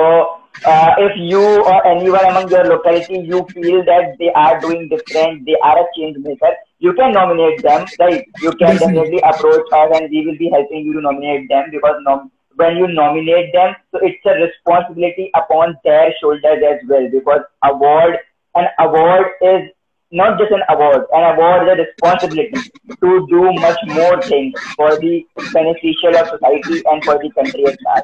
uh, 0.66 0.90
if 0.98 1.12
you 1.16 1.42
or 1.72 1.86
anyone 1.86 2.24
among 2.30 2.48
your 2.50 2.64
locality 2.64 3.18
you 3.32 3.44
feel 3.54 3.84
that 3.90 4.14
they 4.18 4.30
are 4.44 4.60
doing 4.60 4.88
different 4.88 5.44
they 5.46 5.56
are 5.62 5.76
a 5.82 5.86
change 5.96 6.16
maker 6.28 6.52
you 6.79 6.93
can 6.93 7.11
nominate 7.13 7.61
them, 7.61 7.85
right? 7.99 8.25
You 8.41 8.51
can 8.53 8.77
definitely 8.77 9.19
approach 9.19 9.65
us 9.71 9.89
and 9.95 10.09
we 10.09 10.25
will 10.25 10.37
be 10.37 10.49
helping 10.49 10.85
you 10.85 10.93
to 10.93 11.01
nominate 11.01 11.49
them 11.49 11.65
because 11.71 11.95
nom- 12.01 12.31
when 12.55 12.77
you 12.77 12.87
nominate 12.87 13.53
them, 13.53 13.75
so 13.91 13.99
it's 14.01 14.25
a 14.25 14.33
responsibility 14.33 15.31
upon 15.35 15.77
their 15.83 16.13
shoulders 16.19 16.63
as 16.67 16.79
well 16.89 17.09
because 17.11 17.41
award, 17.63 18.17
an 18.55 18.67
award 18.79 19.27
is 19.41 19.69
not 20.11 20.39
just 20.39 20.51
an 20.51 20.61
award, 20.69 21.05
an 21.13 21.35
award 21.35 21.67
is 21.67 21.73
a 21.73 21.81
responsibility 21.83 22.71
to 23.01 23.27
do 23.29 23.53
much 23.53 23.77
more 23.87 24.21
things 24.23 24.53
for 24.75 24.97
the 24.99 25.25
beneficial 25.53 26.17
of 26.17 26.27
society 26.27 26.81
and 26.85 27.03
for 27.03 27.19
the 27.19 27.29
country 27.35 27.65
at 27.67 27.77
large. 27.85 28.03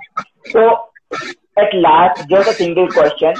So 0.52 0.86
at 1.58 1.74
last, 1.74 2.28
just 2.30 2.50
a 2.50 2.54
single 2.54 2.88
question, 2.90 3.34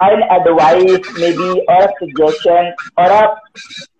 an 0.00 0.22
advice, 0.38 1.04
maybe, 1.18 1.64
or 1.68 1.82
a 1.84 1.92
suggestion, 1.98 2.74
or 2.96 3.06
a 3.06 3.36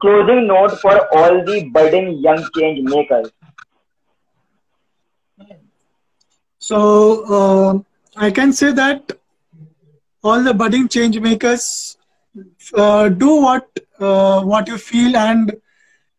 closing 0.01 0.47
note 0.47 0.79
for 0.81 0.97
all 1.17 1.45
the 1.45 1.69
budding 1.73 2.19
young 2.19 2.47
change 2.57 2.81
makers. 2.83 3.31
So, 6.59 7.25
uh, 7.39 7.79
I 8.17 8.31
can 8.31 8.53
say 8.53 8.73
that 8.73 9.13
all 10.23 10.43
the 10.43 10.55
budding 10.55 10.89
change 10.89 11.19
makers, 11.21 11.97
uh, 12.75 13.09
do 13.09 13.41
what 13.43 13.69
uh, 14.01 14.43
what 14.43 14.69
you 14.69 14.79
feel 14.79 15.17
and 15.17 15.53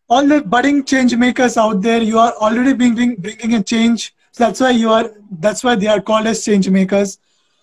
all 0.10 0.26
the 0.28 0.42
budding 0.42 0.84
change 0.84 1.16
makers 1.16 1.58
out 1.58 1.82
there 1.82 2.02
you 2.02 2.18
are 2.18 2.34
already 2.34 2.74
bringing 2.74 3.16
bringing 3.16 3.54
a 3.56 3.64
change 3.64 4.14
that's 4.38 4.60
why 4.60 4.72
you 4.72 4.90
are 4.90 5.12
that's 5.40 5.64
why 5.64 5.76
they 5.76 5.88
are 5.88 6.02
called 6.02 6.26
as 6.28 6.44
change 6.46 6.70
makers 6.70 7.18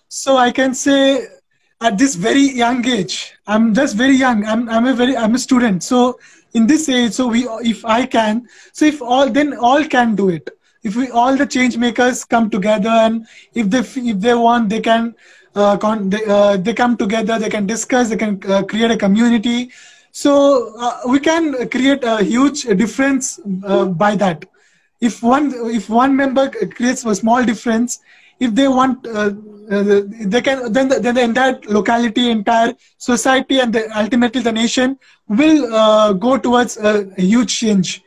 so 0.07 0.37
i 0.37 0.51
can 0.51 0.73
say 0.73 1.25
at 1.81 1.97
this 1.97 2.15
very 2.15 2.45
young 2.63 2.85
age 2.85 3.33
i'm 3.47 3.73
just 3.73 3.95
very 3.95 4.15
young. 4.15 4.45
I'm, 4.45 4.67
I'm 4.69 4.85
a 4.87 4.93
very 4.93 5.15
i'm 5.17 5.35
a 5.35 5.39
student. 5.39 5.83
So 5.83 6.19
in 6.53 6.67
this 6.67 6.87
age 6.89 7.13
so 7.13 7.27
we 7.27 7.47
if 7.61 7.83
i 7.85 8.05
can 8.05 8.47
so 8.71 8.85
if 8.85 9.01
all 9.01 9.29
then 9.29 9.53
all 9.57 9.83
can 9.85 10.15
do 10.15 10.29
it. 10.29 10.49
If 10.83 10.95
we 10.95 11.09
all 11.09 11.35
the 11.35 11.47
change 11.47 11.77
makers 11.77 12.23
come 12.23 12.49
together 12.49 12.89
and 12.89 13.25
if 13.53 13.69
they 13.69 13.79
if 13.79 14.19
they 14.19 14.35
want 14.35 14.69
they 14.69 14.81
can 14.81 15.15
uh, 15.55 15.77
con- 15.77 16.09
they, 16.09 16.23
uh, 16.25 16.57
they 16.57 16.73
come 16.73 16.95
together 16.95 17.39
they 17.39 17.49
can 17.49 17.65
discuss 17.65 18.09
they 18.09 18.17
can 18.17 18.39
uh, 18.47 18.63
create 18.63 18.91
a 18.91 18.97
community. 18.97 19.71
So 20.11 20.73
uh, 20.77 20.99
we 21.07 21.19
can 21.19 21.67
create 21.69 22.03
a 22.03 22.23
huge 22.23 22.63
difference 22.63 23.39
uh, 23.65 23.85
by 23.85 24.15
that. 24.15 24.45
If 25.01 25.21
one 25.23 25.51
if 25.73 25.89
one 25.89 26.15
member 26.15 26.49
creates 26.49 27.03
a 27.05 27.15
small 27.15 27.43
difference 27.43 27.99
if 28.39 28.53
they 28.53 28.67
want 28.67 29.05
uh, 29.07 29.31
they 29.67 30.41
can 30.41 30.71
then 30.71 30.87
the, 30.87 30.99
then 30.99 31.15
the 31.15 31.21
entire 31.21 31.59
locality 31.67 32.29
entire 32.29 32.73
society 32.97 33.59
and 33.59 33.73
the, 33.73 33.97
ultimately 33.97 34.41
the 34.41 34.51
nation 34.51 34.97
will 35.27 36.13
go 36.13 36.37
towards 36.37 36.77
a 36.77 37.09
huge 37.17 37.57
change. 37.57 38.03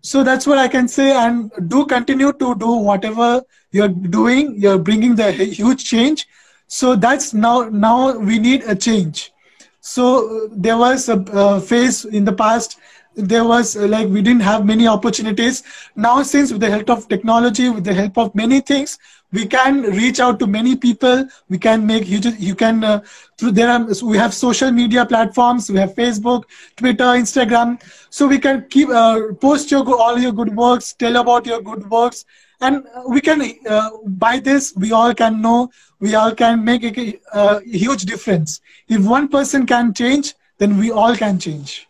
So 0.00 0.22
that's 0.22 0.46
what 0.46 0.58
i 0.58 0.68
can 0.68 0.86
say 0.86 1.12
and 1.12 1.50
do 1.68 1.84
continue 1.86 2.32
to 2.32 2.54
do 2.54 2.70
whatever 2.70 3.42
you're 3.72 3.88
doing. 3.88 4.54
You're 4.56 4.78
bringing 4.78 5.14
the 5.14 5.32
huge 5.32 5.84
change. 5.84 6.26
So 6.66 6.94
that's 6.94 7.32
now 7.32 7.68
now 7.70 8.18
we 8.18 8.38
need 8.38 8.62
a 8.64 8.74
change. 8.74 9.32
So 9.80 10.48
there 10.52 10.76
was 10.76 11.08
a 11.08 11.16
uh, 11.32 11.60
phase 11.60 12.04
in 12.04 12.24
the 12.24 12.32
past 12.32 12.78
there 13.18 13.44
was 13.44 13.76
uh, 13.76 13.86
like 13.86 14.08
we 14.08 14.22
didn't 14.22 14.42
have 14.42 14.64
many 14.64 14.86
opportunities. 14.86 15.62
Now 15.96 16.22
since 16.22 16.52
with 16.52 16.60
the 16.60 16.70
help 16.70 16.88
of 16.90 17.08
technology 17.08 17.68
with 17.68 17.84
the 17.84 17.94
help 17.94 18.16
of 18.16 18.34
many 18.34 18.60
things 18.60 18.98
we 19.32 19.44
can 19.44 19.82
reach 19.82 20.20
out 20.20 20.38
to 20.38 20.46
many 20.46 20.76
people. 20.76 21.26
We 21.48 21.58
can 21.58 21.86
make 21.86 22.08
you 22.08 22.20
you 22.38 22.54
can 22.54 22.84
uh, 22.84 23.02
through 23.36 23.52
there 23.52 23.68
are, 23.68 23.86
we 24.02 24.16
have 24.16 24.32
social 24.32 24.70
media 24.70 25.04
platforms. 25.04 25.70
We 25.70 25.78
have 25.78 25.94
facebook 25.94 26.44
twitter 26.76 27.04
instagram. 27.04 27.82
So 28.10 28.26
we 28.26 28.38
can 28.38 28.66
keep 28.68 28.88
uh, 28.88 29.32
post 29.40 29.70
your 29.70 29.84
all 29.94 30.18
your 30.18 30.32
good 30.32 30.54
works 30.56 30.92
tell 30.92 31.16
about 31.16 31.46
your 31.46 31.60
good 31.60 31.90
works. 31.90 32.24
And 32.60 32.84
we 33.06 33.20
can 33.20 33.42
uh, 33.68 33.90
by 34.06 34.38
this 34.38 34.72
we 34.76 34.92
all 34.92 35.14
can 35.14 35.42
know 35.42 35.70
we 36.00 36.14
all 36.14 36.34
can 36.34 36.64
make 36.64 36.84
a, 36.84 37.20
a 37.32 37.60
huge 37.62 38.04
difference. 38.04 38.60
If 38.88 39.04
one 39.04 39.28
person 39.28 39.66
can 39.66 39.92
change 39.92 40.34
then 40.58 40.78
we 40.78 40.90
all 40.90 41.14
can 41.14 41.38
change 41.38 41.87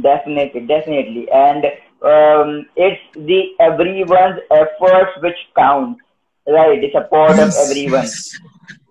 definitely 0.00 0.60
definitely 0.66 1.28
and 1.30 1.64
um, 2.02 2.66
it's 2.76 3.00
the 3.14 3.40
everyone's 3.60 4.40
efforts 4.50 5.12
which 5.22 5.40
count 5.56 5.98
right 6.46 6.80
the 6.80 6.90
support 6.92 7.38
of 7.38 7.52
everyone 7.64 8.06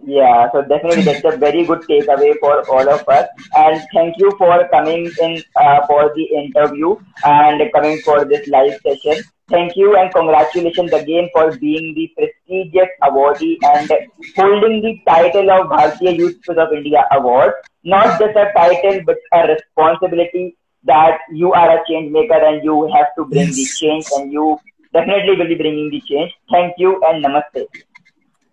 yeah, 0.05 0.49
so 0.51 0.61
definitely 0.61 1.03
that's 1.03 1.25
a 1.25 1.37
very 1.37 1.65
good 1.65 1.81
takeaway 1.81 2.33
for 2.39 2.67
all 2.69 2.89
of 2.89 3.07
us. 3.07 3.27
And 3.55 3.81
thank 3.93 4.15
you 4.17 4.31
for 4.37 4.67
coming 4.69 5.11
in 5.21 5.43
uh, 5.55 5.85
for 5.87 6.13
the 6.15 6.23
interview 6.23 6.95
and 7.25 7.61
coming 7.73 7.99
for 7.99 8.23
this 8.23 8.47
live 8.47 8.79
session. 8.81 9.23
Thank 9.49 9.75
you 9.75 9.97
and 9.97 10.13
congratulations 10.13 10.93
again 10.93 11.29
for 11.33 11.57
being 11.57 11.93
the 11.95 12.11
prestigious 12.15 12.89
awardee 13.03 13.57
and 13.61 13.91
holding 14.35 14.81
the 14.81 14.99
title 15.07 15.51
of 15.51 15.67
Bharatiya 15.67 16.17
Youth 16.17 16.47
of 16.47 16.71
India 16.71 17.03
Award. 17.11 17.53
Not 17.83 18.19
just 18.19 18.37
a 18.37 18.51
title, 18.55 19.01
but 19.05 19.17
a 19.33 19.47
responsibility 19.47 20.55
that 20.89 21.19
you 21.31 21.53
are 21.53 21.69
a 21.77 21.79
change 21.87 22.11
maker 22.11 22.39
and 22.49 22.63
you 22.63 22.75
have 22.95 23.13
to 23.17 23.25
bring 23.25 23.47
yes. 23.47 23.55
the 23.55 23.67
change 23.81 24.05
and 24.17 24.31
you 24.31 24.59
definitely 24.93 25.37
will 25.37 25.47
be 25.53 25.55
bringing 25.55 25.89
the 25.89 26.01
change. 26.01 26.33
Thank 26.51 26.73
you 26.77 27.01
and 27.07 27.23
namaste. 27.23 27.65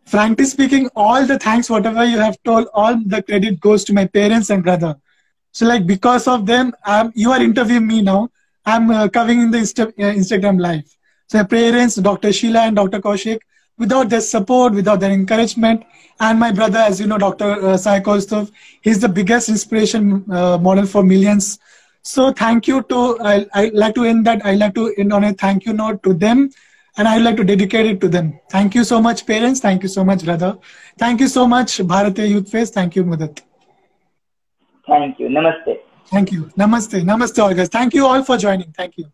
Frankly 0.04 0.44
speaking, 0.44 0.88
all 0.94 1.26
the 1.26 1.38
thanks, 1.38 1.68
whatever 1.68 2.04
you 2.04 2.18
have 2.18 2.40
told, 2.44 2.68
all 2.72 2.96
the 3.14 3.22
credit 3.22 3.60
goes 3.60 3.84
to 3.84 3.92
my 3.92 4.06
parents 4.06 4.50
and 4.50 4.62
brother. 4.62 4.94
So 5.50 5.66
like 5.66 5.86
because 5.86 6.28
of 6.28 6.46
them, 6.46 6.74
you 7.14 7.32
are 7.32 7.42
interviewing 7.42 7.86
me 7.86 8.02
now 8.02 8.30
I'm 8.66 8.90
uh, 8.90 9.08
covering 9.08 9.42
in 9.42 9.50
the 9.52 9.58
Insta- 9.58 9.94
uh, 9.98 10.14
Instagram 10.20 10.60
live. 10.60 10.84
So 11.28 11.38
my 11.38 11.44
parents, 11.44 11.94
Dr. 11.94 12.32
Sheila 12.32 12.62
and 12.62 12.74
Dr. 12.74 13.00
Kaushik, 13.00 13.38
without 13.78 14.08
their 14.08 14.20
support, 14.20 14.72
without 14.74 14.98
their 14.98 15.12
encouragement, 15.12 15.84
and 16.18 16.40
my 16.40 16.50
brother, 16.50 16.78
as 16.78 16.98
you 17.00 17.06
know, 17.06 17.18
Dr. 17.18 17.44
Uh, 17.44 17.76
Sai 17.76 18.00
Kaustubh, 18.00 18.50
he's 18.80 19.00
the 19.00 19.08
biggest 19.08 19.48
inspiration 19.48 20.24
uh, 20.32 20.58
model 20.58 20.86
for 20.86 21.04
millions. 21.04 21.58
So 22.06 22.32
thank 22.32 22.68
you 22.68 22.82
to, 22.84 23.18
I, 23.20 23.46
I 23.52 23.70
like 23.74 23.96
to 23.96 24.04
end 24.04 24.24
that, 24.26 24.46
I 24.46 24.54
like 24.54 24.74
to 24.76 24.94
end 24.96 25.12
on 25.12 25.24
a 25.24 25.32
thank 25.32 25.66
you 25.66 25.72
note 25.72 26.04
to 26.04 26.14
them, 26.14 26.50
and 26.96 27.08
I'd 27.08 27.22
like 27.22 27.36
to 27.38 27.42
dedicate 27.42 27.86
it 27.86 28.00
to 28.02 28.08
them. 28.08 28.38
Thank 28.48 28.76
you 28.76 28.84
so 28.84 29.02
much, 29.02 29.26
parents. 29.26 29.58
Thank 29.58 29.82
you 29.82 29.88
so 29.88 30.04
much, 30.04 30.24
brother. 30.24 30.56
Thank 30.96 31.20
you 31.20 31.26
so 31.26 31.48
much, 31.48 31.78
Bharatiya 31.78 32.28
Youth 32.28 32.48
Fest. 32.48 32.74
Thank 32.74 32.94
you, 32.94 33.02
Mudit. 33.02 33.40
Thank 34.86 35.18
you. 35.18 35.28
Namaste. 35.28 35.78
Thank 36.06 36.30
you. 36.30 36.44
Namaste. 36.56 37.02
Namaste, 37.02 37.42
all 37.42 37.52
guys. 37.52 37.68
Thank 37.68 37.92
you 37.92 38.06
all 38.06 38.22
for 38.22 38.36
joining. 38.36 38.70
Thank 38.70 38.98
you. 38.98 39.06